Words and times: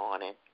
Morning. 0.00 0.49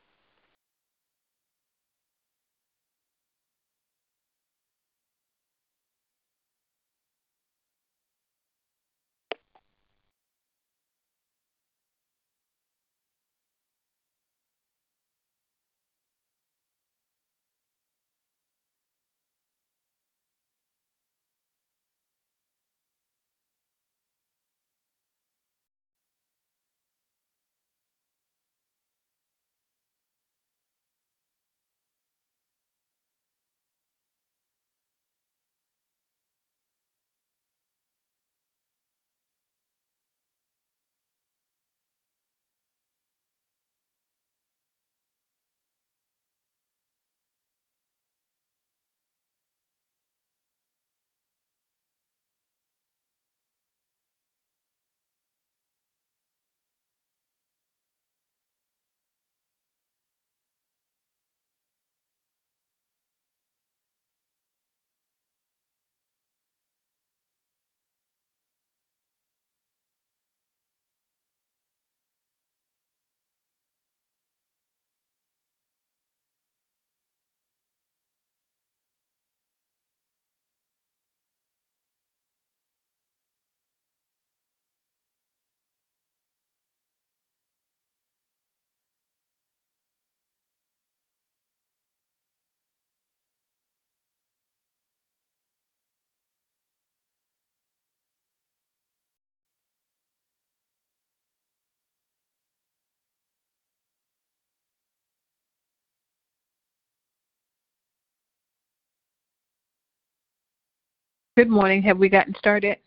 Good 111.37 111.51
morning. 111.51 111.83
Have 111.83 111.99
we 111.99 112.09
gotten 112.09 112.35
started? 112.39 112.79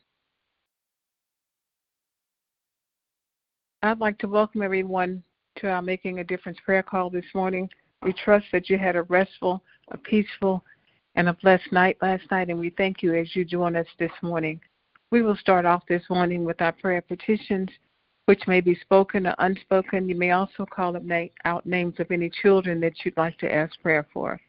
I'd 3.83 3.99
like 3.99 4.17
to 4.17 4.27
welcome 4.27 4.63
everyone 4.63 5.21
to 5.57 5.69
our 5.69 5.83
Making 5.83 6.17
a 6.17 6.23
Difference 6.23 6.57
prayer 6.65 6.81
call 6.81 7.11
this 7.11 7.27
morning. 7.35 7.69
We 8.01 8.11
trust 8.11 8.47
that 8.51 8.67
you 8.67 8.79
had 8.79 8.95
a 8.95 9.03
restful, 9.03 9.61
a 9.91 9.97
peaceful, 9.97 10.63
and 11.13 11.29
a 11.29 11.37
blessed 11.43 11.72
night 11.72 11.97
last 12.01 12.23
night, 12.31 12.49
and 12.49 12.57
we 12.57 12.72
thank 12.72 13.03
you 13.03 13.13
as 13.13 13.35
you 13.35 13.46
join 13.46 13.75
us 13.75 13.85
this 13.99 14.11
morning. 14.23 14.59
We 15.11 15.22
will 15.22 15.37
start 15.37 15.67
off 15.67 15.84
this 15.87 16.09
morning 16.09 16.43
with 16.43 16.59
our 16.59 16.72
prayer 16.72 17.03
petitions, 17.03 17.69
which 18.25 18.47
may 18.47 18.61
be 18.61 18.73
spoken 18.73 19.28
or 19.28 19.35
unspoken. 19.37 20.09
You 20.09 20.16
may 20.16 20.31
also 20.31 20.66
call 20.66 20.97
out 21.45 21.66
names 21.67 21.99
of 21.99 22.09
any 22.09 22.31
children 22.31 22.79
that 22.79 23.05
you'd 23.05 23.16
like 23.16 23.37
to 23.37 23.53
ask 23.53 23.79
prayer 23.79 24.07
for 24.11 24.41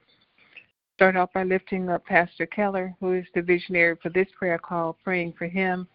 start 1.00 1.16
off 1.16 1.32
by 1.32 1.44
lifting 1.44 1.88
up 1.88 2.04
Pastor 2.04 2.44
Keller, 2.44 2.94
who 3.00 3.14
is 3.14 3.24
the 3.34 3.40
visionary 3.40 3.96
for 4.02 4.10
this 4.10 4.28
prayer 4.38 4.58
call, 4.58 4.98
praying 5.02 5.32
for 5.32 5.46
him, 5.46 5.88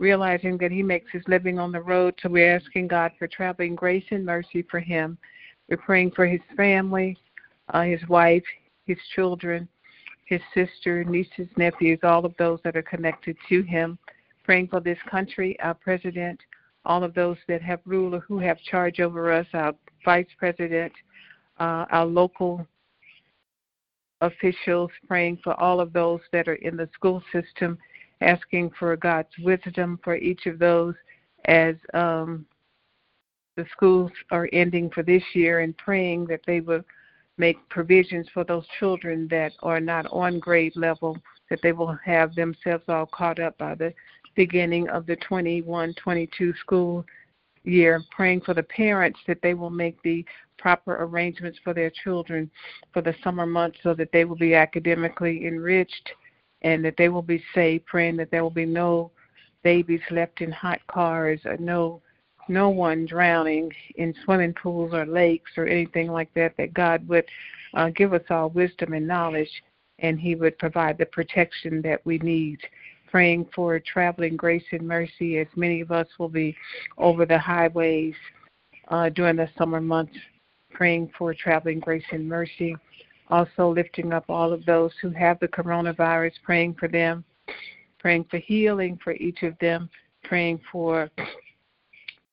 realizing 0.00 0.58
that 0.58 0.72
he 0.72 0.82
makes 0.82 1.08
his 1.12 1.22
living 1.28 1.60
on 1.60 1.70
the 1.70 1.80
road. 1.80 2.12
So 2.20 2.28
we're 2.28 2.56
asking 2.56 2.88
God 2.88 3.12
for 3.20 3.28
traveling 3.28 3.76
grace 3.76 4.02
and 4.10 4.26
mercy 4.26 4.66
for 4.68 4.80
him. 4.80 5.16
We're 5.68 5.76
praying 5.76 6.10
for 6.10 6.26
his 6.26 6.40
family, 6.56 7.16
uh, 7.72 7.82
his 7.82 8.00
wife, 8.08 8.42
his 8.84 8.98
children, 9.14 9.68
his 10.24 10.40
sister, 10.52 11.04
nieces, 11.04 11.46
nephews, 11.56 12.00
all 12.02 12.26
of 12.26 12.34
those 12.36 12.58
that 12.64 12.74
are 12.74 12.82
connected 12.82 13.36
to 13.48 13.62
him. 13.62 13.96
Praying 14.42 14.66
for 14.66 14.80
this 14.80 14.98
country, 15.08 15.56
our 15.60 15.74
president, 15.74 16.40
all 16.84 17.04
of 17.04 17.14
those 17.14 17.36
that 17.46 17.62
have 17.62 17.78
rule 17.84 18.12
or 18.12 18.20
who 18.26 18.40
have 18.40 18.58
charge 18.62 18.98
over 18.98 19.32
us, 19.32 19.46
our 19.52 19.72
vice 20.04 20.26
president, 20.36 20.92
uh, 21.60 21.86
our 21.92 22.06
local 22.06 22.66
officials, 24.20 24.90
praying 25.06 25.38
for 25.42 25.58
all 25.60 25.80
of 25.80 25.92
those 25.92 26.20
that 26.32 26.48
are 26.48 26.54
in 26.54 26.76
the 26.76 26.88
school 26.94 27.22
system, 27.32 27.78
asking 28.20 28.70
for 28.78 28.96
God's 28.96 29.28
wisdom 29.42 29.98
for 30.02 30.16
each 30.16 30.46
of 30.46 30.58
those 30.58 30.94
as 31.44 31.76
um, 31.94 32.44
the 33.56 33.66
schools 33.72 34.10
are 34.30 34.48
ending 34.52 34.90
for 34.90 35.02
this 35.02 35.22
year, 35.34 35.60
and 35.60 35.76
praying 35.76 36.26
that 36.26 36.40
they 36.46 36.60
will 36.60 36.82
make 37.38 37.56
provisions 37.68 38.26
for 38.34 38.44
those 38.44 38.66
children 38.78 39.28
that 39.30 39.52
are 39.62 39.80
not 39.80 40.06
on 40.12 40.38
grade 40.38 40.74
level, 40.76 41.16
that 41.48 41.60
they 41.62 41.72
will 41.72 41.96
have 42.04 42.34
themselves 42.34 42.84
all 42.88 43.06
caught 43.06 43.38
up 43.38 43.56
by 43.58 43.74
the 43.74 43.94
beginning 44.34 44.88
of 44.88 45.06
the 45.06 45.16
21 45.16 45.94
22 45.94 46.54
school 46.60 47.04
year, 47.64 48.02
praying 48.10 48.40
for 48.40 48.54
the 48.54 48.62
parents 48.62 49.18
that 49.26 49.40
they 49.42 49.54
will 49.54 49.70
make 49.70 50.00
the 50.02 50.24
proper 50.58 51.02
arrangements 51.04 51.58
for 51.62 51.72
their 51.72 51.90
children 51.90 52.50
for 52.92 53.02
the 53.02 53.14
summer 53.22 53.46
months 53.46 53.78
so 53.82 53.94
that 53.94 54.12
they 54.12 54.24
will 54.24 54.36
be 54.36 54.54
academically 54.54 55.46
enriched 55.46 56.10
and 56.62 56.84
that 56.84 56.96
they 56.96 57.08
will 57.08 57.22
be 57.22 57.42
safe, 57.54 57.84
praying 57.86 58.16
that 58.16 58.30
there 58.30 58.42
will 58.42 58.50
be 58.50 58.66
no 58.66 59.10
babies 59.62 60.00
left 60.10 60.40
in 60.40 60.50
hot 60.50 60.80
cars 60.88 61.40
or 61.44 61.56
no 61.58 62.02
no 62.48 62.70
one 62.70 63.04
drowning 63.04 63.70
in 63.96 64.14
swimming 64.24 64.54
pools 64.54 64.94
or 64.94 65.04
lakes 65.04 65.50
or 65.56 65.66
anything 65.66 66.10
like 66.10 66.32
that, 66.34 66.56
that 66.56 66.72
God 66.72 67.06
would 67.06 67.26
uh, 67.74 67.90
give 67.90 68.14
us 68.14 68.22
all 68.30 68.48
wisdom 68.48 68.94
and 68.94 69.06
knowledge 69.06 69.50
and 69.98 70.18
He 70.18 70.34
would 70.34 70.58
provide 70.58 70.98
the 70.98 71.06
protection 71.06 71.82
that 71.82 72.04
we 72.06 72.18
need. 72.18 72.58
Praying 73.10 73.46
for 73.54 73.78
traveling 73.80 74.36
grace 74.36 74.64
and 74.72 74.86
mercy 74.86 75.38
as 75.38 75.46
many 75.56 75.80
of 75.80 75.90
us 75.90 76.06
will 76.18 76.28
be 76.28 76.56
over 76.98 77.24
the 77.24 77.38
highways 77.38 78.14
uh, 78.88 79.08
during 79.10 79.36
the 79.36 79.48
summer 79.56 79.80
months. 79.80 80.16
Praying 80.72 81.10
for 81.16 81.34
traveling 81.34 81.80
grace 81.80 82.04
and 82.12 82.28
mercy. 82.28 82.76
Also, 83.30 83.68
lifting 83.68 84.12
up 84.12 84.24
all 84.28 84.52
of 84.52 84.64
those 84.64 84.92
who 85.02 85.10
have 85.10 85.38
the 85.40 85.48
coronavirus, 85.48 86.32
praying 86.42 86.74
for 86.74 86.88
them, 86.88 87.24
praying 87.98 88.24
for 88.30 88.38
healing 88.38 88.98
for 89.02 89.12
each 89.14 89.42
of 89.42 89.58
them, 89.60 89.90
praying 90.24 90.60
for 90.72 91.10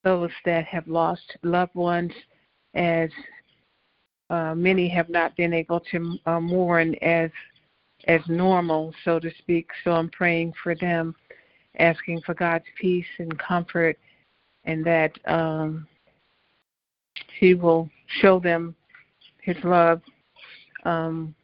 those 0.04 0.30
that 0.46 0.66
have 0.66 0.88
lost 0.88 1.36
loved 1.44 1.76
ones, 1.76 2.12
as 2.76 3.10
uh, 4.30 4.56
many 4.56 4.88
have 4.88 5.10
not 5.10 5.36
been 5.36 5.54
able 5.54 5.80
to 5.92 6.18
uh, 6.26 6.40
mourn 6.40 6.96
as 7.02 7.30
as 8.08 8.22
normal, 8.28 8.94
so 9.04 9.20
to 9.20 9.32
speak. 9.40 9.70
So 9.84 9.92
I'm 9.92 10.10
praying 10.10 10.54
for 10.62 10.76
them, 10.76 11.16
asking 11.80 12.22
for 12.22 12.34
God's 12.36 12.66
peace 12.80 13.06
and 13.18 13.38
comfort, 13.40 13.98
and 14.66 14.86
that 14.86 15.12
um, 15.26 15.88
He 17.40 17.54
will 17.54 17.90
show 18.22 18.40
them 18.40 18.76
His 19.42 19.58
love 19.64 20.02
um, 20.84 21.36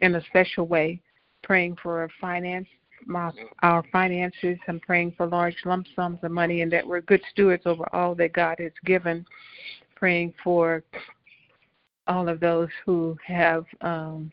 in 0.00 0.14
a 0.14 0.24
special 0.26 0.66
way. 0.66 1.00
Praying 1.42 1.76
for 1.82 2.08
finance 2.20 2.66
my, 3.06 3.30
our 3.62 3.84
finances. 3.92 4.58
I'm 4.68 4.80
praying 4.80 5.14
for 5.16 5.26
large 5.26 5.56
lump 5.64 5.86
sums 5.94 6.18
of 6.22 6.30
money 6.30 6.62
and 6.62 6.72
that 6.72 6.86
we're 6.86 7.00
good 7.00 7.22
stewards 7.30 7.62
over 7.66 7.84
all 7.94 8.14
that 8.16 8.32
God 8.32 8.56
has 8.58 8.72
given. 8.84 9.24
Praying 9.94 10.34
for 10.42 10.82
all 12.06 12.28
of 12.28 12.40
those 12.40 12.68
who 12.84 13.16
have 13.24 13.64
um, 13.80 14.30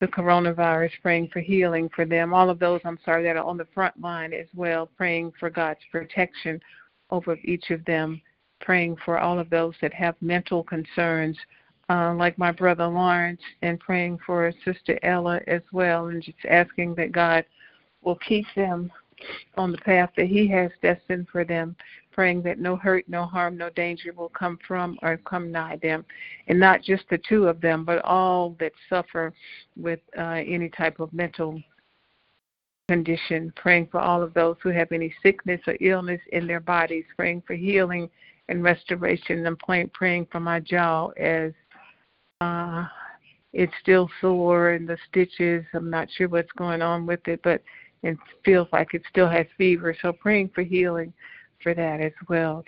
the 0.00 0.06
coronavirus, 0.06 0.90
praying 1.02 1.28
for 1.32 1.40
healing 1.40 1.88
for 1.94 2.04
them. 2.04 2.32
All 2.32 2.50
of 2.50 2.58
those, 2.58 2.80
I'm 2.84 2.98
sorry, 3.04 3.22
that 3.24 3.36
are 3.36 3.44
on 3.44 3.56
the 3.56 3.66
front 3.74 4.00
line 4.00 4.32
as 4.32 4.46
well, 4.54 4.88
praying 4.96 5.32
for 5.40 5.50
God's 5.50 5.80
protection 5.90 6.60
over 7.10 7.36
each 7.44 7.70
of 7.70 7.84
them. 7.84 8.20
Praying 8.66 8.96
for 9.04 9.20
all 9.20 9.38
of 9.38 9.48
those 9.48 9.74
that 9.80 9.94
have 9.94 10.16
mental 10.20 10.64
concerns, 10.64 11.38
uh, 11.88 12.12
like 12.14 12.36
my 12.36 12.50
brother 12.50 12.88
Lawrence, 12.88 13.40
and 13.62 13.78
praying 13.78 14.18
for 14.26 14.52
Sister 14.64 14.98
Ella 15.04 15.38
as 15.46 15.62
well, 15.70 16.08
and 16.08 16.20
just 16.20 16.44
asking 16.50 16.96
that 16.96 17.12
God 17.12 17.44
will 18.02 18.16
keep 18.16 18.44
them 18.56 18.90
on 19.56 19.70
the 19.70 19.78
path 19.78 20.10
that 20.16 20.26
He 20.26 20.48
has 20.48 20.72
destined 20.82 21.28
for 21.30 21.44
them, 21.44 21.76
praying 22.10 22.42
that 22.42 22.58
no 22.58 22.74
hurt, 22.74 23.04
no 23.08 23.24
harm, 23.24 23.56
no 23.56 23.70
danger 23.70 24.12
will 24.12 24.30
come 24.30 24.58
from 24.66 24.98
or 25.00 25.16
come 25.18 25.52
nigh 25.52 25.76
them. 25.80 26.04
And 26.48 26.58
not 26.58 26.82
just 26.82 27.04
the 27.08 27.18
two 27.18 27.46
of 27.46 27.60
them, 27.60 27.84
but 27.84 28.04
all 28.04 28.56
that 28.58 28.72
suffer 28.88 29.32
with 29.76 30.00
uh, 30.18 30.42
any 30.44 30.70
type 30.70 30.98
of 30.98 31.12
mental 31.12 31.62
condition, 32.88 33.52
praying 33.54 33.86
for 33.92 34.00
all 34.00 34.24
of 34.24 34.34
those 34.34 34.56
who 34.60 34.70
have 34.70 34.90
any 34.90 35.14
sickness 35.22 35.60
or 35.68 35.76
illness 35.80 36.20
in 36.32 36.48
their 36.48 36.58
bodies, 36.58 37.04
praying 37.16 37.44
for 37.46 37.54
healing 37.54 38.10
and 38.48 38.62
restoration, 38.62 39.46
and 39.46 39.92
praying 39.92 40.26
for 40.30 40.40
my 40.40 40.60
jaw 40.60 41.08
as 41.18 41.52
uh, 42.40 42.84
it's 43.52 43.72
still 43.80 44.08
sore 44.20 44.70
and 44.70 44.88
the 44.88 44.98
stitches. 45.08 45.64
I'm 45.74 45.90
not 45.90 46.08
sure 46.16 46.28
what's 46.28 46.52
going 46.52 46.82
on 46.82 47.06
with 47.06 47.26
it, 47.26 47.40
but 47.42 47.62
it 48.02 48.16
feels 48.44 48.68
like 48.72 48.94
it 48.94 49.02
still 49.08 49.28
has 49.28 49.46
fever. 49.56 49.96
So 50.02 50.12
praying 50.12 50.50
for 50.54 50.62
healing 50.62 51.12
for 51.62 51.74
that 51.74 52.00
as 52.00 52.12
well. 52.28 52.64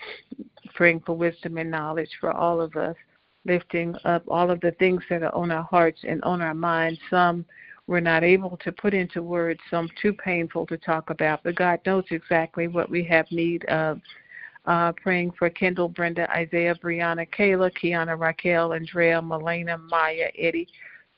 Praying 0.75 1.03
for 1.05 1.17
wisdom 1.17 1.59
and 1.59 1.71
knowledge 1.71 2.11
for 2.21 2.33
all 2.33 2.61
of 2.61 2.75
us. 2.77 2.97
Lifting 3.45 3.95
up 4.05 4.23
all 4.29 4.51
of 4.51 4.61
the 4.61 4.73
things 4.73 5.03
that 5.11 5.23
are 5.23 5.35
on 5.35 5.51
our 5.51 5.63
hearts 5.63 6.01
and 6.07 6.23
on 6.25 6.43
our 6.43 6.55
minds. 6.55 6.99
Some 7.11 7.45
we're 7.87 8.01
not 8.01 8.23
able 8.23 8.59
to 8.59 8.71
put 8.71 8.93
into 8.93 9.23
words, 9.23 9.61
some 9.71 9.89
too 10.01 10.13
painful 10.13 10.67
to 10.67 10.77
talk 10.77 11.09
about, 11.09 11.43
but 11.43 11.55
God 11.55 11.81
knows 11.87 12.05
exactly 12.11 12.69
what 12.69 12.91
we 12.91 13.03
have 13.05 13.25
need 13.31 13.65
of 13.65 13.99
uh, 14.69 14.93
praying 14.93 15.33
for 15.39 15.49
Kendall, 15.49 15.89
Brenda, 15.89 16.31
Isaiah, 16.31 16.75
Brianna, 16.75 17.27
Kayla, 17.37 17.73
Kiana, 17.83 18.19
Raquel, 18.19 18.75
Andrea, 18.75 19.21
Melena, 19.21 19.81
Maya, 19.89 20.29
Eddie. 20.39 20.69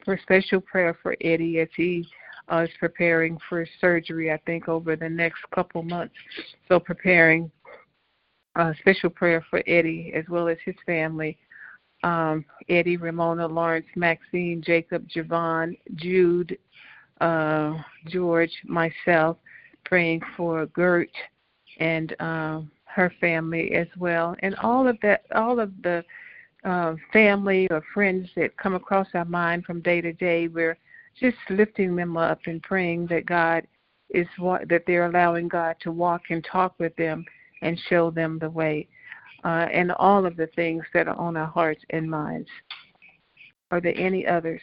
For 0.05 0.19
special 0.23 0.61
prayer 0.61 0.97
for 1.02 1.17
Eddie 1.20 1.58
as 1.58 1.69
he 1.76 2.08
uh, 2.50 2.58
is 2.58 2.70
preparing 2.79 3.38
for 3.49 3.67
surgery, 3.81 4.32
I 4.32 4.38
think, 4.47 4.69
over 4.69 4.94
the 4.94 5.08
next 5.08 5.41
couple 5.52 5.82
months. 5.82 6.14
So 6.69 6.79
preparing 6.79 7.50
uh, 8.55 8.73
special 8.81 9.11
prayer 9.11 9.44
for 9.50 9.62
Eddie 9.67 10.12
as 10.14 10.25
well 10.29 10.49
as 10.49 10.58
his 10.64 10.76
family. 10.87 11.37
Um, 12.05 12.44
Eddie, 12.69 12.96
Ramona, 12.96 13.49
Lawrence, 13.49 13.87
Maxine, 13.96 14.62
Jacob, 14.64 15.06
Javon, 15.08 15.76
Jude, 15.96 16.56
uh, 17.20 17.75
George, 18.06 18.53
myself, 18.64 19.38
praying 19.85 20.23
for 20.37 20.67
Gert 20.67 21.11
and 21.81 22.14
um, 22.20 22.70
her 22.94 23.12
family 23.20 23.72
as 23.75 23.88
well, 23.98 24.37
and 24.40 24.54
all 24.56 24.88
of 24.88 24.98
that, 25.02 25.25
all 25.34 25.60
of 25.60 25.70
the 25.82 26.04
uh, 26.64 26.94
family 27.12 27.69
or 27.70 27.82
friends 27.94 28.28
that 28.37 28.56
come 28.56 28.75
across 28.75 29.08
our 29.14 29.25
mind 29.25 29.64
from 29.64 29.81
day 29.81 30.00
to 30.00 30.12
day. 30.12 30.48
We're 30.48 30.76
just 31.19 31.37
lifting 31.48 31.96
them 31.96 32.17
up 32.17 32.41
and 32.46 32.62
praying 32.62 33.06
that 33.08 33.26
God 33.26 33.67
is 34.10 34.26
what 34.38 34.69
that 34.69 34.82
they're 34.86 35.06
allowing 35.06 35.48
God 35.48 35.76
to 35.81 35.93
walk 35.93 36.22
and 36.31 36.44
talk 36.44 36.74
with 36.79 36.94
them 36.96 37.24
and 37.62 37.79
show 37.88 38.10
them 38.10 38.38
the 38.38 38.50
way, 38.50 38.88
uh, 39.44 39.69
and 39.72 39.93
all 39.93 40.26
of 40.26 40.36
the 40.36 40.48
things 40.48 40.84
that 40.94 41.08
are 41.08 41.17
on 41.17 41.36
our 41.36 41.46
hearts 41.46 41.82
and 41.91 42.10
minds. 42.10 42.48
Are 43.70 43.81
there 43.81 43.96
any 43.96 44.26
others? 44.26 44.60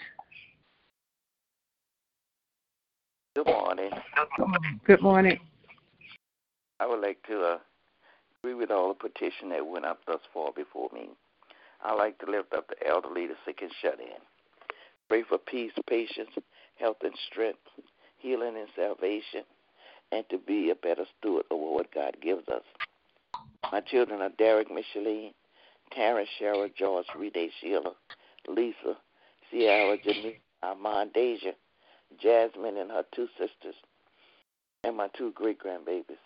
Good 3.35 3.45
morning. 3.45 3.91
Good 4.85 5.01
morning. 5.01 5.39
I 6.79 6.85
would 6.85 7.01
like 7.01 7.21
to 7.27 7.41
uh, 7.41 7.57
agree 8.41 8.53
with 8.53 8.71
all 8.71 8.89
the 8.89 9.09
petition 9.09 9.49
that 9.49 9.65
went 9.65 9.85
up 9.85 9.99
thus 10.05 10.19
far 10.33 10.51
before 10.51 10.89
me. 10.93 11.09
I 11.83 11.93
like 11.93 12.17
to 12.19 12.31
lift 12.31 12.53
up 12.53 12.67
the 12.67 12.87
elderly, 12.87 13.27
the 13.27 13.35
sick, 13.45 13.59
and 13.61 13.71
shut 13.81 13.99
in. 13.99 14.19
Pray 15.09 15.23
for 15.27 15.37
peace, 15.37 15.71
patience, 15.89 16.29
health, 16.75 16.97
and 17.03 17.13
strength, 17.31 17.59
healing 18.17 18.55
and 18.57 18.67
salvation, 18.75 19.43
and 20.11 20.23
to 20.29 20.37
be 20.37 20.69
a 20.69 20.75
better 20.75 21.05
steward 21.17 21.45
over 21.51 21.73
what 21.75 21.93
God 21.93 22.17
gives 22.21 22.47
us. 22.47 22.63
My 23.71 23.81
children 23.81 24.21
are 24.21 24.31
Derek, 24.37 24.69
Micheline, 24.69 25.33
Tara, 25.91 26.25
Cheryl, 26.39 26.69
George, 26.75 27.05
Rede, 27.17 27.49
Sheila, 27.61 27.93
Lisa, 28.47 28.97
Sierra, 29.49 29.97
Janine, 29.97 30.39
Armand, 30.63 31.13
Deja, 31.13 31.51
Jasmine, 32.21 32.77
and 32.77 32.91
her 32.91 33.03
two 33.13 33.27
sisters, 33.37 33.75
and 34.83 34.95
my 34.95 35.07
two 35.17 35.31
great 35.33 35.59
grandbabies. 35.59 36.17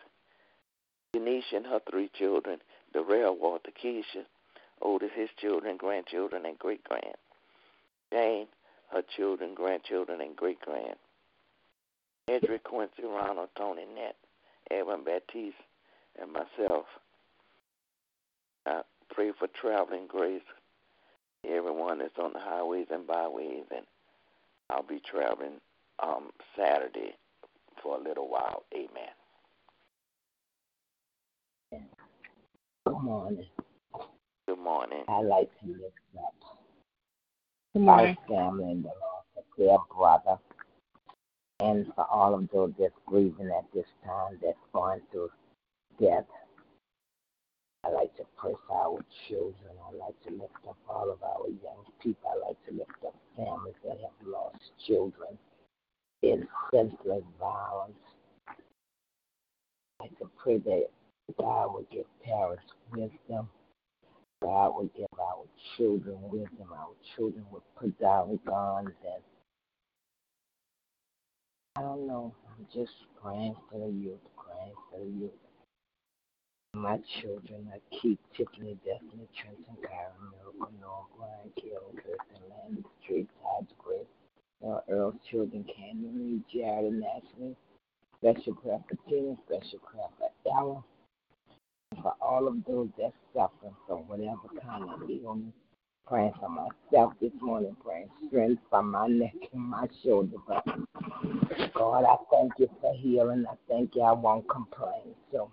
Denisha 1.15 1.57
and 1.57 1.65
her 1.65 1.81
three 1.89 2.09
children, 2.17 2.59
Darrell, 2.93 3.35
Walter, 3.37 3.71
Keisha, 3.71 4.25
Otis, 4.81 5.11
his 5.13 5.29
children, 5.37 5.77
grandchildren, 5.77 6.45
and 6.45 6.57
great 6.57 6.83
grand. 6.83 7.15
Jane, 8.11 8.47
her 8.91 9.03
children, 9.15 9.53
grandchildren, 9.53 10.21
and 10.21 10.35
great 10.35 10.59
grand. 10.61 10.95
Edric, 12.27 12.63
Quincy, 12.63 13.03
Ronald, 13.03 13.49
Tony, 13.57 13.85
Nett, 13.95 14.15
Evan, 14.69 15.03
Baptiste, 15.03 15.55
and 16.21 16.31
myself. 16.31 16.85
I 18.65 18.81
pray 19.13 19.31
for 19.37 19.47
traveling 19.47 20.07
grace. 20.07 20.41
Everyone 21.47 21.97
that's 21.97 22.17
on 22.19 22.33
the 22.33 22.39
highways 22.39 22.87
and 22.91 23.07
byways, 23.07 23.65
and 23.75 23.85
I'll 24.69 24.83
be 24.83 24.99
traveling 24.99 25.59
um, 26.01 26.29
Saturday 26.55 27.15
for 27.81 27.97
a 27.97 28.01
little 28.01 28.29
while. 28.29 28.63
Amen. 28.73 29.11
Good 32.87 32.97
morning. 32.99 33.45
Good 34.47 34.57
morning. 34.57 35.03
I 35.07 35.21
like 35.21 35.51
to 35.59 35.67
lift 35.67 35.99
up 36.17 36.33
Good 37.73 37.83
morning. 37.83 38.17
my 38.27 38.35
family 38.35 38.71
in 38.71 38.81
the 38.81 38.89
their 39.55 39.77
brother, 39.95 40.39
and 41.59 41.85
for 41.93 42.05
all 42.09 42.33
of 42.33 42.49
those 42.51 42.73
that's 42.79 42.93
grieving 43.05 43.51
at 43.55 43.65
this 43.71 43.85
time, 44.03 44.39
that's 44.41 44.57
going 44.73 45.01
through 45.11 45.29
death. 45.99 46.25
I 47.83 47.89
like 47.91 48.15
to 48.17 48.23
pray 48.35 48.53
for 48.67 48.75
our 48.75 49.05
children. 49.27 49.73
I 49.87 49.95
like 49.95 50.19
to 50.23 50.31
lift 50.31 50.55
up 50.67 50.77
all 50.89 51.11
of 51.11 51.21
our 51.21 51.47
young 51.47 51.85
people. 52.01 52.31
I 52.33 52.47
like 52.47 52.57
to 52.67 52.73
lift 52.73 53.05
up 53.05 53.15
families 53.35 53.75
that 53.83 53.99
have 54.01 54.27
lost 54.27 54.57
children 54.87 55.37
in 56.23 56.47
senseless 56.73 57.23
violence. 57.39 57.93
I 59.99 60.05
like 60.05 60.17
to 60.17 60.29
pray 60.41 60.57
that 60.57 60.87
God 61.37 61.73
will 61.73 61.85
give 61.91 62.05
parents 62.23 62.63
wisdom. 62.91 63.49
God 64.41 64.69
will 64.75 64.89
give 64.95 65.07
our 65.19 65.45
children 65.77 66.17
wisdom. 66.21 66.67
Our 66.71 66.93
children 67.15 67.45
will 67.51 67.63
put 67.79 67.99
down 67.99 68.39
guns 68.45 68.89
and 69.05 69.23
I 71.77 71.81
don't 71.81 72.05
know. 72.05 72.35
I'm 72.47 72.67
just 72.73 72.91
praying 73.21 73.55
for 73.69 73.79
the 73.79 73.91
youth, 73.93 74.19
praying 74.35 74.73
for 74.89 74.99
the 74.99 75.05
youth. 75.05 75.31
My 76.73 76.99
children, 77.21 77.67
I 77.73 77.79
keep 78.01 78.19
Tiffany, 78.35 78.77
Destiny, 78.83 79.27
Trenton, 79.35 79.75
Kyron, 79.83 80.31
Miracle, 80.31 80.73
Noah, 80.79 81.05
Brian, 81.17 81.51
Karen, 81.59 81.95
Kirsten, 81.95 82.43
Landon, 82.49 82.85
Street, 83.03 83.29
Todd's 83.41 83.71
Grace, 83.77 84.07
Earl, 84.63 84.83
Earl's 84.89 85.15
children, 85.29 85.65
Lee, 85.77 86.41
Jared, 86.51 86.85
and 86.85 87.03
Ashley. 87.03 87.55
Special 88.17 88.55
prayer 88.55 88.79
for 88.87 89.09
Tina, 89.09 89.35
special 89.45 89.79
for 89.79 90.27
Ella, 90.45 90.83
for 92.01 92.13
all 92.21 92.47
of 92.47 92.63
those 92.65 92.89
that 92.97 93.13
suffer 93.33 93.73
from 93.87 93.99
whatever 94.07 94.47
kind 94.63 94.89
of 94.89 95.09
illness. 95.09 95.53
Praying 96.07 96.33
for 96.39 96.49
myself 96.49 97.13
this 97.21 97.31
morning, 97.39 97.75
praying 97.83 98.09
strength 98.27 98.61
from 98.69 98.91
my 98.91 99.07
neck 99.07 99.35
and 99.53 99.61
my 99.61 99.87
shoulder. 100.03 100.37
But 100.47 100.65
God, 101.73 102.03
I 102.03 102.15
thank 102.31 102.53
you 102.57 102.69
for 102.81 102.93
healing. 102.95 103.45
I 103.49 103.55
thank 103.69 103.95
you. 103.95 104.01
I 104.01 104.11
won't 104.11 104.49
complain. 104.49 105.15
So, 105.31 105.51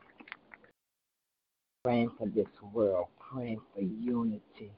praying 1.85 2.11
for 2.19 2.27
this 2.29 2.49
world, 2.73 3.07
praying 3.19 3.61
for 3.75 3.83
unity, 3.83 4.73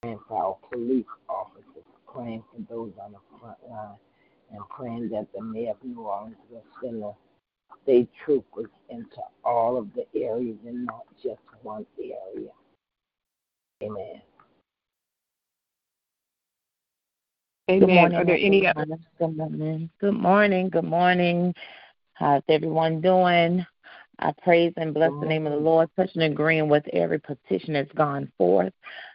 praying 0.00 0.20
for 0.26 0.42
our 0.42 0.56
police 0.72 1.04
officers, 1.28 1.84
praying 2.12 2.44
for 2.50 2.60
those 2.72 2.92
on 3.02 3.12
the 3.12 3.38
front 3.38 3.58
line, 3.68 3.96
and 4.52 4.60
praying 4.70 5.10
that 5.10 5.26
the 5.34 5.42
mayor 5.42 5.72
of 5.72 5.76
New 5.82 6.00
Orleans 6.00 6.36
will 6.50 6.64
send 6.82 7.02
the 7.70 7.76
state 7.82 8.10
troopers 8.24 8.70
into 8.88 9.20
all 9.44 9.76
of 9.76 9.88
the 9.94 10.06
areas 10.18 10.56
and 10.66 10.86
not 10.86 11.04
just 11.22 11.40
one 11.62 11.86
area. 11.98 12.50
Amen. 13.82 14.22
Amen. 17.70 17.80
Good 17.80 17.94
morning. 17.94 18.18
Are 18.18 18.24
there 18.24 18.38
any 18.38 18.66
other? 18.66 18.98
Good 19.18 19.36
morning. 19.36 19.90
Good 20.00 20.14
morning. 20.14 20.68
Good 20.68 20.84
morning. 20.84 21.54
How's 22.14 22.42
everyone 22.48 23.00
doing? 23.00 23.66
I 24.20 24.32
praise 24.42 24.72
and 24.76 24.94
bless 24.94 25.10
the 25.20 25.26
name 25.26 25.46
of 25.46 25.52
the 25.52 25.58
Lord, 25.58 25.90
touching 25.96 26.22
and 26.22 26.32
agreeing 26.32 26.68
with 26.68 26.86
every 26.92 27.18
petition 27.18 27.72
that's 27.74 27.90
gone 27.92 28.30
forth. 28.38 28.72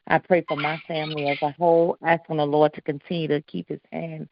I 0.07 0.17
pray 0.17 0.43
for 0.47 0.57
my 0.57 0.77
family 0.87 1.27
as 1.27 1.37
a 1.41 1.51
whole, 1.51 1.97
asking 2.03 2.37
the 2.37 2.45
Lord 2.45 2.73
to 2.73 2.81
continue 2.81 3.27
to 3.29 3.41
keep 3.43 3.69
his 3.69 3.79
hand 3.91 4.27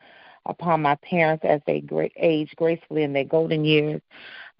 upon 0.47 0.81
my 0.81 0.95
parents 0.95 1.45
as 1.45 1.61
they 1.67 1.83
age 2.17 2.53
gracefully 2.55 3.03
in 3.03 3.13
their 3.13 3.23
golden 3.23 3.63
years, 3.65 4.01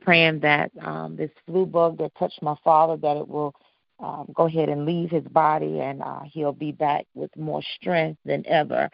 praying 0.02 0.40
that 0.42 0.72
um, 0.82 1.16
this 1.16 1.32
flu 1.46 1.66
bug 1.66 1.98
that 1.98 2.14
touched 2.18 2.42
my 2.42 2.56
father, 2.64 2.98
that 2.98 3.18
it 3.18 3.28
will 3.28 3.54
um, 4.00 4.28
go 4.36 4.46
ahead 4.46 4.70
and 4.70 4.86
leave 4.86 5.10
his 5.10 5.24
body 5.26 5.80
and 5.80 6.02
uh, 6.02 6.22
he'll 6.26 6.52
be 6.52 6.72
back 6.72 7.06
with 7.16 7.36
more 7.36 7.62
strength 7.80 8.20
than 8.26 8.46
ever. 8.48 8.90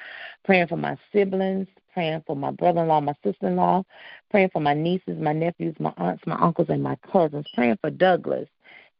Praying 0.46 0.68
for 0.68 0.78
my 0.78 0.98
siblings, 1.12 1.68
praying 1.94 2.24
for 2.26 2.36
my 2.36 2.52
brother 2.52 2.82
in 2.82 2.88
law, 2.88 3.02
my 3.02 3.16
sister 3.24 3.48
in 3.48 3.56
law, 3.56 3.84
praying 4.32 4.50
for 4.52 4.62
my 4.62 4.74
nieces, 4.74 5.20
my 5.20 5.34
nephews, 5.34 5.76
my 5.80 5.94
aunts, 5.98 6.24
my 6.26 6.38
uncles, 6.40 6.70
and 6.70 6.82
my 6.82 6.98
cousins, 7.12 7.46
praying 7.54 7.78
for 7.82 7.90
Douglas, 7.90 8.48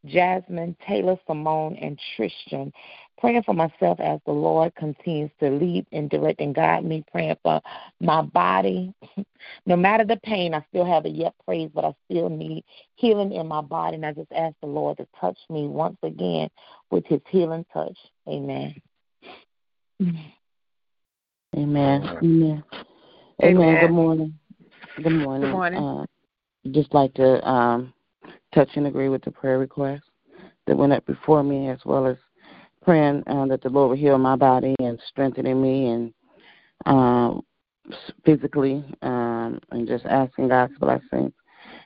Jasmine, 0.06 0.76
Taylor, 0.86 1.16
Simone, 1.26 1.76
and 1.76 1.98
Tristan. 2.16 2.72
Praying 3.24 3.42
for 3.44 3.54
myself 3.54 4.00
as 4.00 4.20
the 4.26 4.32
Lord 4.32 4.74
continues 4.74 5.30
to 5.40 5.48
lead 5.48 5.86
and 5.92 6.10
direct 6.10 6.42
and 6.42 6.54
guide 6.54 6.84
me. 6.84 7.02
Praying 7.10 7.38
for 7.42 7.58
my 7.98 8.20
body. 8.20 8.92
no 9.66 9.76
matter 9.76 10.04
the 10.04 10.18
pain, 10.18 10.52
I 10.52 10.62
still 10.68 10.84
have 10.84 11.06
a 11.06 11.08
yet 11.08 11.32
praise, 11.42 11.70
but 11.74 11.86
I 11.86 11.94
still 12.04 12.28
need 12.28 12.64
healing 12.96 13.32
in 13.32 13.48
my 13.48 13.62
body. 13.62 13.94
And 13.94 14.04
I 14.04 14.12
just 14.12 14.30
ask 14.30 14.54
the 14.60 14.66
Lord 14.66 14.98
to 14.98 15.08
touch 15.18 15.38
me 15.48 15.66
once 15.66 15.96
again 16.02 16.50
with 16.90 17.06
his 17.06 17.22
healing 17.30 17.64
touch. 17.72 17.96
Amen. 18.28 18.74
Amen. 20.02 20.22
Amen. 21.56 22.62
Amen. 23.42 23.80
Good 23.80 23.90
morning. 23.90 24.38
Good 25.02 25.12
morning. 25.14 25.48
Good 25.48 25.56
morning. 25.56 25.82
Uh, 25.82 26.04
just 26.72 26.92
like 26.92 27.14
to 27.14 27.48
um, 27.48 27.94
touch 28.54 28.68
and 28.74 28.86
agree 28.86 29.08
with 29.08 29.24
the 29.24 29.30
prayer 29.30 29.58
request 29.58 30.04
that 30.66 30.76
went 30.76 30.92
up 30.92 31.06
before 31.06 31.42
me, 31.42 31.70
as 31.70 31.78
well 31.86 32.06
as 32.06 32.18
praying 32.84 33.22
uh, 33.26 33.46
that 33.46 33.62
the 33.62 33.68
Lord 33.68 33.90
will 33.90 33.96
heal 33.96 34.18
my 34.18 34.36
body 34.36 34.74
and 34.78 35.00
strengthening 35.08 35.60
me 35.60 35.88
and 35.88 36.14
um, 36.86 37.42
physically, 38.24 38.84
um, 39.02 39.60
and 39.70 39.86
just 39.86 40.06
asking 40.06 40.48
God's 40.48 40.76
blessings, 40.78 41.32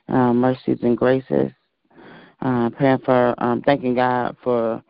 um, 0.07 0.37
mercies, 0.37 0.79
and 0.81 0.97
graces. 0.97 1.51
Uh, 2.41 2.69
praying 2.69 2.99
for, 2.99 3.35
um, 3.43 3.61
thanking 3.61 3.95
God 3.95 4.35
for 4.43 4.81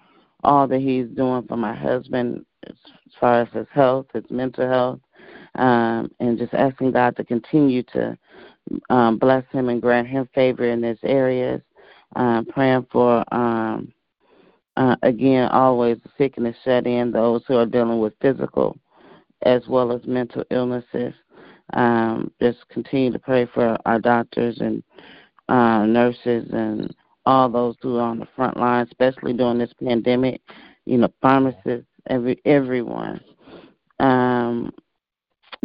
all 0.44 0.68
that 0.68 0.82
He's 0.82 1.08
doing 1.16 1.46
for 1.48 1.58
my 1.58 1.74
husband 1.74 2.46
as 2.68 2.75
far 3.20 3.42
as 3.42 3.48
his 3.54 3.68
health, 3.72 4.08
his 4.13 4.24
mental 4.30 4.68
health, 4.68 5.00
um, 5.56 6.12
and 6.20 6.38
just 6.38 6.54
asking 6.54 6.92
God 6.92 7.16
to 7.18 7.24
continue 7.24 7.84
to 7.84 8.18
um, 8.89 9.18
bless 9.18 9.44
him 9.51 9.70
and 9.70 9.82
grant 9.82 10.08
him 10.08 10.30
favor 10.34 10.66
in 10.70 10.82
these 10.82 10.98
areas. 11.04 11.62
Um, 12.16 12.46
praying 12.46 12.88
for, 12.92 13.24
um, 13.34 13.94
uh, 14.79 14.95
again, 15.03 15.50
always 15.50 15.98
the 16.03 16.09
sick 16.17 16.38
and 16.38 16.45
the 16.45 16.55
shut 16.63 16.88
in, 16.88 17.12
those 17.12 17.43
who 17.48 17.57
are 17.57 17.65
dealing 17.65 18.00
with 18.00 18.13
physical 18.21 18.77
as 19.43 19.62
well 19.67 19.91
as 19.91 20.01
mental 20.05 20.43
illnesses. 20.50 21.13
Um, 21.74 22.31
just 22.41 22.67
continue 22.69 23.12
to 23.12 23.19
pray 23.19 23.45
for 23.53 23.77
our 23.86 24.00
doctors 24.00 24.57
and 24.59 24.81
uh, 25.50 25.86
nurses 25.86 26.50
and 26.51 26.93
all 27.25 27.50
those 27.50 27.75
who 27.81 27.98
are 27.98 28.09
on 28.09 28.19
the 28.19 28.27
front 28.36 28.57
line, 28.57 28.88
especially 28.88 29.33
during 29.33 29.59
this 29.59 29.74
pandemic. 29.83 30.41
You 30.86 30.98
know, 30.98 31.13
pharmacists, 31.21 31.88
every 32.07 32.41
everyone. 32.45 33.21
Um, 34.00 34.71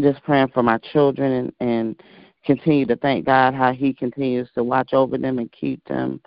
just 0.00 0.22
praying 0.24 0.48
for 0.48 0.62
my 0.62 0.78
children 0.92 1.52
and, 1.60 1.68
and 1.68 2.02
continue 2.44 2.84
to 2.86 2.96
thank 2.96 3.24
God 3.24 3.54
how 3.54 3.72
He 3.72 3.94
continues 3.94 4.48
to 4.54 4.64
watch 4.64 4.92
over 4.92 5.16
them 5.16 5.38
and 5.38 5.50
keep 5.52 5.82
them, 5.84 6.20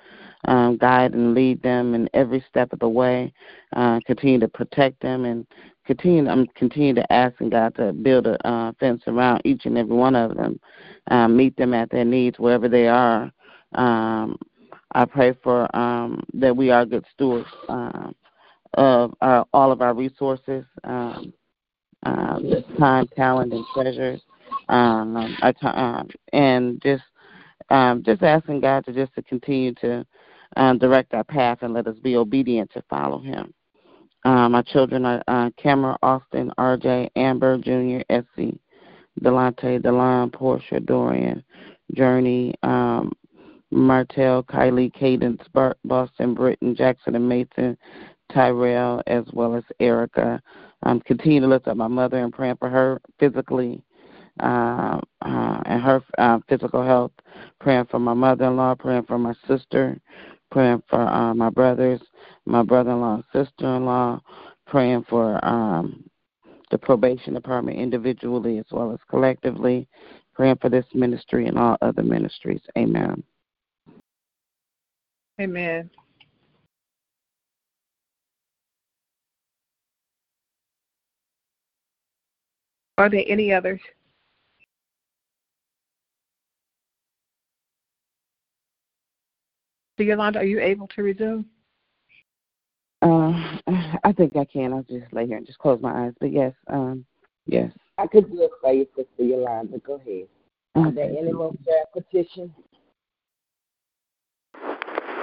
um, 0.45 0.77
guide 0.77 1.13
and 1.13 1.33
lead 1.33 1.61
them 1.61 1.93
in 1.93 2.09
every 2.13 2.43
step 2.49 2.71
of 2.73 2.79
the 2.79 2.89
way. 2.89 3.33
Uh, 3.75 3.99
continue 4.05 4.39
to 4.39 4.47
protect 4.47 5.01
them 5.01 5.25
and 5.25 5.45
continue. 5.85 6.27
I'm 6.29 6.47
continue 6.55 6.93
to 6.95 7.13
asking 7.13 7.49
God 7.49 7.75
to 7.75 7.93
build 7.93 8.27
a 8.27 8.47
uh, 8.47 8.71
fence 8.79 9.03
around 9.07 9.41
each 9.45 9.65
and 9.65 9.77
every 9.77 9.95
one 9.95 10.15
of 10.15 10.35
them, 10.35 10.59
um, 11.09 11.35
meet 11.35 11.55
them 11.57 11.73
at 11.73 11.89
their 11.89 12.05
needs 12.05 12.39
wherever 12.39 12.69
they 12.69 12.87
are. 12.87 13.31
Um, 13.75 14.37
I 14.93 15.05
pray 15.05 15.33
for 15.43 15.73
um, 15.75 16.23
that 16.33 16.55
we 16.55 16.69
are 16.69 16.85
good 16.85 17.05
stewards 17.13 17.47
um, 17.67 18.15
of 18.75 19.13
our, 19.21 19.45
all 19.53 19.71
of 19.71 19.81
our 19.81 19.93
resources. 19.93 20.63
Um, 20.83 21.33
uh, 22.05 22.39
time, 22.79 23.07
talent, 23.15 23.51
and 23.53 23.65
treasures, 23.73 24.21
um, 24.69 25.17
um, 25.63 26.07
and 26.31 26.81
just 26.81 27.03
um, 27.69 28.03
just 28.03 28.23
asking 28.23 28.61
God 28.61 28.85
to 28.85 28.93
just 28.93 29.13
to 29.15 29.21
continue 29.23 29.73
to 29.75 30.05
um, 30.55 30.77
direct 30.77 31.13
our 31.13 31.23
path 31.23 31.59
and 31.61 31.73
let 31.73 31.87
us 31.87 31.97
be 32.01 32.15
obedient 32.15 32.71
to 32.73 32.83
follow 32.89 33.19
Him. 33.19 33.53
Um, 34.25 34.53
my 34.53 34.61
children 34.61 35.05
are 35.05 35.23
uh, 35.27 35.49
Cameron, 35.61 35.97
Austin, 36.01 36.51
R.J., 36.57 37.11
Amber, 37.15 37.57
Junior, 37.57 38.03
Essie, 38.09 38.59
Delante, 39.21 39.79
Delon, 39.81 40.31
Portia, 40.31 40.79
Dorian, 40.79 41.43
Journey, 41.93 42.53
um, 42.63 43.13
Martell, 43.71 44.43
Kylie, 44.43 44.93
Cadence, 44.93 45.41
Boston, 45.85 46.33
Britton, 46.33 46.75
Jackson, 46.75 47.15
and 47.15 47.27
Mason, 47.27 47.77
Tyrell, 48.33 49.01
as 49.07 49.23
well 49.33 49.55
as 49.55 49.63
Erica. 49.79 50.41
Um, 50.83 51.01
continue 51.01 51.41
to 51.41 51.47
lift 51.47 51.67
up 51.67 51.77
my 51.77 51.87
mother 51.87 52.17
and 52.17 52.33
praying 52.33 52.57
for 52.57 52.69
her 52.69 53.01
physically 53.19 53.81
uh, 54.39 54.99
uh, 55.21 55.61
and 55.65 55.81
her 55.81 56.03
uh, 56.17 56.39
physical 56.47 56.83
health. 56.83 57.11
Praying 57.59 57.87
for 57.89 57.99
my 57.99 58.13
mother-in-law, 58.13 58.75
praying 58.75 59.03
for 59.03 59.17
my 59.17 59.33
sister, 59.47 59.99
praying 60.51 60.81
for 60.89 61.01
uh, 61.01 61.33
my 61.33 61.49
brothers, 61.49 62.01
my 62.45 62.63
brother-in-law 62.63 63.21
sister-in-law, 63.33 64.19
praying 64.65 65.05
for 65.09 65.43
um, 65.45 66.03
the 66.71 66.77
probation 66.77 67.33
department 67.33 67.77
individually 67.77 68.57
as 68.57 68.65
well 68.71 68.91
as 68.91 68.99
collectively, 69.09 69.87
praying 70.33 70.57
for 70.61 70.69
this 70.69 70.85
ministry 70.93 71.47
and 71.47 71.57
all 71.57 71.77
other 71.81 72.03
ministries. 72.03 72.61
Amen. 72.77 73.23
Amen. 75.39 75.89
Are 82.97 83.09
there 83.09 83.23
any 83.27 83.53
others? 83.53 83.79
So 89.97 90.03
Yolanda, 90.03 90.39
are 90.39 90.45
you 90.45 90.59
able 90.59 90.87
to 90.89 91.03
resume? 91.03 91.45
Uh, 93.01 93.57
I 94.03 94.13
think 94.15 94.35
I 94.35 94.45
can. 94.45 94.73
I'll 94.73 94.83
just 94.83 95.11
lay 95.11 95.25
here 95.25 95.37
and 95.37 95.45
just 95.45 95.59
close 95.59 95.81
my 95.81 96.05
eyes. 96.05 96.13
But 96.19 96.31
yes, 96.31 96.53
um, 96.67 97.05
yes. 97.45 97.71
I 97.97 98.05
could 98.07 98.31
do 98.31 98.43
it 98.43 98.51
for 98.61 98.73
you, 98.73 98.87
Sister 98.95 99.23
Yolanda. 99.23 99.79
Go 99.79 99.95
ahead. 99.95 100.27
Are 100.75 100.91
there 100.91 101.05
any 101.05 101.31
more 101.31 101.53
prayer 101.65 101.85
petitions? 101.93 102.51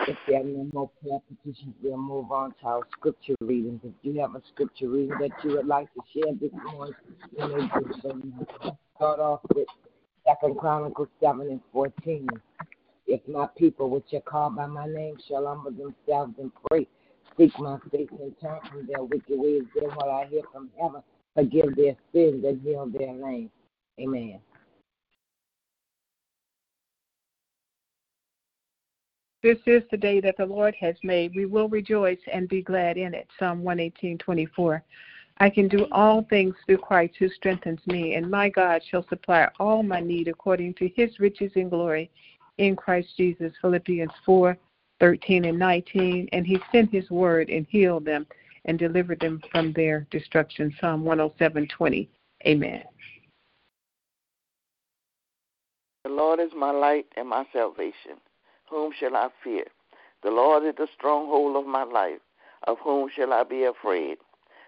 If 0.07 0.19
there 0.29 0.41
are 0.41 0.45
no 0.45 0.69
more 0.73 0.91
prayer 1.01 1.21
petitions, 1.29 1.75
we'll 1.83 1.97
move 1.97 2.31
on 2.33 2.53
to 2.61 2.67
our 2.67 2.83
scripture 2.93 3.37
readings. 3.41 3.81
If 3.85 3.93
you 4.03 4.21
have 4.21 4.35
a 4.35 4.43
scripture 4.53 4.89
reading 4.89 5.17
that 5.21 5.31
you 5.45 5.53
would 5.57 5.67
like 5.67 5.89
to 5.95 6.01
share 6.13 6.35
this 6.35 6.51
morning, 6.73 6.95
you 7.39 7.49
may 7.49 7.69
do 7.69 7.95
so. 8.03 8.21
Start 8.97 9.21
off 9.21 9.41
with 9.55 9.69
Second 10.27 10.59
Chronicles 10.59 11.09
seven 11.21 11.49
and 11.49 11.61
fourteen. 11.73 12.29
If 13.07 13.27
my 13.29 13.47
people, 13.57 13.91
which 13.91 14.13
are 14.15 14.21
called 14.21 14.57
by 14.57 14.67
my 14.67 14.87
name, 14.87 15.17
shall 15.29 15.47
humble 15.47 15.71
themselves 15.71 16.35
and 16.39 16.51
pray, 16.67 16.87
seek 17.37 17.59
my 17.59 17.79
face 17.91 18.09
and 18.19 18.35
turn 18.41 18.59
from 18.71 18.87
their 18.87 19.03
wicked 19.03 19.39
ways, 19.39 19.65
then 19.75 19.85
will 19.85 20.11
I 20.11 20.27
hear 20.27 20.43
from 20.53 20.71
heaven, 20.81 21.03
forgive 21.35 21.77
their 21.77 21.97
sins 22.13 22.45
and 22.45 22.63
heal 22.63 22.87
their 22.87 23.13
land. 23.13 23.51
Amen. 24.01 24.41
This 29.43 29.59
is 29.67 29.83
the 29.91 29.99
day 29.99 30.21
that 30.21 30.39
the 30.39 30.47
Lord 30.47 30.75
has 30.81 30.97
made. 31.03 31.37
We 31.37 31.45
will 31.45 31.69
rejoice 31.69 32.19
and 32.33 32.49
be 32.49 32.63
glad 32.63 32.97
in 32.97 33.13
it. 33.13 33.29
Psalm 33.39 33.63
118:24. 33.63 34.83
I 35.39 35.51
can 35.51 35.69
do 35.69 35.87
all 35.93 36.23
things 36.23 36.55
through 36.65 36.79
Christ 36.79 37.17
who 37.19 37.29
strengthens 37.29 37.87
me, 37.87 38.15
and 38.15 38.31
my 38.31 38.49
God 38.49 38.83
shall 38.83 39.07
supply 39.09 39.51
all 39.61 39.83
my 39.83 40.01
need 40.01 40.29
according 40.29 40.75
to 40.75 40.89
his 40.89 41.21
riches 41.21 41.53
in 41.57 41.69
glory 41.69 42.11
in 42.59 42.77
Christ 42.77 43.09
Jesus. 43.17 43.53
Philippians 43.61 44.13
4:13 44.27 45.45
and 45.47 45.59
19. 45.59 46.29
And 46.33 46.47
he 46.47 46.59
sent 46.73 46.91
his 46.91 47.11
word 47.11 47.51
and 47.51 47.67
healed 47.69 48.05
them 48.05 48.27
and 48.65 48.79
delivered 48.79 49.21
them 49.21 49.43
from 49.51 49.73
their 49.73 50.07
destruction. 50.11 50.75
Psalm 50.81 51.05
107:20. 51.05 52.09
Amen. 52.47 52.85
The 56.05 56.11
Lord 56.11 56.39
is 56.39 56.53
my 56.55 56.71
light 56.71 57.07
and 57.17 57.29
my 57.29 57.47
salvation. 57.53 58.21
Whom 58.69 58.93
shall 58.93 59.17
I 59.17 59.31
fear? 59.43 59.65
The 60.23 60.31
Lord 60.31 60.65
is 60.65 60.75
the 60.77 60.89
stronghold 60.95 61.57
of 61.57 61.67
my 61.67 61.85
life. 61.85 62.21
Of 62.67 62.79
whom 62.81 63.11
shall 63.11 63.33
I 63.33 63.43
be 63.43 63.65
afraid? 63.65 64.19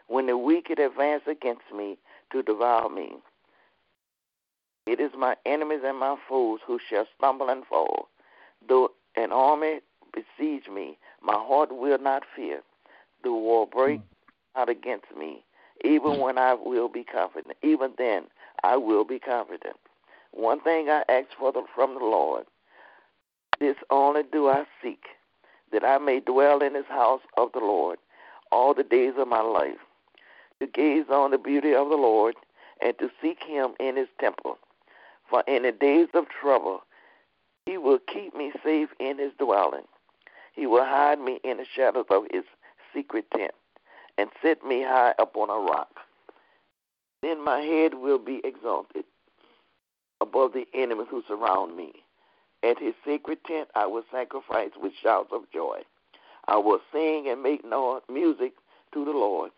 When 0.07 0.27
the 0.27 0.37
wicked 0.37 0.79
advance 0.79 1.23
against 1.27 1.73
me 1.75 1.99
to 2.31 2.43
devour 2.43 2.89
me, 2.89 3.17
it 4.87 5.01
is 5.01 5.11
my 5.19 5.37
enemies 5.45 5.81
and 5.85 5.99
my 5.99 6.17
foes 6.29 6.61
who 6.65 6.79
shall 6.79 7.07
stumble 7.17 7.49
and 7.51 7.67
fall. 7.67 8.09
Though 8.69 8.93
an 9.17 9.33
army 9.33 9.81
besiege 10.13 10.69
me, 10.69 10.99
my 11.21 11.35
heart 11.35 11.77
will 11.77 11.99
not 11.99 12.23
fear. 12.35 12.63
The 13.25 13.33
war 13.33 13.67
break 13.67 14.01
hmm. 14.01 14.61
out 14.61 14.69
against 14.69 15.17
me, 15.17 15.45
even 15.85 16.15
hmm. 16.15 16.21
when 16.21 16.39
I 16.39 16.55
will 16.55 16.89
be 16.89 17.03
confident. 17.05 17.57
Even 17.63 17.93
then, 17.99 18.25
I 18.63 18.77
will 18.77 19.05
be 19.05 19.19
confident. 19.19 19.77
One 20.31 20.61
thing 20.61 20.89
I 20.89 21.03
ask 21.09 21.29
for 21.39 21.53
the, 21.53 21.63
from 21.75 21.95
the 21.95 22.05
Lord, 22.05 22.45
this 23.59 23.77
only 23.91 24.23
do 24.23 24.49
I 24.49 24.65
seek, 24.83 25.05
that 25.73 25.83
I 25.83 25.99
may 25.99 26.21
dwell 26.21 26.63
in 26.63 26.75
his 26.75 26.87
house 26.87 27.23
of 27.37 27.53
the 27.53 27.61
Lord 27.61 27.99
all 28.53 28.75
the 28.75 28.85
days 28.85 29.15
of 29.19 29.27
my 29.27 29.41
life, 29.41 29.79
to 30.61 30.67
gaze 30.67 31.07
on 31.11 31.33
the 31.33 31.39
beauty 31.39 31.75
of 31.75 31.89
the 31.89 31.97
Lord 31.97 32.37
and 32.81 32.97
to 32.99 33.11
seek 33.21 33.43
him 33.43 33.73
in 33.81 33.97
his 33.97 34.09
temple. 34.21 34.59
For 35.29 35.43
in 35.47 35.63
the 35.63 35.73
days 35.73 36.09
of 36.15 36.27
trouble, 36.29 36.83
he 37.67 37.79
will 37.79 37.99
keep 37.99 38.35
me 38.35 38.53
safe 38.65 38.91
in 39.01 39.19
his 39.19 39.33
dwelling. 39.39 39.87
He 40.55 40.67
will 40.67 40.85
hide 40.85 41.21
me 41.21 41.41
in 41.45 41.59
the 41.59 41.67
shadows 41.75 42.07
of 42.11 42.25
his 42.31 42.45
secret 42.95 43.27
tent 43.33 43.53
and 44.17 44.31
set 44.41 44.65
me 44.65 44.83
high 44.83 45.15
upon 45.19 45.51
a 45.51 45.59
rock. 45.59 46.01
Then 47.23 47.43
my 47.43 47.61
head 47.61 47.95
will 47.95 48.19
be 48.19 48.41
exalted 48.45 49.05
above 50.21 50.53
the 50.53 50.67
enemies 50.75 51.09
who 51.11 51.23
surround 51.27 51.77
me. 51.77 51.93
At 52.63 52.79
his 52.79 52.95
sacred 53.05 53.45
tent 53.45 53.69
I 53.75 53.87
will 53.87 54.05
sacrifice 54.11 54.71
with 54.81 54.93
shouts 55.03 55.31
of 55.33 55.51
joy. 55.53 55.81
I 56.49 56.57
will 56.57 56.81
sing 56.93 57.29
and 57.29 57.43
make 57.43 57.65
music 58.09 58.53
to 58.93 59.05
the 59.05 59.11
Lord. 59.11 59.51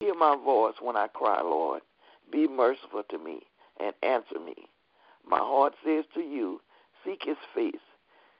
Hear 0.00 0.14
my 0.14 0.36
voice 0.36 0.74
when 0.80 0.96
I 0.96 1.06
cry, 1.06 1.40
Lord. 1.40 1.82
Be 2.30 2.48
merciful 2.48 3.04
to 3.08 3.18
me 3.18 3.40
and 3.78 3.94
answer 4.02 4.38
me. 4.38 4.54
My 5.30 5.38
heart 5.38 5.74
says 5.84 6.04
to 6.14 6.20
you, 6.20 6.60
Seek 7.04 7.22
his 7.24 7.36
face. 7.54 7.76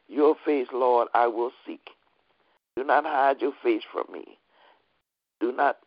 Your 0.09 0.35
face, 0.45 0.67
Lord, 0.73 1.07
I 1.15 1.29
will 1.29 1.53
seek. 1.65 1.91
Do 2.77 2.83
not 2.83 3.05
hide 3.05 3.41
your 3.41 3.53
face 3.63 3.85
from 3.93 4.13
me. 4.13 4.39
Do 5.39 5.53
not 5.53 5.79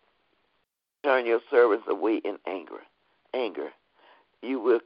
turn 1.03 1.25
your 1.25 1.41
servants 1.51 1.85
away 1.89 2.21
in 2.23 2.37
anger. 2.47 2.81
Anger. 3.33 3.69
You 4.41 4.61
will 4.61 4.79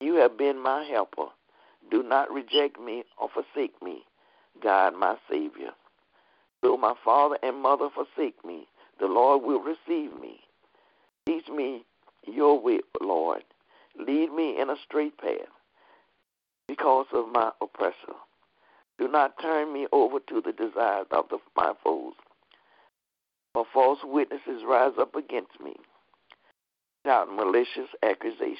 you 0.00 0.14
have 0.14 0.38
been 0.38 0.58
my 0.58 0.84
helper. 0.84 1.26
Do 1.90 2.02
not 2.02 2.32
reject 2.32 2.80
me 2.80 3.04
or 3.18 3.28
forsake 3.28 3.82
me, 3.82 4.04
God 4.62 4.94
my 4.94 5.16
Savior. 5.30 5.72
Though 6.62 6.76
my 6.76 6.94
father 7.04 7.36
and 7.42 7.56
mother 7.60 7.88
forsake 7.94 8.42
me, 8.44 8.66
the 8.98 9.06
Lord 9.06 9.42
will 9.42 9.60
receive 9.60 10.18
me. 10.18 10.40
Teach 11.26 11.48
me 11.48 11.84
your 12.26 12.58
way, 12.60 12.80
Lord. 13.00 13.44
Lead 13.98 14.32
me 14.32 14.60
in 14.60 14.70
a 14.70 14.76
straight 14.84 15.18
path 15.18 15.48
because 16.66 17.06
of 17.12 17.28
my 17.32 17.50
oppressor. 17.60 18.14
Do 18.98 19.08
not 19.08 19.40
turn 19.40 19.72
me 19.72 19.86
over 19.92 20.18
to 20.20 20.40
the 20.40 20.52
desires 20.52 21.06
of 21.10 21.28
the, 21.30 21.38
my 21.56 21.72
foes. 21.82 22.14
For 23.54 23.64
false 23.72 24.00
witnesses 24.04 24.62
rise 24.66 24.92
up 24.98 25.14
against 25.14 25.60
me, 25.62 25.74
shouting 27.04 27.36
malicious 27.36 27.88
accusation. 28.02 28.56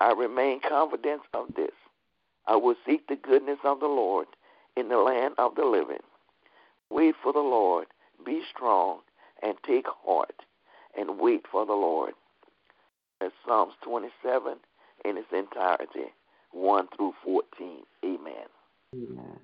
I 0.00 0.12
remain 0.12 0.60
confident 0.66 1.22
of 1.34 1.54
this. 1.54 1.72
I 2.46 2.56
will 2.56 2.76
seek 2.86 3.06
the 3.06 3.16
goodness 3.16 3.58
of 3.64 3.80
the 3.80 3.86
Lord 3.86 4.26
in 4.76 4.88
the 4.88 4.98
land 4.98 5.34
of 5.38 5.54
the 5.54 5.64
living. 5.64 6.02
Wait 6.90 7.14
for 7.22 7.32
the 7.32 7.38
Lord, 7.40 7.86
be 8.24 8.42
strong, 8.50 9.00
and 9.42 9.54
take 9.66 9.86
heart, 9.86 10.42
and 10.98 11.20
wait 11.20 11.44
for 11.50 11.66
the 11.66 11.74
Lord. 11.74 12.14
That's 13.20 13.34
Psalms 13.46 13.74
27 13.82 14.56
in 15.04 15.16
its 15.18 15.26
entirety, 15.32 16.12
1 16.52 16.88
through 16.96 17.12
14. 17.24 17.82
Amen. 18.04 18.32
Amen. 18.94 19.40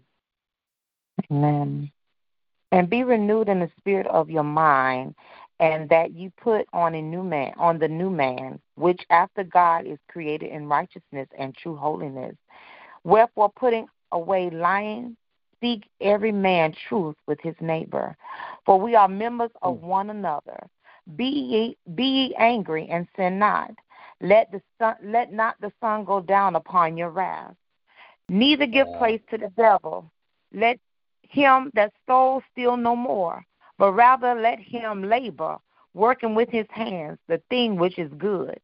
Amen. 1.30 1.90
And 2.72 2.90
be 2.90 3.04
renewed 3.04 3.48
in 3.48 3.60
the 3.60 3.70
spirit 3.78 4.06
of 4.06 4.30
your 4.30 4.42
mind, 4.44 5.14
and 5.60 5.88
that 5.88 6.12
you 6.12 6.32
put 6.42 6.66
on 6.72 6.94
a 6.94 7.02
new 7.02 7.22
man, 7.22 7.52
on 7.58 7.78
the 7.78 7.88
new 7.88 8.10
man, 8.10 8.58
which 8.74 9.00
after 9.10 9.44
God 9.44 9.86
is 9.86 9.98
created 10.08 10.50
in 10.50 10.68
righteousness 10.68 11.28
and 11.38 11.54
true 11.54 11.76
holiness. 11.76 12.34
Wherefore, 13.04 13.52
putting 13.54 13.86
away 14.12 14.50
lying, 14.50 15.16
speak 15.56 15.84
every 16.00 16.32
man 16.32 16.74
truth 16.88 17.16
with 17.26 17.38
his 17.40 17.54
neighbor, 17.60 18.16
for 18.64 18.80
we 18.80 18.94
are 18.94 19.08
members 19.08 19.50
of 19.62 19.78
hmm. 19.78 19.86
one 19.86 20.10
another. 20.10 20.66
Be 21.14 21.24
ye, 21.24 21.76
be 21.94 22.04
ye 22.04 22.34
angry 22.34 22.88
and 22.90 23.06
sin 23.16 23.38
not. 23.38 23.70
Let 24.20 24.50
the 24.50 24.60
sun, 24.78 24.96
let 25.04 25.32
not 25.32 25.54
the 25.60 25.72
sun 25.80 26.04
go 26.04 26.20
down 26.20 26.56
upon 26.56 26.96
your 26.96 27.10
wrath. 27.10 27.54
Neither 28.28 28.66
give 28.66 28.86
place 28.98 29.20
to 29.30 29.38
the 29.38 29.52
devil. 29.56 30.10
Let 30.52 30.78
him 31.22 31.70
that 31.74 31.92
stole 32.02 32.42
steal 32.52 32.76
no 32.76 32.96
more, 32.96 33.44
but 33.78 33.92
rather 33.92 34.34
let 34.34 34.58
him 34.58 35.04
labor, 35.08 35.58
working 35.94 36.34
with 36.34 36.48
his 36.50 36.66
hands 36.70 37.18
the 37.28 37.40
thing 37.50 37.76
which 37.76 37.98
is 37.98 38.10
good, 38.18 38.58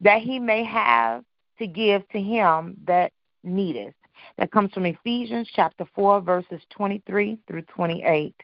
that 0.00 0.20
he 0.20 0.38
may 0.38 0.64
have 0.64 1.24
to 1.58 1.66
give 1.66 2.06
to 2.08 2.20
him 2.20 2.76
that 2.86 3.12
needeth. 3.44 3.94
That 4.36 4.50
comes 4.50 4.72
from 4.72 4.86
Ephesians 4.86 5.48
chapter 5.54 5.86
4, 5.94 6.20
verses 6.20 6.60
23 6.70 7.38
through 7.46 7.62
28. 7.62 8.34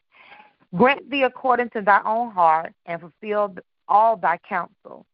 Grant 0.77 1.09
thee 1.09 1.23
according 1.23 1.71
to 1.71 1.83
thy 1.83 2.01
own 2.05 2.31
heart, 2.33 2.73
and 2.87 3.01
fulfill 3.01 3.55
all 3.89 4.17
thy 4.17 4.39
counsel. 4.49 5.07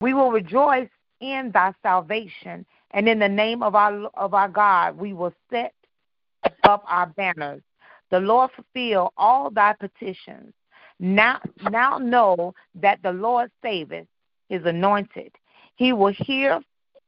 We 0.00 0.14
will 0.14 0.32
rejoice 0.32 0.88
in 1.20 1.50
thy 1.52 1.72
salvation, 1.82 2.66
and 2.92 3.08
in 3.08 3.18
the 3.18 3.28
name 3.28 3.62
of 3.62 3.74
our 3.74 4.06
of 4.14 4.34
our 4.34 4.48
God 4.48 4.96
we 4.96 5.12
will 5.12 5.32
set 5.50 5.74
up 6.64 6.84
our 6.86 7.06
banners. 7.06 7.62
The 8.10 8.20
Lord 8.20 8.50
fulfill 8.56 9.12
all 9.16 9.50
thy 9.50 9.74
petitions. 9.74 10.52
Now 10.98 11.40
now 11.70 11.98
know 11.98 12.54
that 12.74 13.02
the 13.02 13.12
Lord 13.12 13.50
saveth 13.62 14.08
his 14.48 14.64
anointed. 14.64 15.32
He 15.76 15.92
will 15.92 16.14
hear 16.16 16.60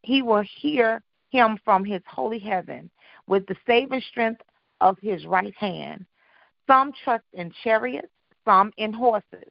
he 0.02 0.22
will 0.22 0.44
hear 0.60 1.02
him 1.30 1.58
from 1.64 1.84
his 1.84 2.02
holy 2.06 2.38
heaven 2.38 2.90
with 3.26 3.46
the 3.46 3.56
saving 3.66 4.02
strength 4.10 4.42
of 4.80 4.98
his 5.00 5.26
right 5.26 5.54
hand. 5.56 6.04
Some 6.66 6.92
trust 7.04 7.24
in 7.32 7.52
chariots, 7.62 8.08
some 8.44 8.72
in 8.76 8.92
horses, 8.92 9.48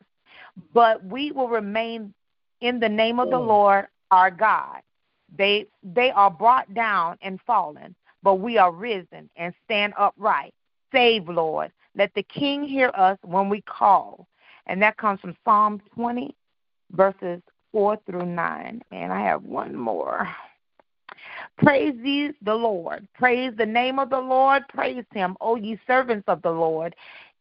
but 0.73 1.03
we 1.03 1.31
will 1.31 1.49
remain 1.49 2.13
in 2.61 2.79
the 2.79 2.89
name 2.89 3.19
of 3.19 3.29
the 3.29 3.37
mm. 3.37 3.47
Lord 3.47 3.87
our 4.11 4.31
God. 4.31 4.81
They 5.37 5.65
they 5.83 6.11
are 6.11 6.29
brought 6.29 6.73
down 6.73 7.17
and 7.21 7.39
fallen, 7.47 7.95
but 8.23 8.35
we 8.35 8.57
are 8.57 8.71
risen 8.71 9.29
and 9.35 9.53
stand 9.65 9.93
upright. 9.97 10.53
Save, 10.91 11.29
Lord. 11.29 11.71
Let 11.95 12.13
the 12.13 12.23
King 12.23 12.63
hear 12.63 12.91
us 12.95 13.17
when 13.23 13.49
we 13.49 13.61
call. 13.61 14.27
And 14.67 14.81
that 14.81 14.97
comes 14.97 15.19
from 15.19 15.35
Psalm 15.43 15.81
20, 15.95 16.35
verses 16.91 17.41
4 17.71 17.97
through 18.05 18.25
9. 18.25 18.81
And 18.91 19.13
I 19.13 19.21
have 19.21 19.43
one 19.43 19.75
more. 19.75 20.27
Praise 21.57 21.95
ye 22.03 22.31
the 22.41 22.55
Lord. 22.55 23.07
Praise 23.13 23.53
the 23.57 23.65
name 23.65 23.99
of 23.99 24.09
the 24.09 24.19
Lord. 24.19 24.63
Praise 24.69 25.05
him, 25.13 25.37
O 25.41 25.55
ye 25.55 25.79
servants 25.85 26.25
of 26.27 26.41
the 26.41 26.51
Lord. 26.51 26.95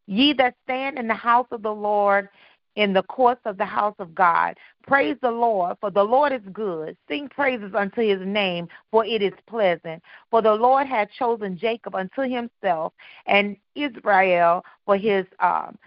Ye 0.06 0.32
that 0.34 0.54
stand 0.64 0.98
in 0.98 1.08
the 1.08 1.14
house 1.14 1.46
of 1.50 1.62
the 1.62 1.72
Lord, 1.72 2.28
in 2.76 2.92
the 2.92 3.02
courts 3.04 3.40
of 3.44 3.56
the 3.56 3.64
house 3.64 3.94
of 3.98 4.14
God. 4.14 4.56
Praise 4.86 5.16
the 5.22 5.30
Lord, 5.30 5.76
for 5.80 5.90
the 5.90 6.02
Lord 6.02 6.32
is 6.32 6.40
good. 6.52 6.96
Sing 7.08 7.28
praises 7.28 7.72
unto 7.74 8.00
his 8.00 8.20
name, 8.26 8.68
for 8.90 9.04
it 9.04 9.22
is 9.22 9.32
pleasant. 9.46 10.02
For 10.30 10.42
the 10.42 10.52
Lord 10.52 10.86
hath 10.86 11.08
chosen 11.18 11.58
Jacob 11.58 11.94
unto 11.94 12.22
himself, 12.22 12.92
and 13.26 13.56
Israel 13.74 14.64
for 14.84 14.96
his 14.96 15.24
um, 15.40 15.78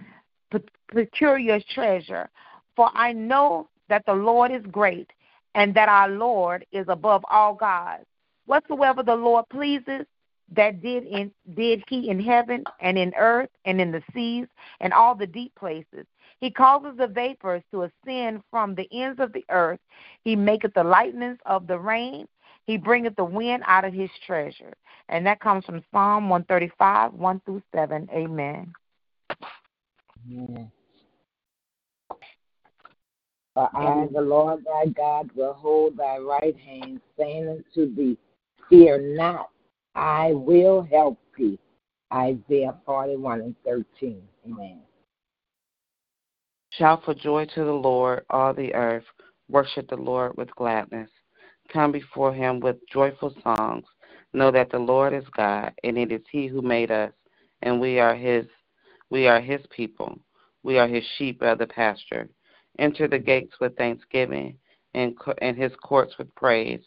peculiar 0.88 1.60
treasure. 1.74 2.30
For 2.76 2.90
I 2.94 3.14
know 3.14 3.70
that 3.90 4.06
the 4.06 4.14
Lord 4.14 4.52
is 4.52 4.64
great, 4.72 5.12
and 5.56 5.74
that 5.76 5.90
our 5.90 6.10
Lord 6.10 6.66
is 6.72 6.86
above 6.90 7.24
all 7.30 7.54
gods. 7.56 8.06
Whatsoever 8.46 9.04
the 9.04 9.16
Lord 9.16 9.46
pleases, 9.50 10.06
that 10.56 10.82
did 10.82 11.06
in 11.06 11.32
did 11.56 11.84
he 11.88 12.10
in 12.10 12.20
heaven 12.20 12.64
and 12.82 12.98
in 12.98 13.14
earth 13.18 13.50
and 13.66 13.80
in 13.80 13.92
the 13.92 14.04
seas 14.14 14.48
and 14.82 14.94
all 14.94 15.16
the 15.16 15.28
deep 15.28 15.54
places. 15.56 16.06
He 16.40 16.52
causes 16.52 16.98
the 16.98 17.08
vapors 17.08 17.64
to 17.72 17.84
ascend 17.84 18.42
from 18.52 18.76
the 18.76 18.88
ends 18.92 19.20
of 19.20 19.32
the 19.34 19.46
earth. 19.50 19.80
He 20.24 20.36
maketh 20.36 20.74
the 20.74 20.84
lightnings 20.84 21.38
of 21.46 21.68
the 21.68 21.80
rain. 21.80 22.28
He 22.66 22.78
bringeth 22.78 23.16
the 23.16 23.24
wind 23.24 23.64
out 23.66 23.86
of 23.86 23.94
his 23.94 24.10
treasure. 24.26 24.74
And 25.10 25.26
that 25.26 25.40
comes 25.40 25.66
from 25.66 25.84
Psalm 25.92 26.30
135, 26.30 27.14
1 27.14 27.42
through 27.46 27.62
7. 27.74 28.10
Amen. 28.14 28.74
For 33.54 33.70
I, 33.74 34.08
the 34.12 34.22
Lord 34.22 34.66
thy 34.66 34.88
God, 34.88 35.30
will 35.36 35.54
hold 35.54 35.98
thy 35.98 36.18
right 36.18 36.58
hand, 36.58 37.00
saying 37.18 37.48
unto 37.48 37.94
thee, 37.96 38.18
Fear 38.74 39.16
not, 39.16 39.52
I 39.94 40.32
will 40.34 40.82
help 40.82 41.20
thee. 41.38 41.60
Isaiah 42.12 42.76
41 42.88 43.42
and 43.42 43.56
13. 43.64 44.20
Amen. 44.48 44.80
Shout 46.72 47.04
for 47.06 47.14
joy 47.14 47.46
to 47.54 47.66
the 47.66 47.72
Lord, 47.72 48.26
all 48.32 48.52
the 48.52 48.74
earth. 48.74 49.04
Worship 49.48 49.88
the 49.90 49.96
Lord 49.96 50.36
with 50.38 50.56
gladness. 50.56 51.12
Come 51.72 51.92
before 51.92 52.34
him 52.34 52.60
with 52.62 52.78
joyful 52.92 53.36
songs. 53.44 53.86
Know 54.34 54.50
that 54.50 54.72
the 54.72 54.80
Lord 54.80 55.14
is 55.14 55.26
God, 55.38 55.72
and 55.84 55.96
it 55.96 56.12
is 56.12 56.24
he 56.32 56.48
who 56.48 56.64
made 56.64 56.90
us, 56.90 57.12
and 57.62 57.80
we 57.80 58.00
are 58.00 58.16
his 58.16 58.48
we 59.12 59.28
are 59.28 59.40
his 59.40 59.62
people. 59.70 60.18
We 60.64 60.80
are 60.80 60.88
his 60.88 61.04
sheep 61.20 61.44
of 61.44 61.60
the 61.60 61.68
pasture. 61.68 62.28
Enter 62.80 63.08
the 63.08 63.20
gates 63.20 63.54
with 63.62 63.78
thanksgiving 63.78 64.58
and, 64.96 65.16
and 65.44 65.56
his 65.56 65.74
courts 65.84 66.18
with 66.18 66.34
praise, 66.34 66.82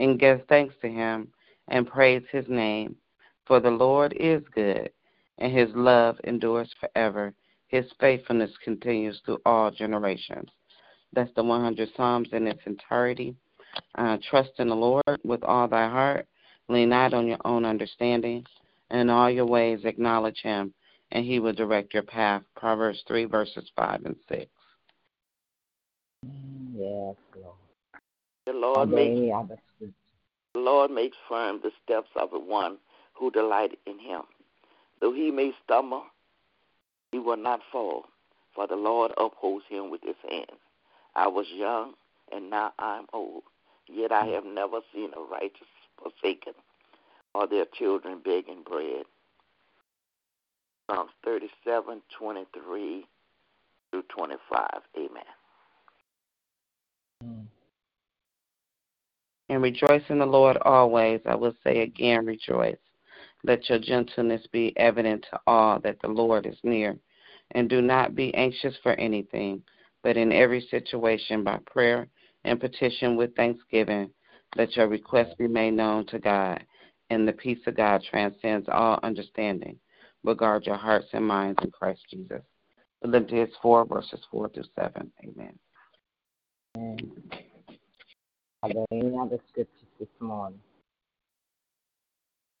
and 0.00 0.18
give 0.18 0.40
thanks 0.48 0.74
to 0.80 0.88
him 0.88 1.28
and 1.68 1.86
praise 1.86 2.22
his 2.32 2.46
name. 2.48 2.96
For 3.46 3.60
the 3.60 3.70
Lord 3.70 4.14
is 4.18 4.42
good, 4.54 4.90
and 5.38 5.56
his 5.56 5.68
love 5.74 6.18
endures 6.24 6.72
forever. 6.80 7.34
His 7.68 7.84
faithfulness 8.00 8.50
continues 8.64 9.20
through 9.24 9.40
all 9.46 9.70
generations. 9.70 10.50
That's 11.12 11.32
the 11.36 11.44
100 11.44 11.88
Psalms 11.96 12.28
in 12.32 12.46
its 12.46 12.60
entirety. 12.66 13.36
Uh, 13.96 14.16
trust 14.28 14.50
in 14.58 14.68
the 14.68 14.74
Lord 14.74 15.20
with 15.22 15.44
all 15.44 15.68
thy 15.68 15.88
heart. 15.88 16.26
Lean 16.68 16.88
not 16.88 17.14
on 17.14 17.26
your 17.26 17.38
own 17.44 17.64
understanding. 17.64 18.44
In 18.90 19.10
all 19.10 19.30
your 19.30 19.46
ways 19.46 19.80
acknowledge 19.84 20.40
him, 20.42 20.74
and 21.12 21.24
he 21.24 21.38
will 21.38 21.52
direct 21.52 21.94
your 21.94 22.02
path. 22.02 22.42
Proverbs 22.56 23.02
3, 23.06 23.26
verses 23.26 23.70
5 23.76 24.04
and 24.04 24.16
6. 24.28 24.50
Yes, 26.74 27.16
Lord. 27.36 27.69
The 28.50 28.58
Lord 28.58 28.90
makes 28.90 29.20
the 30.54 30.60
Lord 30.60 30.90
makes 30.90 31.16
firm 31.28 31.60
the 31.62 31.70
steps 31.84 32.08
of 32.16 32.32
the 32.32 32.40
one 32.40 32.78
who 33.14 33.30
delight 33.30 33.78
in 33.86 34.00
him. 34.00 34.22
Though 35.00 35.12
he 35.12 35.30
may 35.30 35.52
stumble, 35.64 36.02
he 37.12 37.20
will 37.20 37.36
not 37.36 37.60
fall, 37.70 38.06
for 38.52 38.66
the 38.66 38.74
Lord 38.74 39.12
upholds 39.16 39.64
him 39.68 39.88
with 39.88 40.02
his 40.02 40.16
hand. 40.28 40.58
I 41.14 41.28
was 41.28 41.46
young, 41.54 41.94
and 42.32 42.50
now 42.50 42.72
I 42.80 42.98
am 42.98 43.06
old, 43.12 43.44
yet 43.86 44.10
I 44.10 44.26
have 44.26 44.44
never 44.44 44.80
seen 44.92 45.10
a 45.16 45.20
righteous 45.20 45.68
forsaken, 45.96 46.54
or 47.34 47.46
their 47.46 47.66
children 47.66 48.20
begging 48.24 48.64
bread. 48.68 49.04
Psalms 50.90 51.12
37, 51.24 52.02
23 52.18 53.06
through 53.92 54.02
25. 54.08 54.66
Amen. 54.96 55.22
Mm. 57.24 57.46
And 59.50 59.62
rejoice 59.62 60.04
in 60.08 60.20
the 60.20 60.26
Lord 60.26 60.56
always. 60.58 61.20
I 61.26 61.34
will 61.34 61.54
say 61.64 61.80
again, 61.80 62.24
rejoice. 62.24 62.78
Let 63.42 63.68
your 63.68 63.80
gentleness 63.80 64.46
be 64.52 64.72
evident 64.76 65.26
to 65.28 65.40
all 65.44 65.80
that 65.80 66.00
the 66.00 66.08
Lord 66.08 66.46
is 66.46 66.56
near. 66.62 66.96
And 67.50 67.68
do 67.68 67.82
not 67.82 68.14
be 68.14 68.32
anxious 68.34 68.76
for 68.80 68.92
anything, 68.92 69.64
but 70.04 70.16
in 70.16 70.30
every 70.30 70.60
situation 70.70 71.42
by 71.42 71.58
prayer 71.66 72.06
and 72.44 72.60
petition 72.60 73.16
with 73.16 73.34
thanksgiving, 73.34 74.10
let 74.54 74.76
your 74.76 74.86
requests 74.86 75.34
be 75.36 75.48
made 75.48 75.72
known 75.72 76.06
to 76.06 76.20
God. 76.20 76.64
And 77.10 77.26
the 77.26 77.32
peace 77.32 77.58
of 77.66 77.76
God 77.76 78.04
transcends 78.08 78.68
all 78.70 79.00
understanding. 79.02 79.80
But 80.22 80.38
guard 80.38 80.64
your 80.64 80.76
hearts 80.76 81.08
and 81.12 81.26
minds 81.26 81.58
in 81.64 81.72
Christ 81.72 82.02
Jesus. 82.08 82.42
Philippians 83.02 83.50
4, 83.60 83.86
verses 83.86 84.20
4 84.30 84.48
through 84.50 84.62
7. 84.78 85.10
Amen. 85.24 85.58
Amen. 86.76 87.49
Are 88.62 88.72
there 88.72 88.84
any 88.92 89.16
other 89.18 89.38
scriptures 89.48 89.88
this 89.98 90.08
morning? 90.20 90.60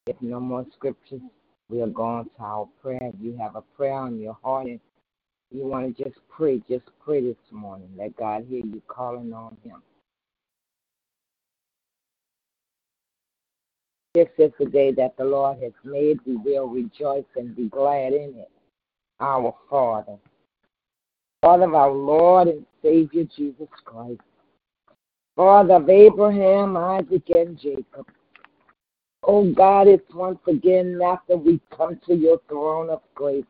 If 0.06 0.16
no 0.22 0.40
more 0.40 0.64
scriptures, 0.74 1.20
we 1.68 1.82
are 1.82 1.86
going 1.86 2.24
to 2.24 2.42
our 2.42 2.68
prayer. 2.82 2.98
If 3.02 3.14
you 3.20 3.36
have 3.36 3.54
a 3.54 3.60
prayer 3.60 3.94
on 3.94 4.18
your 4.18 4.38
heart 4.42 4.66
and 4.66 4.80
you 5.50 5.66
want 5.66 5.94
to 5.94 6.04
just 6.04 6.16
pray, 6.28 6.62
just 6.70 6.86
pray 7.04 7.20
this 7.20 7.36
morning. 7.50 7.88
Let 7.98 8.16
God 8.16 8.46
hear 8.48 8.64
you 8.64 8.80
calling 8.88 9.32
on 9.34 9.56
Him. 9.62 9.82
This 14.14 14.28
is 14.38 14.52
the 14.58 14.66
day 14.66 14.90
that 14.92 15.16
the 15.18 15.24
Lord 15.24 15.62
has 15.62 15.72
made. 15.84 16.18
We 16.26 16.36
will 16.36 16.66
rejoice 16.66 17.24
and 17.36 17.54
be 17.54 17.68
glad 17.68 18.12
in 18.12 18.34
it. 18.36 18.50
Our 19.20 19.54
Father, 19.68 20.16
Father 21.42 21.64
of 21.64 21.74
our 21.74 21.92
Lord 21.92 22.48
and 22.48 22.66
Savior 22.82 23.24
Jesus 23.36 23.68
Christ, 23.84 24.22
Father 25.40 25.76
of 25.76 25.88
Abraham, 25.88 26.76
Isaac, 26.76 27.30
and 27.30 27.58
Jacob. 27.58 28.06
Oh 29.22 29.50
God, 29.54 29.88
it's 29.88 30.14
once 30.14 30.38
again 30.46 31.00
after 31.02 31.34
we 31.34 31.58
come 31.74 31.98
to 32.06 32.14
your 32.14 32.42
throne 32.46 32.90
of 32.90 33.00
grace, 33.14 33.46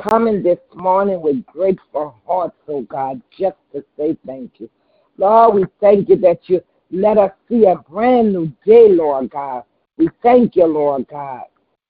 coming 0.00 0.44
this 0.44 0.60
morning 0.76 1.20
with 1.20 1.44
grateful 1.46 2.14
hearts, 2.24 2.54
oh 2.68 2.82
God, 2.82 3.20
just 3.36 3.56
to 3.72 3.84
say 3.96 4.16
thank 4.24 4.60
you. 4.60 4.70
Lord, 5.16 5.56
we 5.56 5.64
thank 5.80 6.08
you 6.08 6.14
that 6.18 6.38
you 6.46 6.62
let 6.92 7.18
us 7.18 7.32
see 7.48 7.64
a 7.64 7.74
brand 7.74 8.32
new 8.32 8.52
day, 8.64 8.86
Lord 8.88 9.30
God. 9.30 9.64
We 9.96 10.10
thank 10.22 10.54
you, 10.54 10.66
Lord 10.66 11.08
God. 11.08 11.46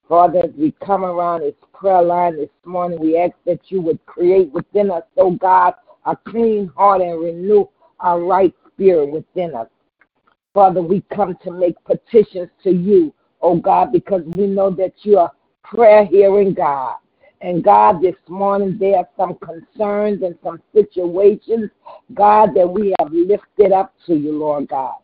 Father, 0.09 0.39
as 0.39 0.53
we 0.57 0.73
come 0.83 1.05
around 1.05 1.43
this 1.43 1.53
prayer 1.75 2.01
line 2.01 2.39
this 2.39 2.49
morning, 2.65 2.99
we 2.99 3.19
ask 3.19 3.35
that 3.45 3.61
you 3.67 3.83
would 3.83 4.03
create 4.07 4.51
within 4.53 4.91
us, 4.91 5.05
oh 5.19 5.33
God, 5.33 5.75
a 6.07 6.17
clean 6.17 6.69
heart 6.75 7.03
and 7.03 7.21
renew 7.21 7.67
a 8.01 8.19
right 8.19 8.55
spirit 8.79 9.11
within 9.11 9.55
us. 9.57 9.67
Father, 10.55 10.81
we 10.81 11.03
come 11.13 11.37
to 11.43 11.51
make 11.51 11.75
petitions 11.85 12.49
to 12.63 12.71
you, 12.71 13.13
oh 13.43 13.57
God, 13.57 13.93
because 13.93 14.23
we 14.37 14.47
know 14.47 14.71
that 14.71 14.93
you 15.03 15.19
are 15.19 15.33
prayer 15.65 16.05
hearing 16.05 16.55
God. 16.55 16.97
And 17.41 17.63
God, 17.63 18.01
this 18.03 18.17
morning 18.29 18.77
there 18.79 18.99
are 18.99 19.09
some 19.17 19.37
concerns 19.37 20.23
and 20.23 20.37
some 20.43 20.63
situations, 20.73 21.71
God, 22.15 22.51
that 22.55 22.69
we 22.69 22.95
have 22.99 23.13
lifted 23.13 23.73
up 23.73 23.95
to 24.07 24.15
you, 24.15 24.33
Lord 24.33 24.69
God. 24.69 24.97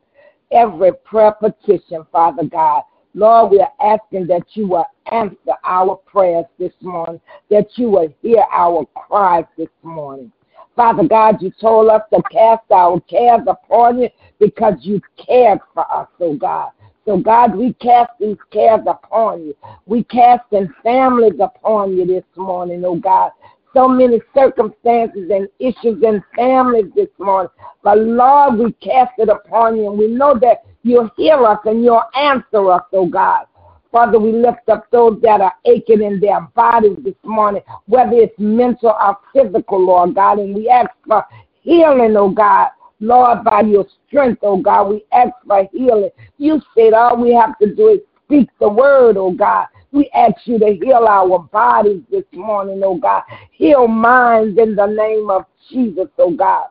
Every 0.53 0.93
prayer 0.93 1.33
petition, 1.33 2.07
Father 2.13 2.45
God, 2.45 2.83
Lord, 3.15 3.53
we 3.53 3.61
are 3.61 3.73
asking 3.81 4.27
that 4.29 4.43
you 4.55 4.69
will 4.69 4.87
answer 5.13 5.55
our 5.65 5.97
prayers 5.97 6.47
this 6.59 6.73
morning, 6.81 7.21
that 7.51 7.67
you 7.77 7.89
will 7.91 8.13
hear 8.23 8.45
our 8.53 8.87
cries 8.95 9.45
this 9.57 9.69
morning. 9.83 10.33
Father 10.77 11.07
God, 11.07 11.41
you 11.41 11.53
told 11.61 11.89
us 11.89 12.03
to 12.13 12.23
cast 12.31 12.71
our 12.71 13.01
cares 13.03 13.43
upon 13.47 14.01
you 14.01 14.09
because 14.41 14.75
you 14.81 15.01
cared 15.17 15.61
for 15.73 15.91
us, 15.93 16.09
oh 16.21 16.35
God. 16.35 16.71
So, 17.05 17.19
God, 17.19 17.55
we 17.55 17.75
cast 17.75 18.13
these 18.19 18.39
cares 18.51 18.81
upon 18.87 19.43
you. 19.47 19.57
We 19.87 20.05
cast 20.05 20.45
in 20.53 20.75
families 20.83 21.39
upon 21.39 21.97
you 21.97 22.07
this 22.07 22.25
morning, 22.37 22.83
oh 22.85 22.97
God. 22.97 23.31
so 23.75 23.89
many 23.89 24.21
circumstances 24.35 25.31
and 25.31 25.49
issues 25.59 26.03
in 26.03 26.23
families 26.35 26.91
this 26.95 27.09
morning. 27.19 27.51
But 27.83 27.99
Lord, 27.99 28.59
we 28.59 28.73
cast 28.75 29.13
it 29.19 29.29
upon 29.29 29.77
you 29.77 29.91
and 29.91 29.99
we 29.99 30.07
know 30.07 30.39
that 30.41 30.65
you'll 30.83 31.11
hear 31.17 31.45
us 31.45 31.59
and 31.65 31.85
you'll 31.85 32.03
answer 32.17 32.71
us, 32.71 32.83
oh 32.93 33.07
God. 33.07 33.47
Father, 33.95 34.19
we 34.19 34.33
lift 34.33 34.69
up 34.69 34.91
those 34.91 35.21
that 35.23 35.41
are 35.41 35.55
aching 35.67 36.03
in 36.03 36.19
their 36.19 36.41
bodies 36.57 36.99
this 37.05 37.15
morning, 37.23 37.63
whether 37.87 38.15
it's 38.15 38.35
mental 38.41 38.89
or 38.89 39.17
physical, 39.33 39.87
Lord 39.87 40.17
God, 40.17 40.41
and 40.41 40.53
we 40.53 40.69
ask 40.69 40.91
for 41.07 41.25
healing, 41.61 42.17
oh 42.17 42.29
God. 42.29 42.71
Lord, 42.99 43.45
by 43.45 43.61
your 43.61 43.87
strength, 44.09 44.41
oh 44.43 44.57
God, 44.57 44.89
we 44.89 45.05
ask 45.13 45.31
for 45.47 45.69
healing. 45.73 46.11
You 46.39 46.61
said 46.77 46.93
all 46.93 47.23
we 47.23 47.35
have 47.35 47.57
to 47.61 47.73
do 47.73 47.91
is 47.91 48.01
speak 48.25 48.49
the 48.59 48.69
word, 48.69 49.17
oh 49.17 49.31
God. 49.31 49.69
We 49.93 50.11
ask 50.13 50.45
you 50.45 50.59
to 50.59 50.75
heal 50.75 51.07
our 51.09 51.39
bodies 51.39 52.03
this 52.11 52.25
morning, 52.33 52.81
oh 52.85 52.97
God. 52.97 53.23
Heal 53.53 53.87
minds 53.87 54.59
in 54.59 54.75
the 54.75 54.87
name 54.87 55.31
of 55.31 55.45
Jesus, 55.71 56.09
oh 56.19 56.33
God. 56.33 56.67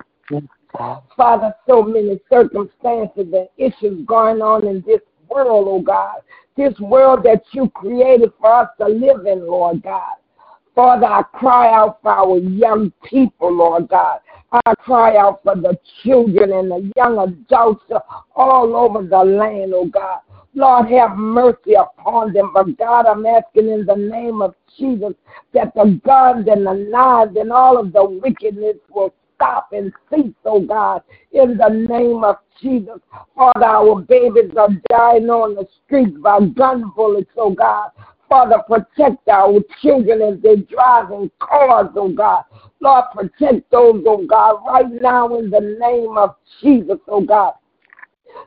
Father, 1.16 1.56
so 1.70 1.84
many 1.84 2.20
circumstances 2.30 3.28
and 3.34 3.48
issues 3.56 4.06
going 4.06 4.42
on 4.42 4.68
in 4.68 4.84
this 4.86 5.00
world, 5.30 5.70
oh 5.70 5.82
God. 5.82 6.18
This 6.56 6.78
world 6.80 7.24
that 7.24 7.44
you 7.52 7.70
created 7.70 8.32
for 8.40 8.54
us 8.54 8.70
to 8.80 8.88
live 8.88 9.26
in, 9.26 9.48
Lord 9.48 9.82
God. 9.84 10.14
Father, 10.76 11.06
I 11.06 11.22
cry 11.22 11.72
out 11.72 12.02
for 12.02 12.12
our 12.12 12.38
young 12.38 12.92
people, 13.04 13.54
Lord 13.54 13.90
God. 13.90 14.20
I 14.52 14.74
cry 14.76 15.18
out 15.18 15.42
for 15.44 15.56
the 15.56 15.78
children 16.04 16.52
and 16.52 16.72
the 16.72 16.92
young 16.96 17.20
adults 17.20 17.86
all 18.36 18.76
over 18.76 19.04
the 19.04 19.24
land, 19.24 19.74
oh 19.76 19.86
God. 19.86 20.20
Lord, 20.56 20.88
have 20.90 21.18
mercy 21.18 21.74
upon 21.74 22.34
them. 22.34 22.52
But 22.54 22.78
God, 22.78 23.06
I'm 23.06 23.26
asking 23.26 23.70
in 23.70 23.86
the 23.86 23.96
name 23.96 24.42
of 24.42 24.56
Jesus 24.78 25.14
that 25.54 25.74
the 25.74 26.00
guns 26.06 26.48
and 26.48 26.66
the 26.66 26.74
knives 26.74 27.36
and 27.36 27.52
all 27.52 27.78
of 27.78 27.92
the 27.94 28.04
wickedness 28.06 28.78
will 28.90 29.14
stop 29.44 29.70
and 29.74 29.92
cease, 30.10 30.34
oh 30.46 30.62
God, 30.62 31.02
in 31.32 31.58
the 31.58 31.70
name 31.70 32.24
of 32.24 32.38
Jesus. 32.62 33.00
Father, 33.36 33.66
our 33.66 34.02
babies 34.02 34.52
are 34.58 34.70
dying 34.90 35.30
on 35.30 35.56
the 35.56 35.68
streets 35.86 36.16
by 36.22 36.40
gun 36.56 36.92
bullets, 36.96 37.32
oh 37.38 37.52
God. 37.52 37.90
Father, 38.30 38.64
protect 38.68 39.28
our 39.28 39.60
children 39.82 40.22
as 40.22 40.42
they 40.42 40.56
drive 40.56 41.12
in 41.12 41.30
cars, 41.40 41.90
oh 41.96 42.10
God. 42.10 42.44
Lord, 42.80 43.04
protect 43.14 43.70
those, 43.70 44.04
oh 44.08 44.26
God, 44.26 44.62
right 44.66 44.90
now 45.02 45.38
in 45.38 45.50
the 45.50 45.78
name 45.80 46.18
of 46.18 46.36
Jesus, 46.62 47.00
oh 47.08 47.22
God. 47.22 47.54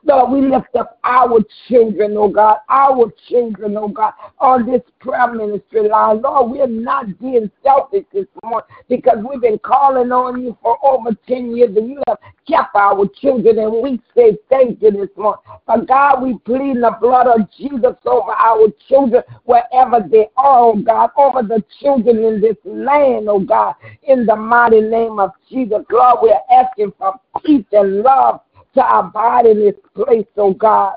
Lord, 0.05 0.31
we 0.31 0.49
lift 0.49 0.75
up 0.77 0.99
our 1.05 1.41
children, 1.69 2.17
oh 2.17 2.29
God, 2.29 2.59
our 2.69 3.13
children, 3.29 3.77
oh 3.77 3.89
God, 3.89 4.13
on 4.39 4.67
this 4.67 4.83
prayer 5.01 5.33
ministry 5.33 5.89
line. 5.89 6.23
Lord, 6.23 6.53
we're 6.53 6.67
not 6.67 7.19
being 7.21 7.51
selfish 7.63 8.05
this 8.13 8.27
morning 8.45 8.69
because 8.89 9.19
we've 9.29 9.41
been 9.41 9.59
calling 9.59 10.13
on 10.13 10.43
you 10.43 10.57
for 10.63 10.79
over 10.85 11.11
10 11.27 11.57
years 11.57 11.77
and 11.77 11.89
you 11.89 12.03
have 12.07 12.19
kept 12.47 12.75
our 12.77 13.07
children 13.21 13.59
and 13.59 13.83
we 13.83 14.01
say 14.17 14.37
thank 14.49 14.81
you 14.81 14.93
this 14.93 15.09
morning. 15.17 15.43
But 15.67 15.89
God, 15.89 16.23
we 16.23 16.39
plead 16.39 16.77
the 16.77 16.97
blood 17.01 17.27
of 17.27 17.51
Jesus 17.59 17.97
over 18.05 18.33
our 18.33 18.69
children 18.89 19.23
wherever 19.45 20.07
they 20.09 20.29
are, 20.37 20.61
oh 20.61 20.77
God, 20.77 21.11
over 21.17 21.43
the 21.43 21.65
children 21.81 22.23
in 22.23 22.41
this 22.41 22.57
land, 22.65 23.29
oh 23.29 23.41
God, 23.41 23.75
in 24.05 24.27
the 24.27 24.37
mighty 24.37 24.81
name 24.81 25.19
of 25.19 25.31
Jesus. 25.51 25.85
Lord, 25.91 26.19
we're 26.23 26.57
asking 26.57 26.93
for 26.99 27.19
peace 27.45 27.67
and 27.73 28.03
love 28.03 28.41
to 28.77 28.99
abide 28.99 29.47
in 29.47 29.59
this 29.59 29.75
place, 29.95 30.27
oh 30.37 30.53
God. 30.53 30.95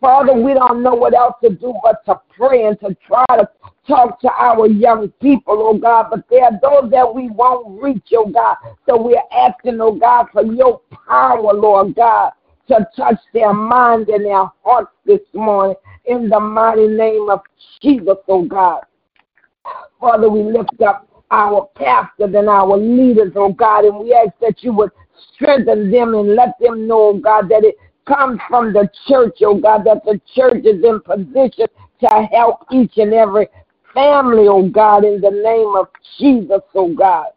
Father, 0.00 0.32
we 0.32 0.54
don't 0.54 0.82
know 0.82 0.94
what 0.94 1.14
else 1.14 1.34
to 1.42 1.50
do 1.50 1.74
but 1.82 2.04
to 2.06 2.18
pray 2.36 2.64
and 2.64 2.80
to 2.80 2.96
try 3.06 3.24
to 3.36 3.48
talk 3.86 4.18
to 4.20 4.30
our 4.32 4.66
young 4.66 5.10
people, 5.20 5.56
oh 5.58 5.78
God. 5.78 6.06
But 6.10 6.24
there 6.30 6.44
are 6.44 6.58
those 6.62 6.90
that 6.90 7.14
we 7.14 7.28
won't 7.28 7.82
reach, 7.82 8.08
oh 8.14 8.26
God. 8.26 8.56
So 8.88 9.00
we're 9.00 9.22
asking, 9.30 9.80
oh 9.80 9.92
God, 9.92 10.26
for 10.32 10.42
your 10.42 10.80
power, 11.06 11.52
Lord 11.52 11.94
God, 11.94 12.32
to 12.68 12.88
touch 12.96 13.18
their 13.34 13.52
minds 13.52 14.08
and 14.08 14.24
their 14.24 14.46
hearts 14.64 14.92
this 15.04 15.20
morning 15.34 15.76
in 16.06 16.30
the 16.30 16.40
mighty 16.40 16.88
name 16.88 17.28
of 17.28 17.40
Jesus, 17.82 18.16
oh 18.28 18.44
God. 18.44 18.80
Father, 20.00 20.30
we 20.30 20.42
lift 20.42 20.80
up 20.80 21.06
our 21.30 21.68
pastors 21.74 22.34
and 22.34 22.48
our 22.48 22.76
leaders, 22.76 23.32
oh 23.36 23.52
God, 23.52 23.84
and 23.84 23.98
we 23.98 24.14
ask 24.14 24.32
that 24.40 24.62
you 24.62 24.72
would 24.72 24.90
strengthen 25.34 25.90
them 25.90 26.14
and 26.14 26.34
let 26.34 26.58
them 26.60 26.86
know, 26.86 27.08
oh 27.08 27.18
God, 27.18 27.48
that 27.48 27.64
it 27.64 27.76
comes 28.06 28.40
from 28.48 28.72
the 28.72 28.88
church, 29.06 29.38
oh 29.42 29.58
God, 29.58 29.84
that 29.84 30.04
the 30.04 30.20
church 30.34 30.64
is 30.64 30.82
in 30.84 31.00
position 31.00 31.66
to 32.00 32.28
help 32.32 32.66
each 32.72 32.96
and 32.96 33.12
every 33.12 33.48
family, 33.94 34.48
oh 34.48 34.68
God, 34.68 35.04
in 35.04 35.20
the 35.20 35.30
name 35.30 35.74
of 35.76 35.88
Jesus, 36.18 36.62
oh 36.74 36.94
God. 36.94 37.28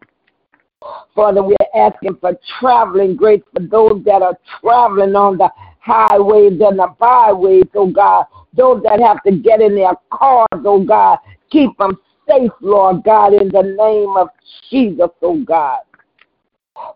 Father, 1.16 1.44
we're 1.44 1.56
asking 1.76 2.18
for 2.20 2.38
traveling 2.60 3.16
grace 3.16 3.44
for 3.54 3.62
those 3.62 4.04
that 4.06 4.22
are 4.22 4.38
traveling 4.62 5.16
on 5.16 5.38
the 5.38 5.50
highways 5.80 6.60
and 6.60 6.80
the 6.80 6.94
byways, 7.00 7.68
oh 7.76 7.92
God. 7.92 8.26
Those 8.56 8.84
that 8.84 9.00
have 9.00 9.22
to 9.24 9.32
get 9.32 9.62
in 9.62 9.76
their 9.76 9.94
cars, 10.12 10.48
oh 10.54 10.84
God. 10.84 11.20
Keep 11.52 11.78
them 11.78 11.98
safe, 12.28 12.52
Lord 12.62 13.04
God, 13.04 13.34
in 13.34 13.50
the 13.50 13.62
name 13.62 14.16
of 14.18 14.30
Jesus, 14.70 15.10
oh 15.22 15.44
God. 15.44 15.80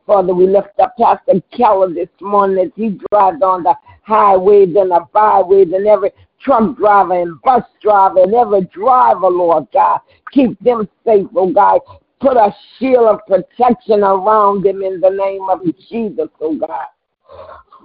Father, 0.05 0.33
we 0.33 0.47
lift 0.47 0.79
up 0.79 0.95
Pastor 0.97 1.41
Keller 1.55 1.93
this 1.93 2.09
morning 2.21 2.65
as 2.65 2.71
he 2.75 2.97
drives 3.11 3.41
on 3.41 3.63
the 3.63 3.75
highways 4.03 4.75
and 4.75 4.91
the 4.91 5.05
byways 5.13 5.71
and 5.73 5.85
every 5.85 6.11
truck 6.41 6.77
driver 6.77 7.21
and 7.21 7.39
bus 7.41 7.63
driver 7.81 8.23
and 8.23 8.33
every 8.33 8.61
driver, 8.73 9.27
Lord 9.27 9.67
God. 9.73 9.99
Keep 10.31 10.59
them 10.61 10.87
safe, 11.05 11.27
oh 11.35 11.51
God. 11.51 11.81
Put 12.19 12.37
a 12.37 12.55
shield 12.79 13.07
of 13.07 13.19
protection 13.27 14.01
around 14.01 14.63
them 14.63 14.81
in 14.81 14.99
the 14.99 15.09
name 15.09 15.47
of 15.49 15.61
Jesus, 15.89 16.29
oh 16.41 16.55
God. 16.55 16.87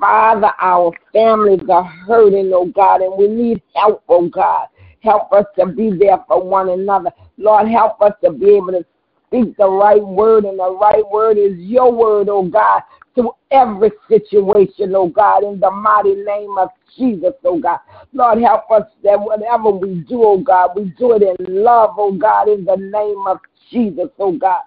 Father, 0.00 0.52
our 0.61 0.92
families 1.12 1.68
are 1.68 1.85
hurting, 1.85 2.52
oh 2.55 2.66
God, 2.66 3.02
and 3.02 3.16
we 3.18 3.28
need 3.28 3.61
help, 3.74 4.02
oh 4.09 4.28
God. 4.28 4.68
Help 5.00 5.33
us 5.33 5.44
to 5.59 5.66
be 5.66 5.90
there 5.90 6.24
for 6.28 6.42
one 6.42 6.70
another. 6.70 7.11
Lord, 7.37 7.68
help 7.68 8.00
us 8.00 8.12
to 8.22 8.31
be 8.31 8.50
able 8.57 8.70
to 8.70 8.87
speak 9.33 9.57
the 9.57 9.68
right 9.68 10.05
word, 10.05 10.45
and 10.45 10.59
the 10.59 10.77
right 10.79 11.09
word 11.11 11.38
is 11.38 11.59
your 11.59 11.90
word, 11.90 12.29
oh 12.29 12.45
God, 12.45 12.83
to 13.16 13.31
every 13.51 13.90
situation, 14.09 14.95
oh 14.95 15.09
God, 15.09 15.45
in 15.45 15.59
the 15.59 15.71
mighty 15.71 16.14
name 16.14 16.57
of 16.59 16.68
Jesus, 16.97 17.33
oh 17.45 17.59
God. 17.59 17.79
Lord, 18.12 18.38
help 18.38 18.71
us 18.71 18.85
that 19.03 19.18
whatever 19.18 19.71
we 19.71 20.01
do, 20.09 20.23
oh 20.23 20.38
God, 20.38 20.71
we 20.77 20.95
do 20.99 21.12
it 21.12 21.23
in 21.23 21.64
love, 21.64 21.95
oh 21.97 22.12
God, 22.12 22.49
in 22.49 22.64
the 22.64 22.77
name 22.77 23.25
of 23.27 23.38
Jesus, 23.71 24.09
oh 24.18 24.33
God. 24.33 24.62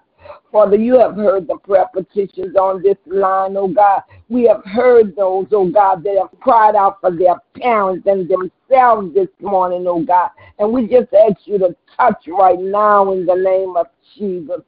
Father, 0.52 0.76
you 0.76 0.98
have 0.98 1.16
heard 1.16 1.46
the 1.46 1.56
prayer 1.56 1.86
petitions 1.92 2.56
on 2.56 2.82
this 2.82 2.96
line, 3.06 3.56
oh 3.56 3.68
God. 3.68 4.02
We 4.28 4.44
have 4.44 4.64
heard 4.64 5.14
those, 5.16 5.46
oh 5.52 5.68
God, 5.70 6.02
that 6.04 6.16
have 6.18 6.40
cried 6.40 6.74
out 6.74 7.00
for 7.00 7.10
their 7.10 7.36
parents 7.54 8.06
and 8.06 8.28
themselves 8.28 9.14
this 9.14 9.28
morning, 9.40 9.86
oh 9.86 10.02
God. 10.02 10.30
And 10.58 10.72
we 10.72 10.86
just 10.86 11.12
ask 11.12 11.36
you 11.44 11.58
to 11.58 11.76
touch 11.96 12.24
right 12.28 12.58
now 12.58 13.12
in 13.12 13.26
the 13.26 13.34
name 13.34 13.76
of 13.76 13.86
Jesus. 14.16 14.62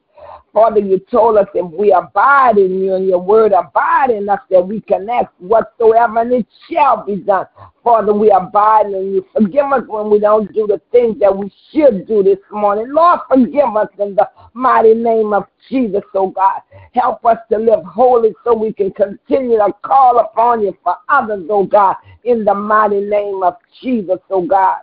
Father, 0.53 0.81
you 0.81 0.99
told 1.11 1.37
us 1.37 1.47
if 1.55 1.71
we 1.73 1.93
abide 1.93 2.59
in 2.59 2.83
you 2.83 2.95
and 2.95 3.07
your 3.07 3.21
word 3.21 3.53
abide 3.53 4.11
in 4.11 4.29
us, 4.29 4.41
that 4.51 4.67
we 4.67 4.81
can 4.81 5.09
ask 5.09 5.31
whatsoever 5.39 6.21
and 6.21 6.33
it 6.33 6.47
shall 6.71 7.05
be 7.05 7.17
done. 7.17 7.47
Father, 7.85 8.13
we 8.13 8.31
abide 8.31 8.87
in 8.87 9.15
you. 9.15 9.27
Forgive 9.33 9.67
us 9.67 9.83
when 9.87 10.11
we 10.11 10.19
don't 10.19 10.53
do 10.53 10.67
the 10.67 10.81
things 10.91 11.21
that 11.21 11.37
we 11.37 11.53
should 11.71 12.07
do 12.07 12.23
this 12.23 12.39
morning. 12.51 12.93
Lord, 12.93 13.21
forgive 13.29 13.77
us 13.77 13.89
in 13.99 14.15
the 14.15 14.29
mighty 14.55 14.95
name 14.95 15.33
of 15.33 15.45
Jesus, 15.69 16.03
oh 16.15 16.31
God. 16.31 16.61
Help 16.93 17.25
us 17.25 17.39
to 17.53 17.59
live 17.59 17.85
holy 17.85 18.35
so 18.43 18.55
we 18.55 18.73
can 18.73 18.91
continue 18.93 19.59
to 19.59 19.73
call 19.83 20.19
upon 20.19 20.63
you 20.63 20.77
for 20.83 20.97
others, 21.09 21.47
oh 21.51 21.65
God, 21.65 21.97
in 22.25 22.45
the 22.45 22.55
mighty 22.55 23.01
name 23.01 23.43
of 23.43 23.57
Jesus, 23.83 24.19
oh 24.31 24.47
God. 24.47 24.79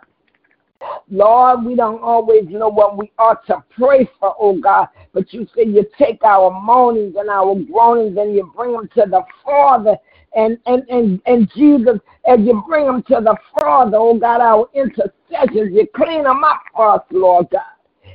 Lord, 1.10 1.64
we 1.64 1.76
don't 1.76 2.02
always 2.02 2.44
know 2.48 2.68
what 2.68 2.96
we 2.96 3.12
ought 3.18 3.46
to 3.46 3.62
pray 3.70 4.08
for, 4.18 4.34
oh 4.38 4.58
God, 4.58 4.88
but 5.12 5.32
you 5.32 5.46
say 5.54 5.64
you 5.64 5.86
take 5.98 6.22
our 6.24 6.50
moanings 6.50 7.14
and 7.16 7.30
our 7.30 7.54
groanings 7.54 8.16
and 8.18 8.34
you 8.34 8.52
bring 8.56 8.72
them 8.72 8.88
to 8.94 9.04
the 9.08 9.22
Father. 9.44 9.96
And, 10.34 10.58
and, 10.66 10.82
and, 10.88 11.20
and 11.26 11.50
Jesus, 11.54 11.98
as 12.26 12.40
you 12.40 12.62
bring 12.68 12.86
them 12.86 13.02
to 13.04 13.20
the 13.22 13.36
Father, 13.58 13.96
oh 13.96 14.18
God, 14.18 14.40
our 14.40 14.68
intercessions, 14.74 15.72
you 15.72 15.86
clean 15.94 16.24
them 16.24 16.44
up 16.44 16.60
for 16.74 16.94
us, 16.94 17.02
Lord 17.10 17.46
God. 17.50 17.62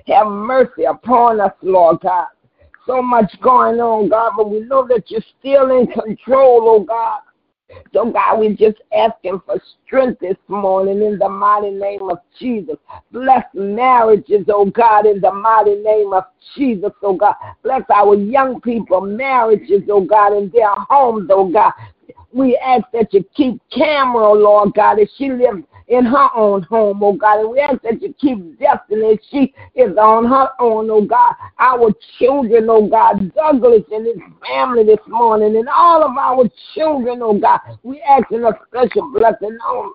Have 0.07 0.27
mercy 0.27 0.83
upon 0.83 1.39
us, 1.39 1.53
Lord 1.61 2.01
God. 2.01 2.27
So 2.85 3.01
much 3.01 3.31
going 3.41 3.79
on, 3.79 4.09
God, 4.09 4.33
but 4.35 4.49
we 4.49 4.61
know 4.61 4.85
that 4.87 5.09
you're 5.09 5.21
still 5.39 5.71
in 5.77 5.87
control, 5.87 6.63
oh 6.67 6.83
God. 6.83 7.21
So, 7.93 8.11
God, 8.11 8.39
we're 8.39 8.55
just 8.55 8.77
asking 8.95 9.41
for 9.45 9.61
strength 9.85 10.19
this 10.19 10.37
morning 10.47 11.01
in 11.01 11.17
the 11.17 11.29
mighty 11.29 11.71
name 11.71 12.09
of 12.09 12.19
Jesus. 12.39 12.77
Bless 13.11 13.43
marriages, 13.53 14.45
oh 14.49 14.65
God, 14.65 15.05
in 15.05 15.21
the 15.21 15.31
mighty 15.31 15.75
name 15.75 16.13
of 16.13 16.23
Jesus, 16.55 16.91
oh 17.01 17.15
God. 17.15 17.35
Bless 17.63 17.83
our 17.93 18.15
young 18.15 18.61
people, 18.61 19.01
marriages, 19.01 19.83
oh 19.89 20.01
God, 20.01 20.33
in 20.33 20.49
their 20.49 20.73
homes, 20.89 21.29
oh 21.31 21.49
God. 21.49 21.73
We 22.33 22.57
ask 22.57 22.83
that 22.93 23.13
you 23.13 23.25
keep 23.35 23.61
Camera, 23.71 24.29
oh 24.29 24.33
Lord 24.33 24.73
God, 24.73 24.99
as 24.99 25.09
she 25.17 25.29
lives 25.29 25.63
in 25.87 26.05
her 26.05 26.29
own 26.35 26.63
home, 26.63 27.03
oh 27.03 27.13
God. 27.13 27.41
And 27.41 27.51
we 27.51 27.59
ask 27.59 27.81
that 27.81 28.01
you 28.01 28.13
keep 28.19 28.59
Destiny. 28.59 29.19
She 29.29 29.53
is 29.75 29.97
on 29.97 30.25
her 30.25 30.49
own, 30.59 30.89
oh 30.89 31.05
God. 31.05 31.33
Our 31.59 31.91
children, 32.17 32.67
oh 32.69 32.87
God, 32.87 33.33
Douglas 33.35 33.83
and 33.91 34.05
his 34.05 34.17
family 34.47 34.83
this 34.85 35.05
morning, 35.07 35.57
and 35.57 35.67
all 35.67 36.03
of 36.03 36.17
our 36.17 36.49
children, 36.73 37.19
oh 37.21 37.37
God. 37.37 37.59
We 37.83 38.01
asking 38.01 38.43
a 38.45 38.51
special 38.67 39.11
blessing 39.11 39.57
on 39.67 39.93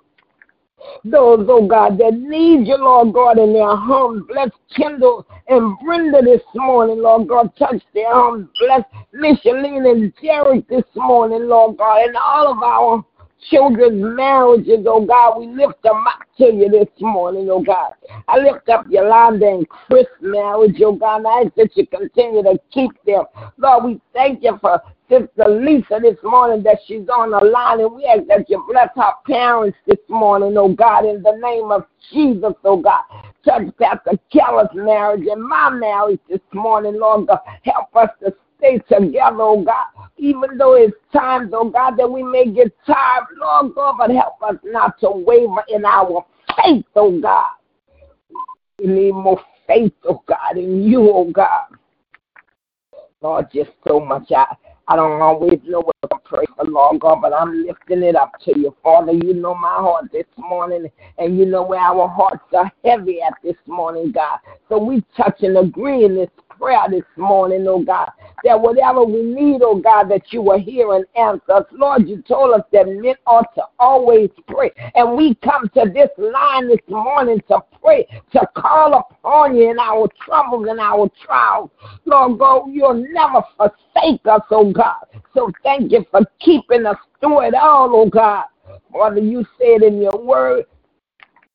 those, 1.04 1.46
oh 1.48 1.66
God, 1.66 1.98
that 1.98 2.14
need 2.14 2.66
you, 2.66 2.76
Lord 2.76 3.14
God, 3.14 3.38
in 3.38 3.52
their 3.52 3.76
homes. 3.76 4.24
Bless 4.28 4.50
Kendall 4.76 5.26
and 5.48 5.76
Brenda 5.84 6.20
this 6.22 6.42
morning, 6.54 7.00
Lord 7.00 7.28
God. 7.28 7.50
Touch 7.58 7.82
their 7.94 8.12
homes. 8.12 8.48
Bless 8.60 8.82
Micheline 9.12 9.86
and 9.86 10.12
Derek 10.22 10.68
this 10.68 10.84
morning, 10.94 11.48
Lord 11.48 11.78
God, 11.78 12.06
and 12.06 12.16
all 12.16 12.52
of 12.52 12.62
our 12.62 13.04
children's 13.50 14.02
marriages, 14.16 14.86
oh 14.86 15.04
God. 15.04 15.38
We 15.38 15.46
lift 15.48 15.82
them 15.82 16.06
up 16.06 16.20
to 16.38 16.44
you 16.44 16.68
this 16.68 16.88
morning, 17.00 17.48
oh 17.50 17.62
God. 17.62 17.92
I 18.28 18.38
lift 18.38 18.68
up 18.68 18.86
Yolanda 18.88 19.46
and 19.46 19.68
Chris 19.68 20.06
marriage, 20.20 20.76
oh 20.82 20.92
God, 20.92 21.24
I 21.26 21.42
ask 21.42 21.54
that 21.56 21.76
you 21.76 21.86
continue 21.86 22.42
to 22.42 22.58
keep 22.72 22.90
them. 23.04 23.24
Lord, 23.58 23.84
we 23.84 24.00
thank 24.12 24.42
you 24.42 24.58
for 24.60 24.82
Sister 25.08 25.48
Lisa 25.48 26.00
this 26.02 26.18
morning 26.24 26.62
that 26.64 26.78
she's 26.86 27.08
on 27.08 27.30
the 27.30 27.38
line, 27.38 27.80
and 27.80 27.94
we 27.94 28.04
ask 28.06 28.26
that 28.26 28.50
you 28.50 28.64
bless 28.68 28.88
her 28.96 29.12
parents 29.26 29.78
this 29.86 30.00
morning, 30.08 30.56
oh 30.56 30.72
God, 30.72 31.04
in 31.04 31.22
the 31.22 31.38
name 31.40 31.70
of 31.70 31.86
Jesus, 32.12 32.54
oh 32.64 32.78
God. 32.78 33.02
Touch 33.44 33.62
Pastor 33.78 34.18
Keller's 34.32 34.68
marriage 34.74 35.24
and 35.30 35.42
my 35.42 35.70
marriage 35.70 36.18
this 36.28 36.40
morning, 36.52 36.98
Lord 36.98 37.28
God. 37.28 37.38
Help 37.62 37.94
us 37.94 38.10
to 38.24 38.34
stay 38.58 38.78
together, 38.78 39.36
oh 39.40 39.62
God. 39.62 39.86
Even 40.18 40.56
though 40.58 40.74
it's 40.74 40.96
times, 41.12 41.50
oh 41.54 41.70
God, 41.70 41.96
that 41.96 42.10
we 42.10 42.22
may 42.22 42.50
get 42.50 42.72
tired, 42.86 43.26
Lord 43.38 43.74
God, 43.74 43.96
but 43.98 44.10
help 44.10 44.42
us 44.42 44.56
not 44.64 44.98
to 45.00 45.10
waver 45.10 45.64
in 45.68 45.84
our 45.84 46.24
faith, 46.62 46.86
oh 46.94 47.20
God. 47.20 47.52
We 48.78 48.86
need 48.86 49.12
more 49.12 49.40
faith, 49.66 49.92
oh 50.04 50.22
God, 50.26 50.56
in 50.56 50.82
you, 50.82 51.10
oh 51.10 51.30
God. 51.30 51.66
Lord, 53.22 53.46
just 53.52 53.70
so 53.86 53.98
much. 53.98 54.30
I, 54.30 54.54
I 54.88 54.94
don't 54.94 55.20
always 55.20 55.58
know 55.64 55.80
what 55.80 55.96
to 56.10 56.18
pray 56.24 56.44
for, 56.56 56.64
Lord 56.64 57.00
God, 57.00 57.20
but 57.22 57.32
I'm 57.32 57.64
lifting 57.66 58.02
it 58.02 58.14
up 58.14 58.32
to 58.44 58.56
you, 58.56 58.76
Father. 58.82 59.12
You 59.12 59.34
know 59.34 59.54
my 59.54 59.74
heart 59.74 60.12
this 60.12 60.26
morning, 60.36 60.86
and 61.18 61.38
you 61.38 61.46
know 61.46 61.62
where 61.62 61.80
our 61.80 62.08
hearts 62.08 62.44
are 62.52 62.70
heavy 62.84 63.20
at 63.20 63.34
this 63.42 63.56
morning, 63.66 64.12
God. 64.12 64.38
So 64.68 64.78
we 64.78 65.02
touch 65.16 65.42
and 65.42 65.56
agree 65.58 66.04
in 66.04 66.14
this 66.14 66.30
prayer 66.58 66.82
this 66.90 67.04
morning, 67.16 67.66
oh 67.68 67.82
God, 67.82 68.10
that 68.44 68.60
whatever 68.60 69.04
we 69.04 69.22
need, 69.22 69.62
oh 69.62 69.80
God, 69.80 70.04
that 70.04 70.32
you 70.32 70.42
will 70.42 70.58
hear 70.58 70.94
and 70.94 71.04
answer 71.16 71.52
us. 71.52 71.64
Lord, 71.72 72.08
you 72.08 72.22
told 72.22 72.54
us 72.54 72.62
that 72.72 72.86
men 72.86 73.14
ought 73.26 73.54
to 73.54 73.62
always 73.78 74.30
pray. 74.48 74.70
And 74.94 75.16
we 75.16 75.34
come 75.36 75.68
to 75.74 75.90
this 75.92 76.10
line 76.18 76.68
this 76.68 76.78
morning 76.88 77.42
to 77.48 77.60
pray, 77.82 78.06
to 78.32 78.48
call 78.56 78.94
upon 78.94 79.56
you 79.56 79.70
in 79.70 79.78
our 79.78 80.08
troubles 80.24 80.66
and 80.68 80.80
our 80.80 81.10
trials. 81.24 81.70
Lord 82.04 82.38
God, 82.38 82.68
you'll 82.70 83.06
never 83.12 83.42
forsake 83.56 84.20
us, 84.26 84.42
oh 84.50 84.72
God. 84.72 85.04
So 85.34 85.50
thank 85.62 85.92
you 85.92 86.04
for 86.10 86.20
keeping 86.40 86.86
us 86.86 86.96
through 87.20 87.42
it 87.42 87.54
all, 87.54 87.94
oh 87.94 88.08
God. 88.08 88.44
Father, 88.92 89.20
you 89.20 89.44
said 89.58 89.82
in 89.82 90.00
your 90.00 90.16
word 90.18 90.64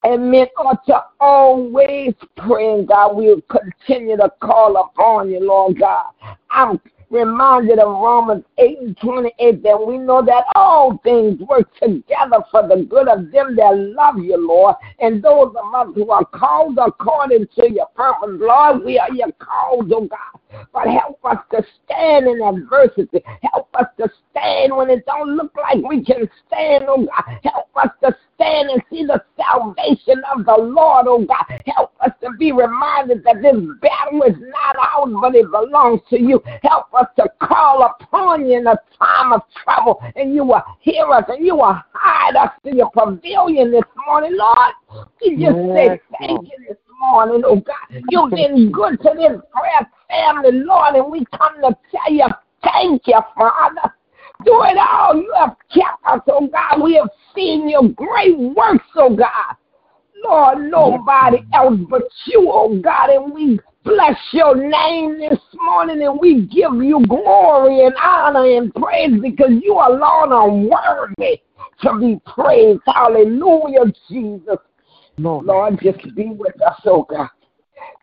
and 0.03 0.31
men 0.31 0.47
ought 0.57 0.85
to 0.85 1.03
always 1.19 2.13
pray, 2.37 2.73
and 2.73 2.87
God. 2.87 3.15
We'll 3.15 3.41
continue 3.41 4.17
to 4.17 4.31
call 4.41 4.77
upon 4.77 5.29
you, 5.29 5.39
Lord 5.39 5.79
God. 5.79 6.05
I'm 6.49 6.79
reminded 7.11 7.77
of 7.77 7.89
Romans 7.89 8.45
8 8.57 8.79
and 8.79 8.97
28 8.97 9.63
that 9.63 9.85
we 9.85 9.97
know 9.97 10.23
that 10.23 10.45
all 10.55 10.97
things 11.03 11.39
work 11.41 11.69
together 11.75 12.43
for 12.49 12.67
the 12.67 12.87
good 12.89 13.07
of 13.07 13.31
them 13.31 13.55
that 13.57 13.77
love 13.77 14.17
you, 14.17 14.37
Lord, 14.37 14.75
and 14.99 15.21
those 15.21 15.53
of 15.55 15.75
us 15.75 15.93
who 15.93 16.09
are 16.09 16.25
called 16.25 16.79
according 16.81 17.47
to 17.55 17.71
your 17.71 17.87
purpose. 17.95 18.29
Lord, 18.39 18.83
we 18.83 18.97
are 18.97 19.13
your 19.13 19.31
called, 19.33 19.91
oh 19.93 20.07
God. 20.07 20.40
But 20.73 20.87
help 20.87 21.19
us 21.23 21.37
to 21.51 21.65
stand 21.85 22.27
in 22.27 22.41
adversity. 22.41 23.23
Help 23.51 23.69
us 23.75 23.87
to 23.97 24.09
stand 24.29 24.75
when 24.75 24.89
it 24.89 25.05
don't 25.05 25.35
look 25.35 25.53
like 25.55 25.83
we 25.87 26.03
can 26.03 26.29
stand, 26.47 26.85
oh 26.87 27.05
God. 27.05 27.39
Help 27.43 27.69
us 27.75 27.89
to 28.03 28.15
stand 28.35 28.69
and 28.69 28.81
see 28.89 29.05
the 29.05 29.21
salvation 29.37 30.21
of 30.33 30.45
the 30.45 30.55
Lord, 30.57 31.05
oh 31.07 31.25
God. 31.25 31.61
Help 31.65 31.93
us 32.01 32.11
to 32.21 32.31
be 32.37 32.51
reminded 32.51 33.23
that 33.23 33.41
this 33.41 33.55
battle 33.81 34.23
is 34.23 34.35
not 34.39 34.75
ours, 34.77 35.13
but 35.21 35.35
it 35.35 35.49
belongs 35.51 36.01
to 36.09 36.19
you. 36.19 36.41
Help 36.63 36.93
us 36.93 37.07
to 37.17 37.27
call 37.41 37.83
upon 37.83 38.45
you 38.45 38.57
in 38.59 38.67
a 38.67 38.79
time 38.97 39.33
of 39.33 39.41
trouble, 39.63 40.01
and 40.15 40.33
you 40.33 40.43
will 40.43 40.63
hear 40.79 41.05
us, 41.05 41.23
and 41.27 41.45
you 41.45 41.55
will 41.55 41.79
hide 41.93 42.35
us 42.35 42.51
in 42.63 42.77
your 42.77 42.91
pavilion 42.91 43.71
this 43.71 43.83
morning, 44.07 44.35
Lord. 44.37 45.07
We 45.21 45.31
just 45.31 45.57
yes. 45.57 45.75
say 45.75 46.01
thank 46.19 46.43
you 46.43 46.65
this 46.67 46.77
morning, 47.01 47.41
oh 47.45 47.57
God. 47.57 48.03
You've 48.07 48.31
been 48.31 48.71
good 48.71 49.01
to 49.01 49.11
this 49.15 49.41
prayer 49.51 49.89
family, 50.07 50.51
Lord, 50.53 50.95
and 50.95 51.11
we 51.11 51.25
come 51.37 51.55
to 51.61 51.75
tell 51.91 52.13
you 52.13 52.27
thank 52.63 53.01
you, 53.07 53.19
Father. 53.35 53.93
Do 54.45 54.63
it 54.63 54.77
all. 54.77 55.15
You 55.15 55.33
have 55.37 55.55
kept 55.73 56.03
us, 56.05 56.21
oh 56.27 56.47
God. 56.47 56.81
We 56.81 56.95
have 56.95 57.09
seen 57.35 57.69
your 57.69 57.89
great 57.89 58.37
works, 58.37 58.85
oh 58.95 59.15
God. 59.15 59.55
Lord, 60.23 60.69
nobody 60.69 61.37
else 61.53 61.79
but 61.89 62.03
you, 62.25 62.49
oh 62.51 62.79
God, 62.79 63.09
and 63.09 63.33
we 63.33 63.59
bless 63.83 64.17
your 64.31 64.55
name 64.55 65.19
this 65.19 65.39
morning 65.53 66.03
and 66.03 66.19
we 66.19 66.45
give 66.45 66.75
you 66.75 67.03
glory 67.07 67.85
and 67.85 67.95
honor 67.95 68.45
and 68.45 68.73
praise 68.75 69.19
because 69.19 69.51
you 69.63 69.73
alone 69.73 70.31
are 70.31 70.49
worthy 70.49 71.41
to 71.81 71.99
be 71.99 72.21
praised. 72.25 72.81
Hallelujah, 72.85 73.91
Jesus. 74.07 74.57
Lord, 75.21 75.45
Lord 75.45 75.79
just 75.81 76.15
be 76.15 76.29
with 76.29 76.59
us, 76.61 76.79
oh 76.85 77.03
God. 77.03 77.29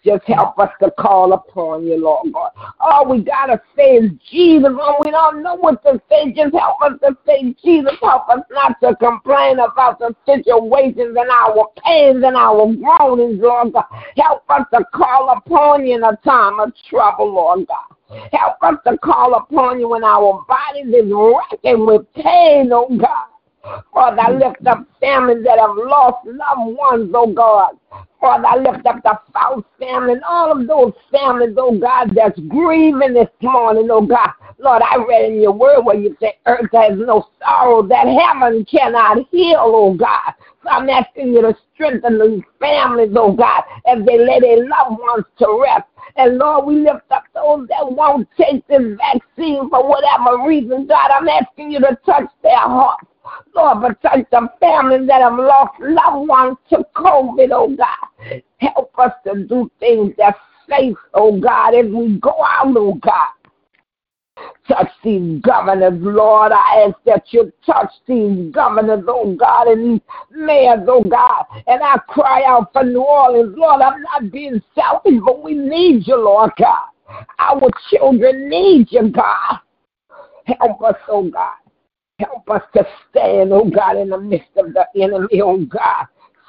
Just 0.04 0.24
help 0.26 0.58
us 0.58 0.70
to 0.80 0.90
call 0.92 1.32
upon 1.32 1.84
you, 1.84 2.00
Lord 2.00 2.32
God. 2.32 2.50
All 2.80 3.06
we 3.08 3.22
got 3.22 3.46
to 3.46 3.60
say 3.76 3.96
is 3.96 4.10
Jesus. 4.30 4.70
When 4.70 4.94
we 5.04 5.10
don't 5.10 5.42
know 5.42 5.56
what 5.56 5.82
to 5.82 6.00
say, 6.08 6.32
just 6.32 6.54
help 6.54 6.80
us 6.82 6.92
to 7.02 7.16
say 7.26 7.54
Jesus. 7.64 7.92
Help 8.00 8.28
us 8.28 8.40
not 8.50 8.80
to 8.80 8.94
complain 8.96 9.58
about 9.58 9.98
the 9.98 10.14
situations 10.24 11.16
and 11.18 11.30
our 11.30 11.66
pains 11.84 12.22
and 12.24 12.36
our 12.36 12.72
groanings, 12.72 13.40
Lord 13.42 13.72
God. 13.72 13.84
Help 14.16 14.44
us 14.48 14.66
to 14.72 14.84
call 14.94 15.30
upon 15.30 15.86
you 15.86 15.96
in 15.96 16.04
a 16.04 16.16
time 16.24 16.60
of 16.60 16.72
trouble, 16.88 17.34
Lord 17.34 17.66
God. 17.66 18.28
Help 18.32 18.56
us 18.62 18.76
to 18.86 18.96
call 18.98 19.34
upon 19.34 19.80
you 19.80 19.88
when 19.88 20.04
our 20.04 20.44
bodies 20.48 20.94
is 20.94 21.12
racking 21.12 21.84
with 21.84 22.12
pain, 22.14 22.70
oh 22.72 22.88
God. 22.96 23.26
Father, 23.92 24.20
I 24.20 24.30
lift 24.30 24.66
up 24.66 24.86
families 25.00 25.44
that 25.44 25.58
have 25.58 25.76
lost 25.76 26.26
loved 26.26 26.76
ones, 26.76 27.10
oh 27.14 27.32
God. 27.32 27.72
Father, 28.20 28.46
I 28.46 28.56
lift 28.56 28.86
up 28.86 29.02
the 29.02 29.18
Faust 29.32 29.66
family 29.78 30.14
and 30.14 30.24
all 30.24 30.52
of 30.52 30.66
those 30.66 30.92
families, 31.10 31.54
oh 31.56 31.78
God, 31.78 32.10
that's 32.14 32.38
grieving 32.48 33.14
this 33.14 33.28
morning, 33.42 33.88
oh 33.90 34.06
God. 34.06 34.30
Lord, 34.58 34.82
I 34.82 34.96
read 34.96 35.32
in 35.32 35.40
your 35.40 35.52
word 35.52 35.82
where 35.82 35.96
you 35.96 36.16
say 36.20 36.34
earth 36.46 36.70
has 36.72 36.98
no 36.98 37.28
sorrow 37.40 37.82
that 37.82 38.06
heaven 38.06 38.64
cannot 38.64 39.18
heal, 39.30 39.60
oh 39.60 39.94
God. 39.94 40.34
So 40.62 40.70
I'm 40.70 40.88
asking 40.88 41.32
you 41.32 41.42
to 41.42 41.56
strengthen 41.74 42.18
these 42.18 42.42
families, 42.60 43.12
oh 43.16 43.32
God, 43.32 43.62
as 43.86 44.04
they 44.04 44.18
lay 44.18 44.40
their 44.40 44.68
loved 44.68 45.00
ones 45.00 45.24
to 45.38 45.60
rest. 45.62 45.88
And 46.16 46.38
Lord, 46.38 46.66
we 46.66 46.76
lift 46.76 47.10
up 47.10 47.24
those 47.34 47.68
that 47.68 47.92
won't 47.92 48.28
take 48.36 48.66
this 48.66 48.96
vaccine 48.96 49.70
for 49.70 49.88
whatever 49.88 50.44
reason, 50.46 50.86
God. 50.86 51.10
I'm 51.12 51.28
asking 51.28 51.70
you 51.70 51.80
to 51.80 51.96
touch 52.04 52.28
their 52.42 52.58
hearts. 52.58 53.06
Lord, 53.54 53.80
protect 53.80 54.30
the 54.30 54.48
families 54.60 55.06
that 55.08 55.20
have 55.20 55.38
lost 55.38 55.78
loved 55.80 56.28
ones 56.28 56.56
to 56.70 56.84
COVID, 56.94 57.50
oh 57.52 57.74
God. 57.76 58.42
Help 58.58 58.98
us 58.98 59.12
to 59.26 59.44
do 59.44 59.70
things 59.80 60.14
that's 60.16 60.38
safe, 60.68 60.96
oh 61.14 61.40
God, 61.40 61.74
as 61.74 61.86
we 61.86 62.18
go 62.18 62.36
out, 62.44 62.74
oh 62.76 62.94
God. 62.94 63.28
Touch 64.68 64.90
these 65.02 65.40
governors, 65.40 65.98
Lord. 66.00 66.52
I 66.52 66.86
ask 66.86 66.96
that 67.06 67.24
you 67.30 67.50
touch 67.64 67.90
these 68.06 68.52
governors, 68.52 69.04
oh 69.08 69.34
God, 69.34 69.68
and 69.68 69.94
these 69.94 70.00
mayors, 70.30 70.86
oh 70.86 71.02
God. 71.02 71.46
And 71.66 71.82
I 71.82 71.96
cry 72.08 72.44
out 72.46 72.72
for 72.72 72.84
New 72.84 73.00
Orleans, 73.00 73.54
Lord. 73.56 73.80
I'm 73.80 74.02
not 74.02 74.30
being 74.30 74.60
selfish, 74.74 75.20
but 75.24 75.42
we 75.42 75.54
need 75.54 76.06
you, 76.06 76.16
Lord 76.16 76.50
God. 76.58 76.88
Our 77.38 77.70
children 77.90 78.48
need 78.48 78.88
you, 78.90 79.08
God. 79.08 79.60
Help 80.44 80.82
us, 80.82 80.96
oh 81.08 81.30
God. 81.30 81.56
Help 82.18 82.50
us 82.50 82.62
to 82.74 82.86
stand, 83.10 83.52
oh 83.52 83.70
God, 83.70 83.96
in 83.96 84.10
the 84.10 84.18
midst 84.18 84.48
of 84.56 84.72
the 84.74 84.86
enemy, 85.00 85.40
oh 85.40 85.64
God. 85.64 86.06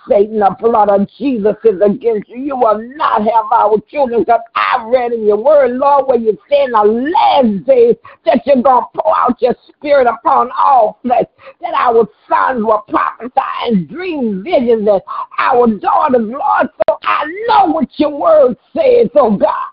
Satan, 0.08 0.40
the 0.40 0.56
blood 0.60 0.90
of 0.90 1.08
Jesus 1.18 1.56
is 1.64 1.80
against 1.82 2.30
you. 2.30 2.38
You 2.38 2.56
will 2.56 2.82
not 2.96 3.22
have 3.22 3.46
our 3.52 3.80
children 3.92 4.22
because 4.22 4.42
I 4.56 4.84
read 4.88 5.12
in 5.12 5.26
your 5.26 5.38
word, 5.38 5.72
Lord, 5.72 6.08
where 6.08 6.18
you 6.18 6.38
say 6.50 6.64
in 6.64 6.72
the 6.72 6.84
last 6.84 7.66
days 7.66 7.96
that 8.26 8.42
you're 8.46 8.64
going 8.64 8.84
to 8.84 9.00
pour 9.02 9.16
out 9.16 9.42
your 9.42 9.56
spirit 9.68 10.08
upon 10.08 10.50
all 10.58 11.00
flesh, 11.04 11.26
that 11.62 11.74
our 11.76 12.08
sons 12.28 12.64
will 12.64 12.84
prophesy 12.88 13.32
and 13.66 13.88
dream 13.88 14.44
visions, 14.44 14.88
and 14.88 15.02
our 15.38 15.68
daughters, 15.68 16.22
Lord. 16.22 16.70
So 16.88 16.98
I 17.04 17.26
know 17.48 17.66
what 17.72 17.90
your 17.98 18.18
word 18.18 18.58
says, 18.74 19.10
oh 19.16 19.38
God. 19.38 19.68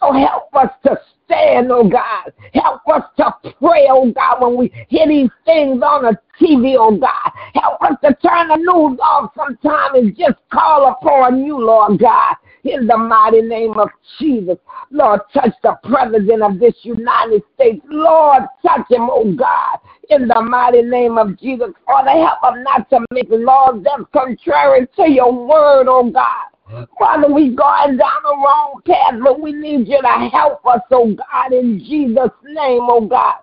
So 0.00 0.12
help 0.12 0.54
us 0.54 0.70
to 0.84 0.98
stand, 1.24 1.70
oh 1.70 1.88
God. 1.88 2.32
Help 2.54 2.82
us 2.92 3.02
to 3.18 3.52
pray, 3.60 3.86
oh 3.90 4.12
God, 4.12 4.40
when 4.40 4.56
we 4.56 4.86
hear 4.88 5.06
these 5.08 5.30
things 5.44 5.82
on 5.82 6.02
the 6.02 6.18
TV, 6.40 6.76
oh 6.78 6.96
God. 6.96 7.32
Help 7.54 7.82
us 7.82 7.96
to 8.04 8.14
turn 8.26 8.48
the 8.48 8.56
news 8.56 8.98
off 9.00 9.32
sometime 9.36 9.94
and 9.94 10.16
just 10.16 10.36
call 10.52 10.90
upon 10.90 11.44
you, 11.44 11.58
Lord 11.58 11.98
God. 11.98 12.36
In 12.64 12.86
the 12.86 12.96
mighty 12.96 13.42
name 13.42 13.74
of 13.78 13.88
Jesus. 14.18 14.58
Lord, 14.90 15.20
touch 15.32 15.52
the 15.62 15.78
president 15.84 16.42
of 16.42 16.58
this 16.58 16.74
United 16.82 17.42
States. 17.54 17.84
Lord, 17.88 18.42
touch 18.64 18.90
him, 18.90 19.08
oh 19.10 19.32
God. 19.36 19.78
In 20.10 20.26
the 20.28 20.40
mighty 20.40 20.82
name 20.82 21.16
of 21.16 21.38
Jesus. 21.38 21.68
Father, 21.86 22.10
help 22.10 22.54
him 22.54 22.64
not 22.64 22.90
to 22.90 23.00
make 23.12 23.28
laws 23.30 23.82
that's 23.84 24.02
contrary 24.12 24.86
to 24.96 25.08
your 25.08 25.32
word, 25.32 25.86
oh 25.88 26.10
God. 26.10 26.55
Father, 26.98 27.32
we 27.32 27.54
going 27.54 27.96
down 27.96 28.22
the 28.22 28.36
wrong 28.36 28.80
path, 28.86 29.14
but 29.22 29.40
we 29.40 29.52
need 29.52 29.86
you 29.86 30.00
to 30.02 30.30
help 30.32 30.66
us, 30.66 30.80
oh 30.90 31.14
God, 31.14 31.52
in 31.52 31.78
Jesus' 31.78 32.30
name, 32.44 32.82
oh 32.82 33.06
God. 33.06 33.36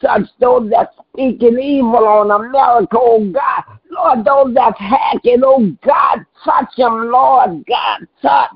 Touch 0.00 0.22
those 0.40 0.68
that 0.70 0.90
speaking 1.12 1.58
evil 1.60 2.08
on 2.08 2.30
America, 2.30 2.96
oh 2.98 3.30
God. 3.30 3.78
Lord, 3.90 4.24
those 4.24 4.54
that 4.54 4.76
hacking, 4.78 5.42
oh 5.44 5.76
God, 5.84 6.24
touch 6.44 6.74
them, 6.76 7.10
Lord 7.10 7.64
God, 7.66 8.06
touch. 8.22 8.50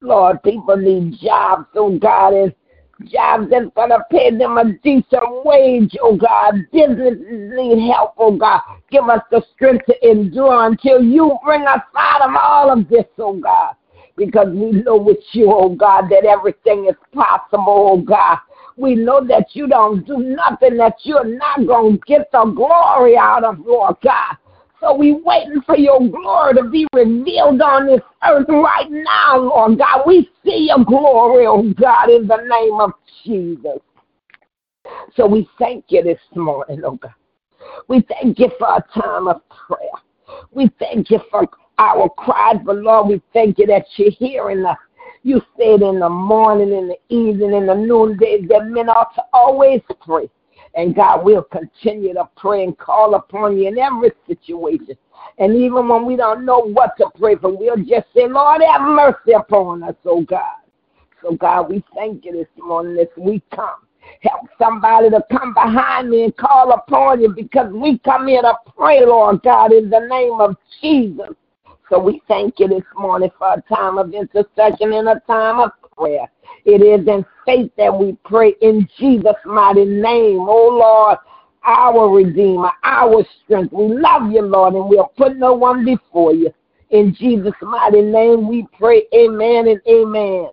Lord, 0.00 0.42
people 0.42 0.76
need 0.76 1.18
jobs, 1.20 1.66
oh 1.74 1.98
God, 1.98 2.32
and 2.32 2.54
jobs 3.04 3.48
that's 3.50 3.66
going 3.74 3.90
to 3.90 4.04
pay 4.10 4.36
them 4.36 4.58
a 4.58 4.72
decent 4.82 5.44
wage, 5.44 5.96
oh 6.00 6.16
God. 6.16 6.54
Businesses 6.72 7.18
need 7.54 7.90
help, 7.90 8.14
oh 8.18 8.36
God. 8.36 8.60
Give 8.90 9.04
us 9.08 9.22
the 9.30 9.42
strength 9.54 9.86
to 9.86 10.10
endure 10.10 10.66
until 10.66 11.02
you 11.02 11.36
bring 11.44 11.62
us 11.62 11.82
out 11.96 12.22
of 12.22 12.34
all 12.40 12.70
of 12.70 12.88
this, 12.88 13.04
oh 13.18 13.38
God. 13.38 13.74
Because 14.16 14.48
we 14.48 14.72
know 14.72 14.96
with 14.96 15.18
you, 15.32 15.52
oh 15.52 15.74
God, 15.74 16.08
that 16.10 16.24
everything 16.24 16.86
is 16.86 16.96
possible, 17.12 17.90
oh 17.92 18.00
God. 18.00 18.38
We 18.76 18.94
know 18.94 19.26
that 19.26 19.48
you 19.54 19.66
don't 19.66 20.06
do 20.06 20.18
nothing 20.18 20.76
that 20.76 20.96
you're 21.02 21.24
not 21.24 21.66
going 21.66 21.98
to 21.98 22.02
get 22.06 22.30
the 22.30 22.44
glory 22.44 23.16
out 23.16 23.44
of, 23.44 23.58
Lord 23.60 23.96
God. 24.02 24.36
So 24.86 24.94
we 24.94 25.14
waiting 25.14 25.62
for 25.62 25.76
your 25.76 25.98
glory 25.98 26.54
to 26.54 26.62
be 26.70 26.86
revealed 26.92 27.60
on 27.60 27.88
this 27.88 28.00
earth 28.24 28.46
right 28.48 28.88
now, 28.88 29.36
Lord 29.36 29.78
God. 29.78 30.04
We 30.06 30.30
see 30.44 30.68
your 30.68 30.84
glory, 30.84 31.44
oh 31.46 31.72
God, 31.72 32.08
in 32.08 32.28
the 32.28 32.36
name 32.36 32.80
of 32.80 32.92
Jesus. 33.24 33.80
So 35.16 35.26
we 35.26 35.48
thank 35.58 35.86
you 35.88 36.04
this 36.04 36.20
morning, 36.36 36.82
oh 36.84 37.00
God. 37.02 37.14
We 37.88 38.06
thank 38.08 38.38
you 38.38 38.48
for 38.60 38.76
a 38.76 39.00
time 39.00 39.26
of 39.26 39.40
prayer. 39.48 40.46
We 40.52 40.70
thank 40.78 41.10
you 41.10 41.18
for 41.32 41.48
our 41.78 42.08
cries, 42.10 42.58
but 42.64 42.76
Lord, 42.76 43.08
we 43.08 43.20
thank 43.32 43.58
you 43.58 43.66
that 43.66 43.86
you're 43.96 44.12
hearing 44.12 44.64
us. 44.64 44.78
You 45.24 45.42
said 45.58 45.82
in 45.82 45.98
the 45.98 46.08
morning, 46.08 46.72
in 46.72 46.86
the 46.86 46.98
evening, 47.08 47.54
in 47.54 47.66
the 47.66 47.74
noonday 47.74 48.46
that 48.46 48.66
men 48.66 48.88
ought 48.88 49.12
to 49.16 49.22
always 49.32 49.80
pray. 50.00 50.30
And 50.76 50.94
God 50.94 51.24
will 51.24 51.42
continue 51.42 52.12
to 52.14 52.28
pray 52.36 52.62
and 52.62 52.76
call 52.76 53.14
upon 53.14 53.56
you 53.56 53.68
in 53.68 53.78
every 53.78 54.12
situation. 54.26 54.96
And 55.38 55.56
even 55.56 55.88
when 55.88 56.04
we 56.04 56.16
don't 56.16 56.44
know 56.44 56.60
what 56.60 56.96
to 56.98 57.08
pray 57.18 57.36
for, 57.36 57.56
we'll 57.56 57.76
just 57.76 58.06
say, 58.14 58.28
Lord, 58.28 58.60
have 58.62 58.82
mercy 58.82 59.32
upon 59.32 59.82
us, 59.82 59.94
oh 60.04 60.20
God. 60.20 60.56
So, 61.22 61.34
God, 61.34 61.70
we 61.70 61.82
thank 61.94 62.24
you 62.26 62.32
this 62.32 62.46
morning 62.58 62.98
as 62.98 63.08
we 63.16 63.42
come. 63.54 63.86
Help 64.20 64.42
somebody 64.58 65.10
to 65.10 65.20
come 65.32 65.54
behind 65.54 66.10
me 66.10 66.24
and 66.24 66.36
call 66.36 66.72
upon 66.72 67.22
you 67.22 67.30
because 67.30 67.72
we 67.72 67.98
come 67.98 68.28
here 68.28 68.42
to 68.42 68.54
pray, 68.76 69.04
Lord 69.04 69.42
God, 69.42 69.72
in 69.72 69.90
the 69.90 70.00
name 70.00 70.40
of 70.40 70.56
Jesus. 70.80 71.34
So 71.88 71.98
we 71.98 72.20
thank 72.28 72.58
you 72.58 72.68
this 72.68 72.84
morning 72.96 73.30
for 73.38 73.54
a 73.54 73.74
time 73.74 73.98
of 73.98 74.12
intercession 74.12 74.92
and 74.92 75.08
a 75.08 75.20
time 75.26 75.60
of 75.60 75.70
prayer. 75.96 76.30
It 76.64 76.82
is 76.82 77.06
in 77.06 77.24
faith 77.44 77.70
that 77.76 77.96
we 77.96 78.16
pray 78.24 78.54
in 78.60 78.88
Jesus' 78.98 79.34
mighty 79.44 79.84
name. 79.84 80.40
Oh 80.40 80.68
Lord, 80.80 81.18
our 81.64 82.08
Redeemer, 82.08 82.70
our 82.84 83.24
strength. 83.44 83.72
We 83.72 83.88
love 83.88 84.30
you, 84.30 84.42
Lord, 84.42 84.74
and 84.74 84.88
we'll 84.88 85.12
put 85.16 85.36
no 85.36 85.54
one 85.54 85.84
before 85.84 86.32
you. 86.34 86.52
In 86.90 87.14
Jesus' 87.14 87.54
mighty 87.62 88.02
name 88.02 88.48
we 88.48 88.66
pray. 88.78 89.02
Amen 89.14 89.68
and 89.68 89.80
amen. 89.88 90.50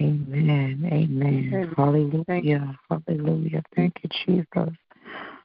Amen. 0.00 0.88
Amen. 0.92 1.74
Hallelujah. 1.76 2.78
Hallelujah. 2.88 3.62
Thank 3.76 3.94
you, 4.02 4.10
Jesus. 4.26 4.74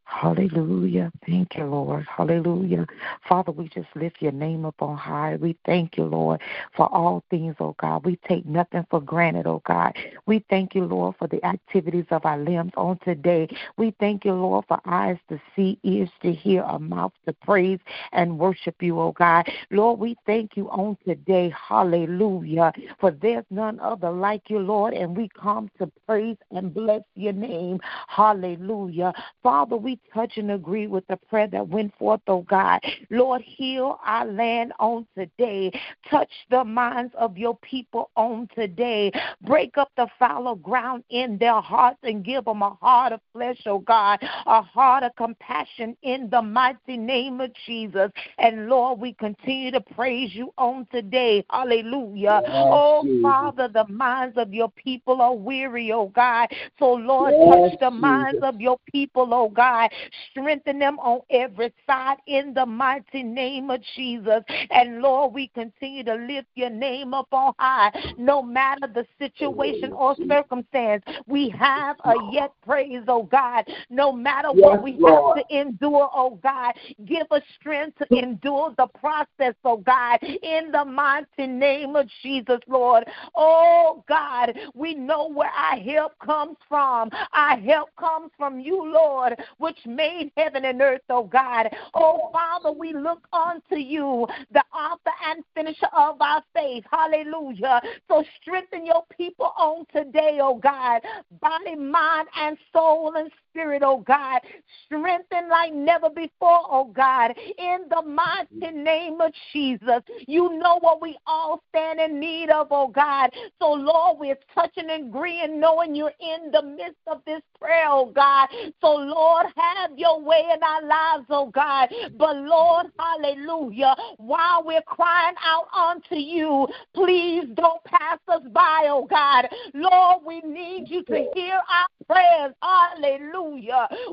Hallelujah. 0.06 1.12
Thank 1.26 1.56
you, 1.56 1.66
Lord. 1.66 2.06
Hallelujah. 2.16 2.86
Father, 3.28 3.52
we 3.52 3.68
just 3.68 3.88
lift 3.96 4.22
your 4.22 4.32
name 4.32 4.64
up 4.64 4.82
on 4.82 4.96
high. 4.96 5.36
We 5.36 5.58
thank 5.66 5.98
you, 5.98 6.06
Lord, 6.06 6.42
for 6.78 6.86
all 6.94 7.24
things, 7.32 7.56
oh 7.60 7.76
God. 7.80 8.06
We 8.06 8.18
take 8.28 8.46
nothing 8.46 8.86
for 8.90 9.02
granted, 9.02 9.48
oh 9.48 9.64
God. 9.66 9.98
We 10.28 10.46
thank 10.50 10.76
you, 10.76 10.86
Lord, 10.86 11.16
for 11.18 11.28
the 11.28 11.44
activities 11.44 12.06
of 12.12 12.24
our 12.26 12.38
limbs 12.38 12.72
on 12.78 13.00
today. 13.00 13.48
We 13.78 13.96
thank 14.00 14.26
you, 14.26 14.34
Lord, 14.34 14.66
for 14.68 14.80
eyes 14.86 15.18
to 15.30 15.42
see, 15.56 15.80
ears 15.84 16.10
to 16.22 16.32
hear, 16.32 16.62
a 16.64 16.78
mouth 16.78 17.14
to 17.26 17.34
praise 17.34 17.80
and 18.12 18.38
worship 18.38 18.82
you, 18.82 19.00
oh 19.00 19.12
God. 19.12 19.50
Lord, 19.72 20.00
we 20.00 20.16
thank 20.28 20.56
you 20.56 20.70
on 20.70 20.98
today. 21.06 21.52
Hallelujah. 21.68 22.72
For 23.00 23.10
there's 23.10 23.46
none 23.50 23.80
other 23.80 24.12
like 24.12 24.50
you, 24.50 24.60
Lord, 24.60 24.94
and 24.94 25.18
we 25.18 25.30
come 25.30 25.70
to 25.80 25.92
praise 26.08 26.38
and 26.52 26.74
bless 26.74 27.02
your 27.16 27.34
name. 27.34 27.80
Hallelujah. 28.08 29.14
Father, 29.42 29.76
we 29.76 29.95
touch 30.14 30.38
and 30.38 30.52
agree 30.52 30.88
with 30.88 31.06
the 31.08 31.18
prayer 31.18 31.48
that 31.48 31.68
went 31.68 31.96
forth, 31.98 32.22
oh 32.28 32.42
God. 32.42 32.80
Lord, 33.10 33.42
heal 33.42 34.00
our 34.06 34.26
land 34.26 34.74
on 34.80 35.06
today. 35.18 35.72
Touch 36.10 36.30
the 36.50 36.64
minds 36.64 37.14
of 37.18 37.38
your 37.38 37.58
people 37.58 38.10
on 38.16 38.48
today. 38.56 39.12
Break 39.42 39.78
up 39.78 39.92
the 39.98 40.08
fallow 40.18 40.56
ground 40.56 41.04
in 41.10 41.38
their 41.38 41.62
hearts 41.62 42.00
and 42.04 42.24
give 42.24 42.46
them 42.46 42.62
a 42.62 42.72
heart 42.82 43.14
of 43.14 43.22
flesh, 43.34 43.60
oh 43.66 43.80
God, 43.80 44.20
a 44.46 44.62
heart 44.62 45.04
of 45.04 45.16
compassion 45.16 45.96
in 46.04 46.30
the 46.30 46.42
mighty 46.42 46.98
name 46.98 47.42
of 47.42 47.52
Jesus. 47.66 48.12
And 48.38 48.68
Lord, 48.68 49.00
we 49.00 49.14
continue 49.14 49.72
to 49.72 49.82
praise 49.82 50.34
you 50.34 50.54
on 50.58 50.88
today. 50.92 51.46
Hallelujah. 51.50 52.42
Yes, 52.46 52.54
oh 52.54 53.02
Jesus. 53.04 53.22
Father, 53.22 53.68
the 53.68 53.88
minds 53.88 54.38
of 54.38 54.54
your 54.54 54.72
people 54.72 55.22
are 55.22 55.36
weary, 55.36 55.92
oh 55.92 56.08
God. 56.08 56.50
So 56.80 56.94
Lord, 56.94 57.36
yes, 57.38 57.48
touch 57.50 57.80
the 57.80 57.90
Jesus. 57.90 58.02
minds 58.02 58.40
of 58.42 58.62
your 58.62 58.78
people, 58.92 59.30
oh 59.34 59.50
God. 59.50 59.85
God. 59.90 59.98
Strengthen 60.32 60.80
them 60.80 61.00
on 61.00 61.22
every 61.30 61.74
side 61.88 62.18
in 62.28 62.54
the 62.54 62.66
mighty 62.66 63.24
name 63.24 63.70
of 63.70 63.82
Jesus. 63.96 64.44
And 64.70 65.02
Lord, 65.02 65.34
we 65.34 65.48
continue 65.50 66.04
to 66.04 66.16
lift 66.16 66.48
your 66.56 66.70
name 66.70 67.14
up 67.14 67.28
on 67.32 67.54
high, 67.60 67.92
no 68.18 68.42
matter 68.42 68.88
the 68.94 69.06
situation 69.20 69.92
or 69.94 70.16
circumstance. 70.28 71.04
We 71.28 71.50
have 71.50 71.98
a 72.06 72.14
yet 72.32 72.52
praise, 72.66 73.04
oh 73.08 73.24
God, 73.24 73.66
no 73.90 74.12
matter 74.12 74.50
yes, 74.54 74.64
what 74.64 74.84
we 74.84 74.94
Lord. 74.94 75.38
have 75.38 75.48
to 75.48 75.60
endure, 75.60 76.10
oh 76.14 76.40
God. 76.42 76.74
Give 77.06 77.28
us 77.32 77.42
strength 77.60 77.98
to 78.00 78.18
endure 78.18 78.74
the 78.78 78.88
process, 79.00 79.56
oh 79.64 79.78
God, 79.78 80.20
in 80.22 80.72
the 80.72 80.86
mighty 80.86 81.48
name 81.48 81.96
of 81.96 82.08
Jesus, 82.22 82.60
Lord. 82.68 83.06
Oh 83.36 84.04
God, 84.08 84.54
we 84.74 84.96
know 84.96 85.30
where 85.30 85.50
our 85.50 85.78
help 85.78 86.14
comes 86.20 86.58
from. 86.68 87.10
Our 87.34 87.58
help 87.58 87.90
comes 88.00 88.32
from 88.38 88.60
you, 88.60 88.92
Lord, 88.92 89.36
which 89.58 89.75
made 89.86 90.32
heaven 90.38 90.66
and 90.66 90.82
earth, 90.82 91.02
oh 91.10 91.24
God. 91.24 91.70
Oh 91.94 92.30
Father, 92.32 92.72
we 92.72 92.94
look 92.94 93.28
unto 93.34 93.76
you, 93.76 94.28
the 94.52 94.64
author 94.74 95.12
and 95.28 95.44
finisher 95.54 95.90
of 95.96 96.22
our 96.22 96.44
faith. 96.54 96.84
Hallelujah. 96.92 97.82
So 98.08 98.24
strengthen 98.42 98.86
your 98.86 99.04
people 99.16 99.52
on 99.58 99.86
today, 99.94 100.40
oh 100.42 100.56
God. 100.56 101.02
Body, 101.42 101.76
mind, 101.76 102.28
and 102.38 102.58
soul 102.74 103.14
and 103.16 103.32
spirit, 103.56 103.82
oh 103.86 104.04
God. 104.06 104.42
Strengthen 104.86 105.50
like 105.50 105.74
never 105.74 106.10
before, 106.10 106.62
oh 106.70 106.92
God. 106.94 107.32
In 107.58 107.86
the 107.90 108.02
mighty 108.02 108.76
name 108.76 109.22
of 109.22 109.32
Jesus. 109.54 110.02
You 110.28 110.58
know 110.60 110.78
what 110.82 111.02
we 111.02 111.18
all 111.26 111.62
stand 111.70 112.00
in 112.00 112.20
need 112.20 112.50
of, 112.50 112.68
oh 112.72 112.90
God. 112.90 113.30
So, 113.62 113.72
Lord, 113.72 114.18
we're 114.20 114.38
touching 114.54 114.90
and 114.90 115.08
agreeing, 115.08 115.60
knowing 115.60 115.96
you're 115.96 116.12
in 116.20 116.52
the 116.52 116.62
midst 116.62 117.00
of 117.08 117.22
this 117.26 117.42
prayer, 117.60 117.88
oh 117.88 118.12
God. 118.14 118.50
So, 118.82 118.94
Lord, 118.94 119.48
have 119.56 119.92
your 119.98 120.22
way 120.22 120.44
in 120.54 120.62
our 120.62 120.84
lives, 120.84 121.26
oh 121.30 121.50
God. 121.50 121.90
But, 122.18 122.36
Lord, 122.38 122.88
hallelujah, 123.00 123.96
while 124.18 124.64
we're 124.66 124.82
crying 124.82 125.36
out 125.44 125.68
unto 125.74 126.16
you, 126.16 126.68
please 126.94 127.46
don't 127.56 127.84
pass 127.86 128.20
us 128.28 128.42
by, 128.52 128.88
oh 128.90 129.08
God. 129.10 129.48
Lord, 129.74 130.24
we 130.26 130.42
need 130.42 130.90
you 130.90 131.04
to 131.04 131.26
hear 131.34 131.56
our 131.56 131.88
prayers. 132.08 132.54
Hallelujah. 132.62 133.45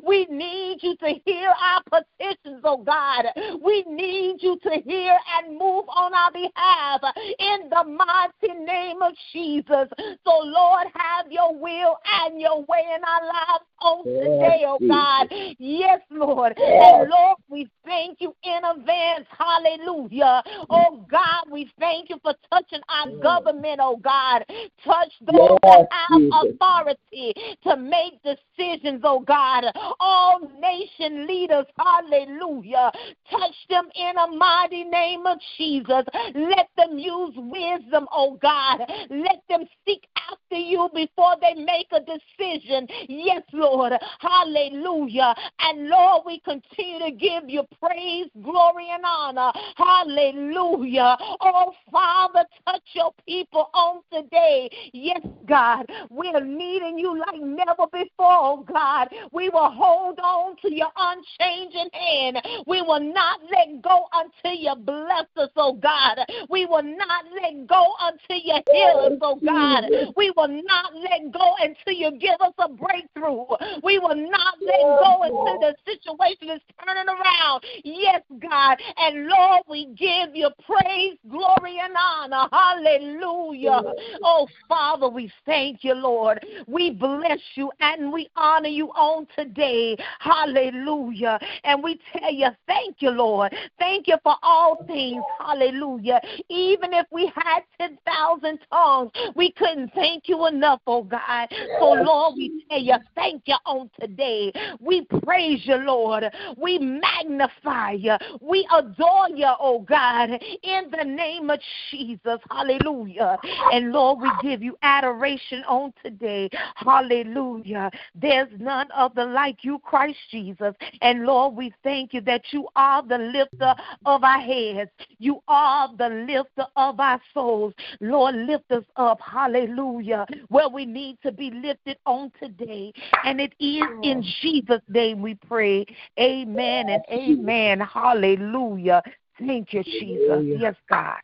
We 0.06 0.26
need 0.30 0.78
you 0.82 0.96
to 0.96 1.14
hear 1.24 1.50
our 1.50 1.82
petitions, 1.84 2.62
oh 2.64 2.82
God. 2.82 3.26
We 3.64 3.84
need 3.88 4.36
you 4.40 4.58
to 4.62 4.70
hear 4.86 5.16
and 5.38 5.52
move 5.52 5.84
on 5.88 6.12
our 6.14 6.32
behalf 6.32 7.00
in 7.38 7.68
the 7.70 7.84
mighty 7.84 8.60
name 8.64 9.02
of 9.02 9.12
Jesus. 9.32 9.88
So, 10.24 10.40
Lord, 10.42 10.86
have 10.94 11.30
your 11.30 11.56
will 11.56 11.96
and 12.22 12.40
your 12.40 12.60
way 12.60 12.84
in 12.94 13.02
our 13.04 13.26
lives 13.26 13.64
on 13.80 14.04
today, 14.04 14.64
oh 14.66 14.78
God. 14.88 15.26
Yes, 15.58 16.00
Lord. 16.10 16.54
And 16.56 17.10
Lord, 17.10 17.38
we 17.48 17.68
thank 17.84 18.20
you 18.20 18.34
in 18.44 18.60
advance. 18.64 19.26
Hallelujah. 19.36 20.42
Oh 20.70 21.04
God, 21.10 21.44
we 21.50 21.70
thank 21.78 22.10
you 22.10 22.18
for 22.22 22.34
touching 22.50 22.80
our 22.88 23.10
government, 23.22 23.80
oh 23.82 23.96
God. 23.96 24.44
Touch 24.84 25.12
those 25.26 25.58
that 25.62 25.88
have 25.90 26.44
authority 26.44 27.34
to 27.64 27.76
make 27.76 28.14
decisions, 28.22 29.02
oh 29.04 29.21
God. 29.26 29.64
All 30.00 30.40
nation 30.60 31.26
leaders, 31.26 31.66
hallelujah. 31.78 32.90
Touch 33.30 33.54
them 33.68 33.88
in 33.94 34.16
a 34.16 34.36
mighty 34.36 34.84
name 34.84 35.26
of 35.26 35.38
Jesus. 35.56 36.04
Let 36.34 36.68
them 36.76 36.98
use 36.98 37.34
wisdom, 37.36 38.06
oh 38.12 38.38
God. 38.40 38.80
Let 39.10 39.42
them 39.48 39.64
seek 39.86 40.06
after 40.30 40.56
you 40.56 40.88
before 40.94 41.34
they 41.40 41.54
make 41.54 41.88
a 41.92 42.00
decision. 42.00 42.86
Yes, 43.08 43.42
Lord. 43.52 43.92
Hallelujah. 44.20 45.34
And 45.60 45.88
Lord, 45.88 46.22
we 46.26 46.40
continue 46.40 46.98
to 47.00 47.10
give 47.12 47.48
you 47.48 47.62
praise, 47.82 48.28
glory, 48.42 48.88
and 48.92 49.04
honor. 49.04 49.52
Hallelujah. 49.76 51.16
Oh, 51.40 51.72
Father, 51.90 52.44
touch 52.66 52.82
your 52.94 53.12
people 53.26 53.70
on 53.74 54.02
today. 54.12 54.70
Yes, 54.92 55.20
God. 55.46 55.86
We're 56.10 56.44
needing 56.44 56.98
you 56.98 57.18
like 57.18 57.40
never 57.40 57.86
before, 57.92 58.08
oh 58.20 58.64
God. 58.70 59.01
We 59.32 59.48
will 59.48 59.70
hold 59.70 60.18
on 60.20 60.56
to 60.62 60.72
your 60.72 60.90
unchanging 60.96 61.90
hand. 61.92 62.38
We 62.66 62.82
will 62.82 63.00
not 63.00 63.40
let 63.50 63.82
go 63.82 64.06
until 64.12 64.58
you 64.58 64.74
bless 64.76 65.26
us, 65.36 65.50
oh 65.56 65.74
God. 65.74 66.18
We 66.48 66.66
will 66.66 66.82
not 66.82 67.24
let 67.42 67.66
go 67.66 67.94
until 68.00 68.36
you 68.36 68.60
heal 68.70 69.00
us, 69.00 69.18
oh 69.20 69.40
God. 69.44 69.84
We 70.16 70.32
will 70.36 70.48
not 70.48 70.94
let 70.94 71.32
go 71.32 71.54
until 71.60 71.92
you 71.94 72.18
give 72.18 72.40
us 72.40 72.54
a 72.58 72.68
breakthrough. 72.68 73.44
We 73.82 73.98
will 73.98 74.16
not 74.16 74.54
let 74.60 74.98
go 75.00 75.22
until 75.22 75.58
the 75.60 75.74
situation 75.86 76.50
is 76.50 76.60
turning 76.84 77.08
around. 77.08 77.64
Yes, 77.84 78.22
God. 78.40 78.78
And 78.98 79.28
Lord, 79.28 79.62
we 79.68 79.86
give 79.96 80.34
you 80.34 80.50
praise, 80.66 81.16
glory, 81.30 81.78
and 81.82 81.94
honor. 81.96 82.48
Hallelujah. 82.52 83.82
Oh, 84.22 84.46
Father, 84.68 85.08
we 85.08 85.32
thank 85.44 85.84
you, 85.84 85.94
Lord. 85.94 86.44
We 86.66 86.90
bless 86.90 87.40
you 87.54 87.70
and 87.80 88.12
we 88.12 88.28
honor 88.36 88.68
you 88.68 88.91
on 88.96 89.26
today. 89.36 89.96
Hallelujah. 90.20 91.38
And 91.64 91.82
we 91.82 91.98
tell 92.12 92.32
you, 92.32 92.48
thank 92.66 92.96
you, 93.00 93.10
Lord. 93.10 93.54
Thank 93.78 94.08
you 94.08 94.16
for 94.22 94.34
all 94.42 94.78
things. 94.86 95.22
Hallelujah. 95.38 96.20
Even 96.48 96.92
if 96.92 97.06
we 97.10 97.32
had 97.34 97.62
10,000 97.78 98.58
tongues, 98.70 99.10
we 99.34 99.52
couldn't 99.52 99.92
thank 99.94 100.28
you 100.28 100.46
enough, 100.46 100.80
oh 100.86 101.02
God. 101.02 101.48
So, 101.78 101.92
Lord, 101.92 102.34
we 102.36 102.64
tell 102.70 102.80
you, 102.80 102.94
thank 103.14 103.42
you 103.46 103.56
on 103.66 103.90
today. 104.00 104.52
We 104.80 105.06
praise 105.24 105.60
you, 105.64 105.76
Lord. 105.76 106.24
We 106.56 106.78
magnify 106.78 107.92
you. 107.92 108.16
We 108.40 108.66
adore 108.72 109.28
you, 109.34 109.50
oh 109.60 109.80
God, 109.80 110.30
in 110.62 110.90
the 110.90 111.04
name 111.04 111.50
of 111.50 111.60
Jesus. 111.90 112.38
Hallelujah. 112.50 113.38
And 113.72 113.92
Lord, 113.92 114.20
we 114.20 114.30
give 114.42 114.62
you 114.62 114.76
adoration 114.82 115.62
on 115.68 115.92
today. 116.02 116.48
Hallelujah. 116.76 117.90
There's 118.14 118.48
none 118.58 118.81
other 118.94 119.24
like 119.24 119.58
you, 119.62 119.78
Christ 119.80 120.18
Jesus. 120.30 120.74
And 121.00 121.24
Lord, 121.24 121.54
we 121.54 121.72
thank 121.82 122.12
you 122.12 122.20
that 122.22 122.42
you 122.50 122.68
are 122.76 123.06
the 123.06 123.18
lifter 123.18 123.74
of 124.06 124.24
our 124.24 124.40
heads. 124.40 124.90
You 125.18 125.40
are 125.48 125.94
the 125.96 126.08
lifter 126.08 126.66
of 126.76 127.00
our 127.00 127.20
souls. 127.34 127.74
Lord, 128.00 128.34
lift 128.34 128.70
us 128.70 128.84
up. 128.96 129.20
Hallelujah. 129.20 130.26
Where 130.48 130.68
we 130.68 130.86
need 130.86 131.18
to 131.22 131.32
be 131.32 131.50
lifted 131.50 131.98
on 132.06 132.32
today. 132.40 132.92
And 133.24 133.40
it 133.40 133.54
is 133.60 133.84
in 134.02 134.24
Jesus' 134.40 134.82
name 134.88 135.22
we 135.22 135.34
pray. 135.34 135.86
Amen 136.18 136.88
and 136.88 137.02
amen. 137.10 137.80
Hallelujah. 137.80 139.02
Thank 139.38 139.72
you, 139.72 139.82
Jesus. 139.82 140.44
Yes, 140.60 140.74
God. 140.88 141.18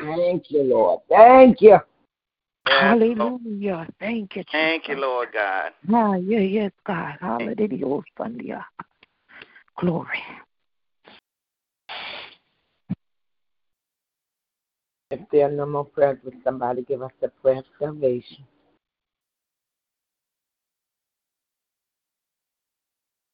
Thank 0.00 0.50
you, 0.50 0.62
Lord. 0.62 1.00
Thank 1.08 1.60
you. 1.60 1.78
Hallelujah. 2.66 3.86
Thank 4.00 4.36
you, 4.36 4.42
Jesus. 4.42 4.52
Thank 4.52 4.88
you, 4.88 4.96
Lord 4.96 5.28
God. 5.32 5.72
Ah, 5.92 6.14
yeah, 6.16 6.38
yes, 6.38 6.72
God. 6.86 7.16
Hallelujah. 7.20 8.66
Glory. 9.78 10.22
If 15.10 15.20
there 15.30 15.48
are 15.48 15.52
no 15.52 15.66
more 15.66 15.84
prayers, 15.84 16.18
would 16.24 16.34
somebody 16.42 16.82
give 16.82 17.02
us 17.02 17.12
the 17.20 17.28
prayer 17.28 17.58
of 17.58 17.64
salvation? 17.78 18.44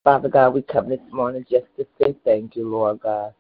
Father 0.02 0.28
God, 0.28 0.54
we 0.54 0.62
come 0.62 0.88
this 0.88 1.00
morning 1.12 1.44
just 1.50 1.66
to 1.76 1.86
say 1.98 2.16
thank 2.24 2.56
you, 2.56 2.68
Lord 2.68 3.00
God. 3.00 3.34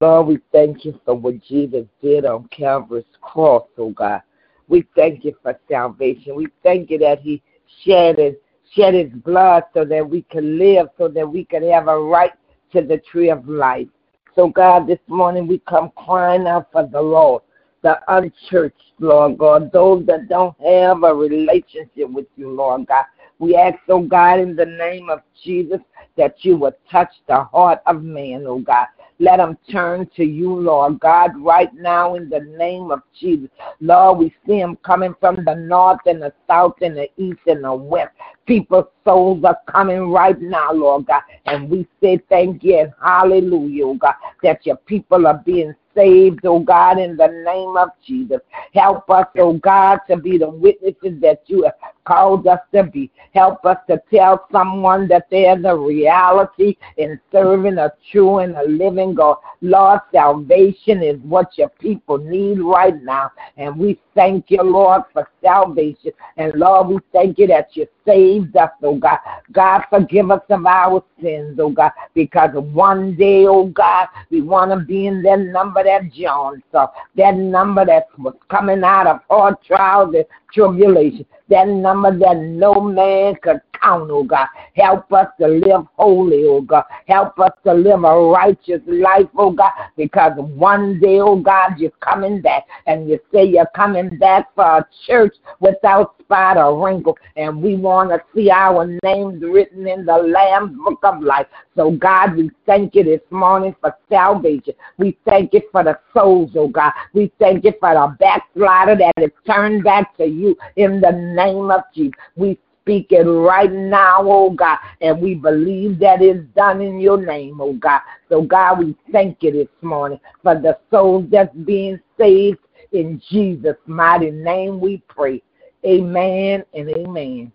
Lord, 0.00 0.26
we 0.26 0.38
thank 0.52 0.84
you 0.84 0.98
for 1.04 1.14
what 1.14 1.42
Jesus 1.42 1.86
did 2.02 2.24
on 2.24 2.48
Calvary's 2.48 3.04
cross, 3.20 3.66
oh 3.76 3.90
God. 3.90 4.22
We 4.68 4.86
thank 4.94 5.24
you 5.24 5.34
for 5.42 5.58
salvation. 5.68 6.34
We 6.34 6.48
thank 6.62 6.90
you 6.90 6.98
that 6.98 7.20
He 7.20 7.42
shed 7.84 8.18
His, 8.18 8.34
shed 8.74 8.94
his 8.94 9.10
blood 9.24 9.64
so 9.74 9.84
that 9.84 10.08
we 10.08 10.22
can 10.22 10.58
live, 10.58 10.88
so 10.98 11.08
that 11.08 11.28
we 11.28 11.44
can 11.44 11.68
have 11.70 11.88
a 11.88 11.98
right 11.98 12.32
to 12.72 12.82
the 12.82 12.98
tree 13.10 13.30
of 13.30 13.48
life. 13.48 13.88
So, 14.34 14.48
God, 14.48 14.86
this 14.86 14.98
morning 15.08 15.46
we 15.46 15.58
come 15.60 15.90
crying 15.96 16.46
out 16.46 16.70
for 16.70 16.86
the 16.86 17.00
Lord, 17.00 17.42
the 17.82 17.98
unchurched, 18.08 18.92
Lord 19.00 19.38
God, 19.38 19.72
those 19.72 20.06
that 20.06 20.28
don't 20.28 20.56
have 20.60 21.02
a 21.02 21.14
relationship 21.14 22.10
with 22.10 22.26
you, 22.36 22.50
Lord 22.50 22.86
God. 22.86 23.04
We 23.38 23.56
ask, 23.56 23.78
oh 23.88 24.02
God, 24.02 24.40
in 24.40 24.56
the 24.56 24.66
name 24.66 25.08
of 25.10 25.20
Jesus, 25.44 25.80
that 26.16 26.44
you 26.44 26.56
would 26.58 26.74
touch 26.90 27.10
the 27.26 27.44
heart 27.44 27.80
of 27.86 28.02
man, 28.02 28.44
oh 28.46 28.58
God. 28.58 28.86
Let 29.20 29.38
them 29.38 29.58
turn 29.70 30.08
to 30.16 30.24
you, 30.24 30.54
Lord 30.54 31.00
God, 31.00 31.32
right 31.36 31.72
now 31.74 32.14
in 32.14 32.28
the 32.28 32.40
name 32.40 32.92
of 32.92 33.02
Jesus. 33.18 33.48
Lord, 33.80 34.18
we 34.18 34.34
see 34.46 34.60
them 34.60 34.76
coming 34.84 35.14
from 35.18 35.44
the 35.44 35.56
north 35.56 36.00
and 36.06 36.22
the 36.22 36.32
south 36.46 36.76
and 36.82 36.96
the 36.96 37.08
east 37.16 37.40
and 37.46 37.64
the 37.64 37.74
west. 37.74 38.12
People's 38.46 38.86
souls 39.04 39.42
are 39.44 39.58
coming 39.66 40.10
right 40.10 40.40
now, 40.40 40.72
Lord 40.72 41.06
God. 41.06 41.22
And 41.46 41.68
we 41.68 41.86
say 42.00 42.20
thank 42.28 42.62
you 42.62 42.78
and 42.78 42.92
hallelujah, 43.02 43.86
oh 43.86 43.94
God, 43.94 44.14
that 44.42 44.64
your 44.64 44.76
people 44.76 45.26
are 45.26 45.42
being 45.44 45.74
saved, 45.98 46.40
oh 46.44 46.60
God, 46.60 46.98
in 46.98 47.16
the 47.16 47.26
name 47.26 47.76
of 47.76 47.90
Jesus. 48.06 48.40
Help 48.72 49.10
us, 49.10 49.26
oh 49.38 49.54
God, 49.54 49.98
to 50.08 50.16
be 50.16 50.38
the 50.38 50.48
witnesses 50.48 51.20
that 51.20 51.42
you 51.46 51.64
have 51.64 51.74
called 52.04 52.46
us 52.46 52.60
to 52.72 52.84
be. 52.84 53.10
Help 53.34 53.64
us 53.66 53.76
to 53.88 54.00
tell 54.10 54.46
someone 54.50 55.08
that 55.08 55.26
there's 55.30 55.64
a 55.64 55.76
reality 55.76 56.76
in 56.96 57.20
serving 57.30 57.78
a 57.78 57.92
true 58.10 58.38
and 58.38 58.56
a 58.56 58.64
living 58.64 59.14
God. 59.14 59.36
Lord, 59.60 60.00
salvation 60.12 61.02
is 61.02 61.18
what 61.20 61.58
your 61.58 61.68
people 61.68 62.18
need 62.18 62.60
right 62.60 63.00
now. 63.02 63.30
And 63.56 63.76
we 63.76 64.00
thank 64.14 64.50
you, 64.50 64.62
Lord, 64.62 65.02
for 65.12 65.28
salvation. 65.42 66.12
And 66.36 66.54
Lord, 66.54 66.88
we 66.88 66.98
thank 67.12 67.38
you 67.38 67.46
that 67.48 67.76
you 67.76 67.86
saved 68.06 68.56
us, 68.56 68.70
oh 68.82 68.96
God. 68.96 69.18
God, 69.52 69.82
forgive 69.90 70.30
us 70.30 70.40
of 70.48 70.64
our 70.64 71.04
sins, 71.20 71.58
oh 71.60 71.70
God, 71.70 71.92
because 72.14 72.50
one 72.54 73.16
day, 73.16 73.46
oh 73.46 73.66
God, 73.66 74.08
we 74.30 74.40
want 74.40 74.70
to 74.70 74.78
be 74.78 75.06
in 75.06 75.22
that 75.22 75.40
number 75.40 75.82
that 75.88 76.12
John 76.12 76.62
saw, 76.70 76.88
that 77.16 77.34
number 77.34 77.84
that 77.84 78.08
was 78.18 78.34
coming 78.50 78.82
out 78.84 79.06
of 79.06 79.20
hard 79.30 79.56
trials 79.66 80.14
tribulation, 80.52 81.24
that 81.48 81.68
number 81.68 82.16
that 82.18 82.36
no 82.36 82.74
man 82.80 83.34
could 83.42 83.60
count, 83.80 84.10
oh 84.10 84.24
God. 84.24 84.48
Help 84.74 85.12
us 85.12 85.28
to 85.40 85.48
live 85.48 85.86
holy, 85.96 86.44
oh 86.44 86.60
God. 86.60 86.84
Help 87.06 87.38
us 87.38 87.52
to 87.64 87.72
live 87.74 88.04
a 88.04 88.20
righteous 88.20 88.82
life, 88.86 89.28
oh 89.36 89.50
God, 89.50 89.72
because 89.96 90.32
one 90.36 91.00
day, 91.00 91.20
oh 91.20 91.36
God, 91.36 91.78
you're 91.78 91.90
coming 92.00 92.40
back, 92.40 92.64
and 92.86 93.08
you 93.08 93.18
say 93.32 93.44
you're 93.44 93.66
coming 93.74 94.18
back 94.18 94.54
for 94.54 94.64
a 94.64 94.88
church 95.06 95.34
without 95.60 96.14
spot 96.20 96.56
or 96.56 96.84
wrinkle, 96.84 97.16
and 97.36 97.62
we 97.62 97.76
want 97.76 98.10
to 98.10 98.22
see 98.34 98.50
our 98.50 98.86
names 99.02 99.42
written 99.42 99.86
in 99.86 100.04
the 100.04 100.16
Lamb's 100.16 100.76
book 100.84 101.00
of 101.02 101.22
life. 101.22 101.46
So, 101.76 101.92
God, 101.92 102.36
we 102.36 102.50
thank 102.66 102.94
you 102.94 103.04
this 103.04 103.20
morning 103.30 103.74
for 103.80 103.96
salvation. 104.08 104.74
We 104.98 105.16
thank 105.24 105.54
you 105.54 105.62
for 105.72 105.84
the 105.84 105.98
souls, 106.12 106.50
oh 106.56 106.68
God. 106.68 106.92
We 107.14 107.32
thank 107.38 107.64
you 107.64 107.72
for 107.80 107.94
the 107.94 108.16
backslider 108.18 108.96
that 108.96 109.24
is 109.24 109.30
turned 109.46 109.84
back 109.84 110.16
to 110.16 110.26
you 110.26 110.37
in 110.76 111.00
the 111.00 111.12
name 111.12 111.70
of 111.70 111.82
Jesus. 111.94 112.14
We 112.36 112.58
speak 112.82 113.08
it 113.10 113.24
right 113.24 113.70
now, 113.70 114.20
oh 114.20 114.50
God, 114.50 114.78
and 115.02 115.20
we 115.20 115.34
believe 115.34 115.98
that 115.98 116.22
it's 116.22 116.44
done 116.56 116.80
in 116.80 117.00
your 117.00 117.18
name, 117.18 117.60
oh 117.60 117.74
God. 117.74 118.00
So, 118.28 118.42
God, 118.42 118.78
we 118.78 118.96
thank 119.12 119.42
you 119.42 119.52
this 119.52 119.68
morning 119.82 120.20
for 120.42 120.54
the 120.54 120.78
souls 120.90 121.26
that's 121.30 121.54
being 121.54 122.00
saved. 122.18 122.58
In 122.92 123.20
Jesus' 123.28 123.76
mighty 123.86 124.30
name 124.30 124.80
we 124.80 125.02
pray. 125.08 125.42
Amen 125.84 126.64
and 126.72 126.88
amen. 126.88 127.52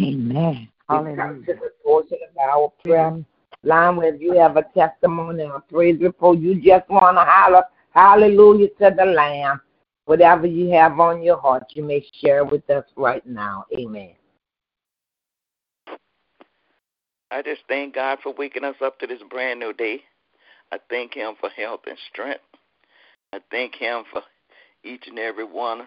Amen. 0.00 0.68
Hallelujah. 0.88 1.44
To 1.46 1.52
the 1.54 1.72
portion 1.84 2.18
of 2.30 2.38
our 2.38 2.72
prayer 2.82 3.22
line 3.62 3.96
where 3.96 4.14
you 4.14 4.32
have 4.38 4.56
a 4.56 4.62
testimony 4.74 5.42
or 5.42 5.60
praise 5.60 6.00
report, 6.00 6.38
you 6.38 6.54
just 6.54 6.88
want 6.88 7.18
to 7.18 7.24
holler 7.26 7.62
hallelujah 7.90 8.68
to 8.80 8.94
the 8.96 9.04
Lamb. 9.04 9.60
Whatever 10.08 10.46
you 10.46 10.70
have 10.70 10.98
on 11.00 11.22
your 11.22 11.36
heart, 11.36 11.64
you 11.74 11.84
may 11.84 12.02
share 12.24 12.42
with 12.42 12.70
us 12.70 12.86
right 12.96 13.26
now. 13.26 13.66
Amen. 13.78 14.14
I 17.30 17.42
just 17.42 17.60
thank 17.68 17.94
God 17.94 18.16
for 18.22 18.32
waking 18.32 18.64
us 18.64 18.76
up 18.82 18.98
to 19.00 19.06
this 19.06 19.20
brand 19.28 19.60
new 19.60 19.74
day. 19.74 20.00
I 20.72 20.78
thank 20.88 21.12
Him 21.12 21.34
for 21.38 21.50
health 21.50 21.80
and 21.86 21.98
strength. 22.10 22.40
I 23.34 23.40
thank 23.50 23.74
Him 23.74 24.04
for 24.10 24.22
each 24.82 25.04
and 25.08 25.18
every 25.18 25.44
one 25.44 25.86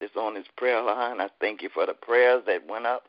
that's 0.00 0.14
on 0.14 0.34
this 0.34 0.46
prayer 0.56 0.80
line. 0.80 1.20
I 1.20 1.28
thank 1.40 1.62
you 1.62 1.68
for 1.74 1.84
the 1.84 1.94
prayers 1.94 2.44
that 2.46 2.68
went 2.68 2.86
up. 2.86 3.06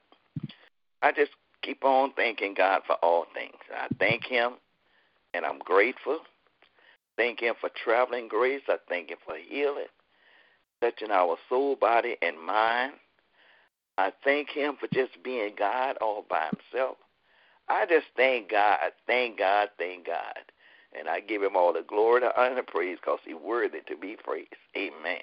I 1.04 1.12
just 1.12 1.34
keep 1.62 1.86
on 1.86 2.14
thanking 2.14 2.56
God 2.56 2.82
for 2.88 2.96
all 3.04 3.28
things. 3.36 3.54
I 3.72 3.88
thank 4.00 4.26
Him, 4.26 4.54
and 5.36 5.46
I'm 5.46 5.60
grateful. 5.60 6.22
Thank 7.18 7.40
Him 7.40 7.54
for 7.62 7.70
traveling 7.84 8.28
grace. 8.28 8.64
I 8.68 8.78
thank 8.90 9.12
Him 9.12 9.20
for 9.24 9.36
healing, 9.38 9.86
touching 10.82 11.12
our 11.12 11.38
soul, 11.50 11.76
body, 11.76 12.16
and 12.22 12.40
mind. 12.40 12.94
I 13.98 14.12
thank 14.24 14.50
Him 14.50 14.76
for 14.80 14.88
just 14.94 15.22
being 15.24 15.54
God 15.58 15.98
all 16.02 16.26
by 16.30 16.50
Himself. 16.52 16.98
I 17.70 17.86
just 17.86 18.08
thank 18.16 18.52
God, 18.52 18.92
thank 19.08 19.40
God, 19.40 19.70
thank 19.78 20.06
God. 20.06 20.52
And 20.98 21.10
I 21.10 21.20
give 21.20 21.44
Him 21.44 21.56
all 21.56 21.74
the 21.74 21.84
glory, 21.88 22.22
the 22.22 22.40
honor, 22.40 22.50
and 22.50 22.58
the 22.58 22.64
praise 22.64 22.98
because 23.02 23.20
He's 23.26 23.36
worthy 23.36 23.80
to 23.88 23.98
be 23.98 24.16
praised. 24.24 24.54
Amen. 24.76 25.22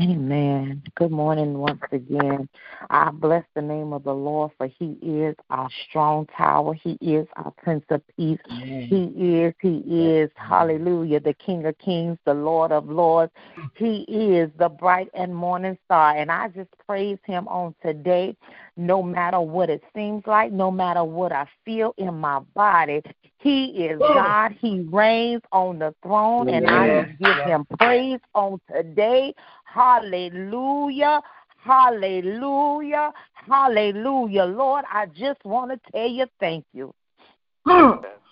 Amen. 0.00 0.80
Good 0.94 1.10
morning 1.10 1.58
once 1.58 1.82
again. 1.90 2.48
I 2.88 3.10
bless 3.10 3.42
the 3.56 3.62
name 3.62 3.92
of 3.92 4.04
the 4.04 4.14
Lord, 4.14 4.52
for 4.56 4.68
He 4.68 4.96
is 5.02 5.34
our 5.50 5.68
strong 5.88 6.26
tower. 6.26 6.74
He 6.74 6.92
is 7.00 7.26
our 7.34 7.50
Prince 7.50 7.84
of 7.90 8.00
Peace. 8.16 8.38
Amen. 8.48 8.86
He 8.88 9.40
is, 9.40 9.54
He 9.60 9.78
is, 9.88 10.30
hallelujah, 10.36 11.18
the 11.18 11.34
King 11.34 11.66
of 11.66 11.76
Kings, 11.78 12.16
the 12.24 12.34
Lord 12.34 12.70
of 12.70 12.88
Lords. 12.88 13.32
He 13.74 14.02
is 14.02 14.50
the 14.58 14.68
bright 14.68 15.08
and 15.14 15.34
morning 15.34 15.76
star. 15.84 16.16
And 16.16 16.30
I 16.30 16.46
just 16.48 16.70
praise 16.86 17.18
Him 17.24 17.48
on 17.48 17.74
today, 17.82 18.36
no 18.76 19.02
matter 19.02 19.40
what 19.40 19.68
it 19.68 19.82
seems 19.96 20.22
like, 20.28 20.52
no 20.52 20.70
matter 20.70 21.02
what 21.02 21.32
I 21.32 21.46
feel 21.64 21.92
in 21.98 22.14
my 22.14 22.38
body. 22.54 23.02
He 23.38 23.66
is 23.86 24.00
God. 24.00 24.56
He 24.60 24.80
reigns 24.80 25.42
on 25.52 25.78
the 25.78 25.94
throne, 26.02 26.48
and 26.48 26.66
I 26.66 27.04
give 27.20 27.36
Him 27.44 27.66
praise 27.78 28.20
on 28.34 28.60
today. 28.72 29.32
Hallelujah. 29.72 31.20
Hallelujah. 31.58 33.12
Hallelujah. 33.34 34.44
Lord, 34.44 34.84
I 34.90 35.06
just 35.06 35.44
want 35.44 35.70
to 35.70 35.92
tell 35.92 36.08
you 36.08 36.26
thank 36.40 36.64
you. 36.72 36.94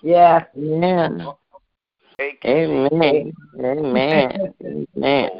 Yeah. 0.02 0.44
Amen. 0.56 1.26
Amen. 2.44 3.32
Amen. 3.58 4.54
Amen. 4.64 5.30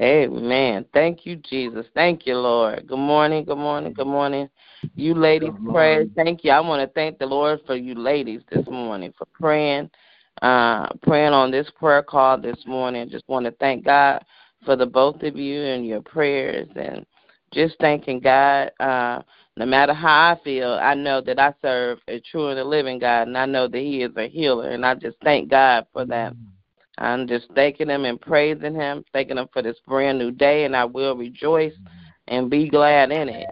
Amen. 0.00 0.84
Thank 0.94 1.26
you, 1.26 1.36
Jesus. 1.36 1.86
Thank 1.94 2.26
you, 2.26 2.36
Lord. 2.36 2.86
Good 2.86 2.98
morning. 2.98 3.44
Good 3.44 3.58
morning. 3.58 3.92
Good 3.92 4.06
morning. 4.06 4.48
You 4.94 5.14
ladies 5.14 5.50
pray. 5.68 6.08
Thank 6.14 6.44
you. 6.44 6.52
I 6.52 6.60
want 6.60 6.86
to 6.86 6.92
thank 6.94 7.18
the 7.18 7.26
Lord 7.26 7.60
for 7.66 7.74
you 7.74 7.96
ladies 7.96 8.42
this 8.50 8.64
morning 8.68 9.12
for 9.18 9.26
praying, 9.32 9.90
uh, 10.42 10.88
praying 11.02 11.32
on 11.32 11.50
this 11.50 11.68
prayer 11.76 12.02
call 12.02 12.40
this 12.40 12.58
morning. 12.64 13.08
Just 13.08 13.24
want 13.28 13.46
to 13.46 13.52
thank 13.52 13.84
God 13.84 14.24
for 14.64 14.76
the 14.76 14.86
both 14.86 15.22
of 15.22 15.36
you 15.36 15.62
and 15.62 15.86
your 15.86 16.02
prayers 16.02 16.68
and 16.76 17.04
just 17.52 17.76
thanking 17.80 18.20
God. 18.20 18.70
Uh, 18.80 19.22
no 19.56 19.66
matter 19.66 19.92
how 19.92 20.32
I 20.32 20.44
feel, 20.44 20.72
I 20.80 20.94
know 20.94 21.20
that 21.20 21.38
I 21.38 21.52
serve 21.62 21.98
a 22.06 22.20
true 22.20 22.48
and 22.48 22.58
a 22.58 22.64
living 22.64 22.98
God, 22.98 23.26
and 23.26 23.36
I 23.36 23.46
know 23.46 23.66
that 23.66 23.78
He 23.78 24.02
is 24.02 24.12
a 24.16 24.28
healer, 24.28 24.70
and 24.70 24.86
I 24.86 24.94
just 24.94 25.16
thank 25.24 25.50
God 25.50 25.86
for 25.92 26.04
that. 26.06 26.34
I'm 26.98 27.26
just 27.26 27.46
thanking 27.54 27.88
Him 27.88 28.04
and 28.04 28.20
praising 28.20 28.74
Him, 28.74 29.04
thanking 29.12 29.38
Him 29.38 29.48
for 29.52 29.62
this 29.62 29.78
brand 29.86 30.18
new 30.18 30.30
day, 30.30 30.64
and 30.64 30.76
I 30.76 30.84
will 30.84 31.16
rejoice 31.16 31.74
and 32.28 32.50
be 32.50 32.68
glad 32.68 33.10
in 33.10 33.28
it. 33.28 33.48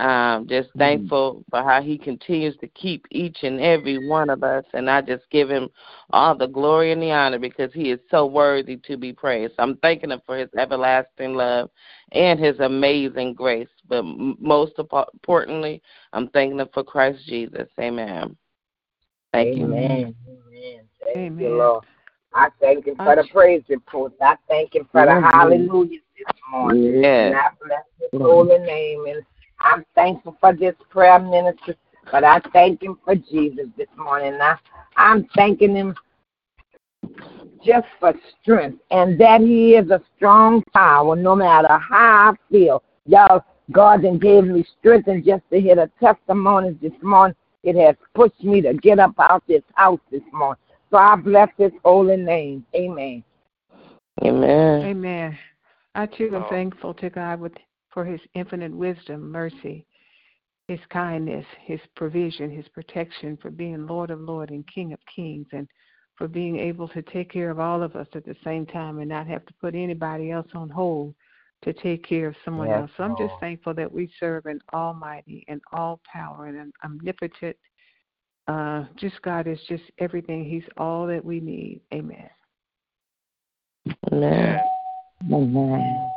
Um, 0.00 0.48
just 0.48 0.70
thankful 0.78 1.44
for 1.50 1.62
how 1.62 1.82
He 1.82 1.98
continues 1.98 2.56
to 2.62 2.68
keep 2.68 3.04
each 3.10 3.42
and 3.42 3.60
every 3.60 3.98
one 3.98 4.30
of 4.30 4.42
us, 4.42 4.64
and 4.72 4.88
I 4.88 5.02
just 5.02 5.24
give 5.30 5.50
Him 5.50 5.68
all 6.08 6.34
the 6.34 6.46
glory 6.46 6.92
and 6.92 7.02
the 7.02 7.10
honor 7.10 7.38
because 7.38 7.70
He 7.74 7.90
is 7.90 8.00
so 8.10 8.24
worthy 8.24 8.76
to 8.86 8.96
be 8.96 9.12
praised. 9.12 9.52
I'm 9.58 9.76
thanking 9.76 10.10
Him 10.10 10.22
for 10.24 10.38
His 10.38 10.48
everlasting 10.56 11.34
love 11.34 11.68
and 12.12 12.40
His 12.40 12.58
amazing 12.60 13.34
grace, 13.34 13.68
but 13.90 14.02
most 14.02 14.72
importantly, 14.78 15.82
I'm 16.14 16.28
thanking 16.28 16.60
Him 16.60 16.68
for 16.72 16.82
Christ 16.82 17.18
Jesus. 17.26 17.68
Amen. 17.78 18.34
Thank 19.34 19.58
Amen. 19.58 20.14
you. 20.26 20.32
Amen. 20.32 20.80
Thank 21.04 21.16
Amen. 21.18 21.44
you, 21.44 21.58
Lord. 21.58 21.84
I 22.32 22.48
thank 22.58 22.86
Him 22.86 22.96
for 22.96 23.16
the 23.16 23.28
praise 23.30 23.64
reports. 23.68 24.14
I 24.22 24.36
thank 24.48 24.74
Him 24.74 24.88
for 24.90 25.04
the 25.04 25.20
hallelujahs 25.20 26.00
this 26.16 26.34
morning. 26.50 27.02
Yes. 27.02 27.26
And 27.26 27.36
I 27.36 27.48
bless 27.62 27.84
His 27.98 28.08
holy 28.18 28.58
name. 28.60 29.04
And 29.04 29.22
I'm 29.60 29.84
thankful 29.94 30.36
for 30.40 30.54
this 30.54 30.74
prayer 30.90 31.18
ministry, 31.18 31.76
but 32.10 32.24
I 32.24 32.40
thank 32.52 32.82
Him 32.82 32.98
for 33.04 33.14
Jesus 33.14 33.66
this 33.76 33.88
morning. 33.96 34.38
I, 34.40 34.56
I'm 34.96 35.26
thanking 35.36 35.74
Him 35.74 35.94
just 37.64 37.86
for 37.98 38.14
strength 38.40 38.80
and 38.90 39.20
that 39.20 39.40
He 39.40 39.74
is 39.74 39.90
a 39.90 40.02
strong 40.16 40.62
power 40.72 41.14
no 41.16 41.36
matter 41.36 41.78
how 41.78 42.32
I 42.32 42.34
feel. 42.50 42.82
Y'all, 43.06 43.44
God 43.72 44.02
then 44.02 44.18
gave 44.18 44.44
me 44.44 44.66
strength 44.78 45.08
and 45.08 45.24
just 45.24 45.42
to 45.50 45.60
hear 45.60 45.76
the 45.76 45.90
testimonies 46.00 46.76
this 46.80 46.92
morning, 47.02 47.36
it 47.62 47.76
has 47.76 47.96
pushed 48.14 48.42
me 48.42 48.60
to 48.62 48.74
get 48.74 48.98
up 48.98 49.12
out 49.18 49.42
this 49.46 49.62
house 49.74 50.00
this 50.10 50.22
morning. 50.32 50.60
So 50.90 50.96
I 50.96 51.16
bless 51.16 51.50
His 51.56 51.72
holy 51.84 52.16
name. 52.16 52.64
Amen. 52.74 53.22
Amen. 54.24 54.82
Amen. 54.82 55.38
I 55.94 56.06
too 56.06 56.34
am 56.34 56.44
Oh. 56.44 56.48
thankful 56.48 56.94
to 56.94 57.10
God 57.10 57.40
with 57.40 57.52
for 57.92 58.04
his 58.04 58.20
infinite 58.34 58.74
wisdom, 58.74 59.30
mercy, 59.30 59.86
his 60.68 60.80
kindness, 60.90 61.44
his 61.64 61.80
provision, 61.96 62.50
his 62.50 62.68
protection, 62.68 63.36
for 63.42 63.50
being 63.50 63.86
Lord 63.86 64.10
of 64.10 64.20
Lords 64.20 64.52
and 64.52 64.64
King 64.72 64.92
of 64.92 65.00
Kings, 65.14 65.46
and 65.52 65.68
for 66.16 66.28
being 66.28 66.58
able 66.58 66.86
to 66.88 67.02
take 67.02 67.32
care 67.32 67.50
of 67.50 67.58
all 67.58 67.82
of 67.82 67.96
us 67.96 68.06
at 68.14 68.24
the 68.24 68.36
same 68.44 68.66
time 68.66 68.98
and 68.98 69.08
not 69.08 69.26
have 69.26 69.44
to 69.46 69.54
put 69.60 69.74
anybody 69.74 70.30
else 70.30 70.48
on 70.54 70.68
hold 70.68 71.14
to 71.62 71.72
take 71.72 72.06
care 72.06 72.28
of 72.28 72.34
someone 72.44 72.68
Yes, 72.68 72.80
else. 72.80 72.90
So 72.96 73.04
I'm 73.04 73.16
just 73.16 73.40
thankful 73.40 73.74
that 73.74 73.90
we 73.90 74.10
serve 74.18 74.46
an 74.46 74.60
almighty 74.72 75.44
and 75.48 75.60
all 75.72 76.00
power 76.10 76.46
and 76.46 76.56
an 76.56 76.72
omnipotent 76.84 77.56
uh 78.48 78.84
just 78.96 79.20
God 79.22 79.46
is 79.46 79.58
just 79.68 79.84
everything. 79.98 80.44
He's 80.44 80.64
all 80.76 81.06
that 81.06 81.24
we 81.24 81.40
need. 81.40 81.80
Amen. 81.92 82.28
Amen. 84.12 84.60
Amen. 85.32 86.10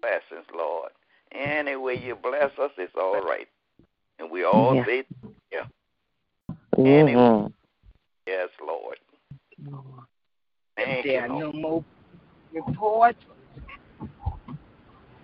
Blessings, 0.00 0.46
Lord. 0.54 0.63
Any 1.34 1.76
way 1.76 1.96
you 1.96 2.14
bless 2.14 2.50
us, 2.58 2.70
it's 2.78 2.94
all 2.96 3.20
right. 3.22 3.48
And 4.18 4.30
we 4.30 4.44
all 4.44 4.74
Yeah. 4.74 4.84
say, 4.86 5.04
yeah, 5.52 5.66
Mhm. 6.76 7.52
yes, 8.26 8.48
Lord. 8.64 8.98
If 9.58 10.06
Thank 10.76 11.04
there 11.06 11.14
you, 11.14 11.20
are 11.20 11.28
Lord. 11.28 11.54
no 11.54 11.60
more 11.60 11.84
reports, 12.52 13.24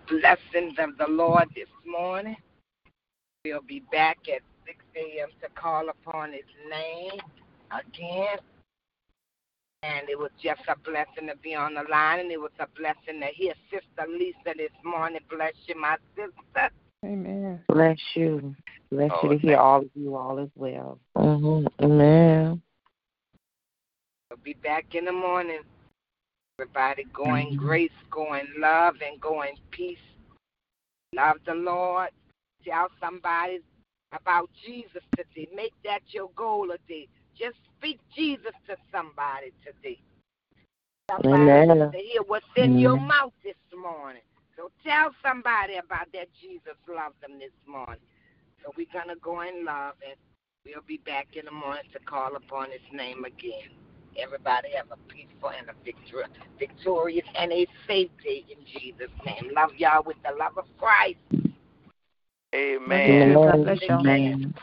blessings 0.09 0.79
of 0.79 0.97
the 0.99 1.07
Lord 1.09 1.49
this 1.55 1.69
morning. 1.87 2.37
We'll 3.45 3.63
be 3.63 3.81
back 3.93 4.19
at 4.29 4.43
6 4.67 4.85
a.m. 4.97 5.29
to 5.41 5.49
call 5.51 5.89
upon 5.89 6.33
His 6.33 6.45
name 6.69 7.21
again. 7.71 8.39
And 9.83 10.11
it 10.11 10.19
was 10.19 10.31
just 10.43 10.61
a 10.69 10.79
blessing 10.79 11.29
to 11.29 11.37
be 11.43 11.55
on 11.55 11.75
the 11.75 11.85
line, 11.91 12.21
and 12.21 12.31
it 12.31 12.39
was 12.39 12.51
a 12.59 12.67
blessing 12.77 13.21
to 13.21 13.27
hear 13.29 13.55
Sister 13.71 14.11
Lisa 14.11 14.55
this 14.57 14.73
morning. 14.85 15.21
Bless 15.31 15.55
you, 15.67 15.81
my 15.81 15.97
sister. 16.15 16.71
Amen. 17.03 17.65
Bless 17.67 17.99
you. 18.15 18.55
Bless 18.93 19.11
you 19.23 19.31
to 19.31 19.39
hear 19.39 19.57
all 19.57 19.81
of 19.81 19.91
you 19.95 20.17
all 20.17 20.39
as 20.39 20.51
well. 20.55 20.99
Mhm. 21.17 21.67
Amen. 21.81 22.63
We'll 24.29 24.37
be 24.45 24.53
back 24.53 24.95
in 24.95 25.07
the 25.07 25.13
morning. 25.13 25.63
Everybody 26.59 27.05
going 27.05 27.57
grace, 27.57 27.91
going 28.11 28.47
love, 28.59 29.01
and 29.01 29.19
going 29.19 29.57
peace. 29.71 29.99
Love 31.15 31.39
the 31.47 31.55
Lord. 31.55 32.11
Tell 32.65 32.89
somebody 33.01 33.61
about 34.13 34.51
Jesus 34.63 35.03
today. 35.17 35.49
Make 35.55 35.73
that 35.85 36.03
your 36.09 36.29
goal 36.37 36.69
today. 36.69 37.09
Just 37.41 37.57
speak 37.79 37.99
Jesus 38.15 38.53
to 38.69 38.77
somebody 38.93 39.53
today. 39.65 39.99
Somebody 41.11 41.43
Amen. 41.43 41.79
needs 41.79 41.93
to 41.93 41.99
hear 41.99 42.23
what's 42.27 42.45
in 42.55 42.79
your 42.79 43.01
mouth 43.01 43.33
this 43.43 43.57
morning. 43.75 44.21
So 44.57 44.71
tell 44.85 45.11
somebody 45.25 45.77
about 45.77 46.13
that 46.13 46.29
Jesus 46.39 46.77
loves 46.87 47.15
them 47.23 47.39
this 47.39 47.57
morning. 47.67 48.03
So 48.63 48.71
we're 48.77 48.93
going 48.93 49.09
to 49.09 49.19
go 49.23 49.41
in 49.41 49.65
love, 49.65 49.95
and 50.07 50.17
we'll 50.67 50.85
be 50.87 50.99
back 50.99 51.29
in 51.33 51.47
the 51.47 51.51
morning 51.51 51.85
to 51.95 51.99
call 52.01 52.37
upon 52.37 52.71
his 52.71 52.85
name 52.93 53.25
again. 53.25 53.73
Everybody 54.19 54.69
have 54.77 54.91
a 54.93 54.99
peaceful 55.09 55.49
and 55.49 55.71
a 55.71 55.75
victor- 55.83 56.29
victorious 56.59 57.27
and 57.37 57.53
a 57.53 57.67
safe 57.89 58.11
day 58.23 58.45
in 58.51 58.63
Jesus' 58.67 59.09
name. 59.25 59.51
Love 59.55 59.71
y'all 59.79 60.03
with 60.05 60.19
the 60.29 60.37
love 60.39 60.59
of 60.59 60.67
Christ. 60.79 61.17
Amen. 62.55 63.35
God 63.35 63.65
bless. 63.65 63.79
Amen. 63.83 64.55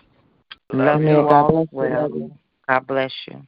Love 0.72 0.86
Love 0.86 1.02
you 1.02 1.10
you 1.10 1.28
all. 1.28 1.30
all 1.30 1.66
God 1.66 1.72
bless 1.72 1.92
you. 2.14 2.30
well. 2.30 2.47
Love 2.70 2.76
you. 2.76 2.80
God 2.80 2.88
bless 2.88 3.14
you. 3.28 3.48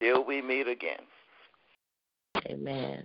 Till 0.00 0.24
we 0.24 0.40
meet 0.40 0.68
again. 0.68 1.00
Amen. 2.46 3.04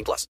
18 0.00 0.04
plus. 0.04 0.26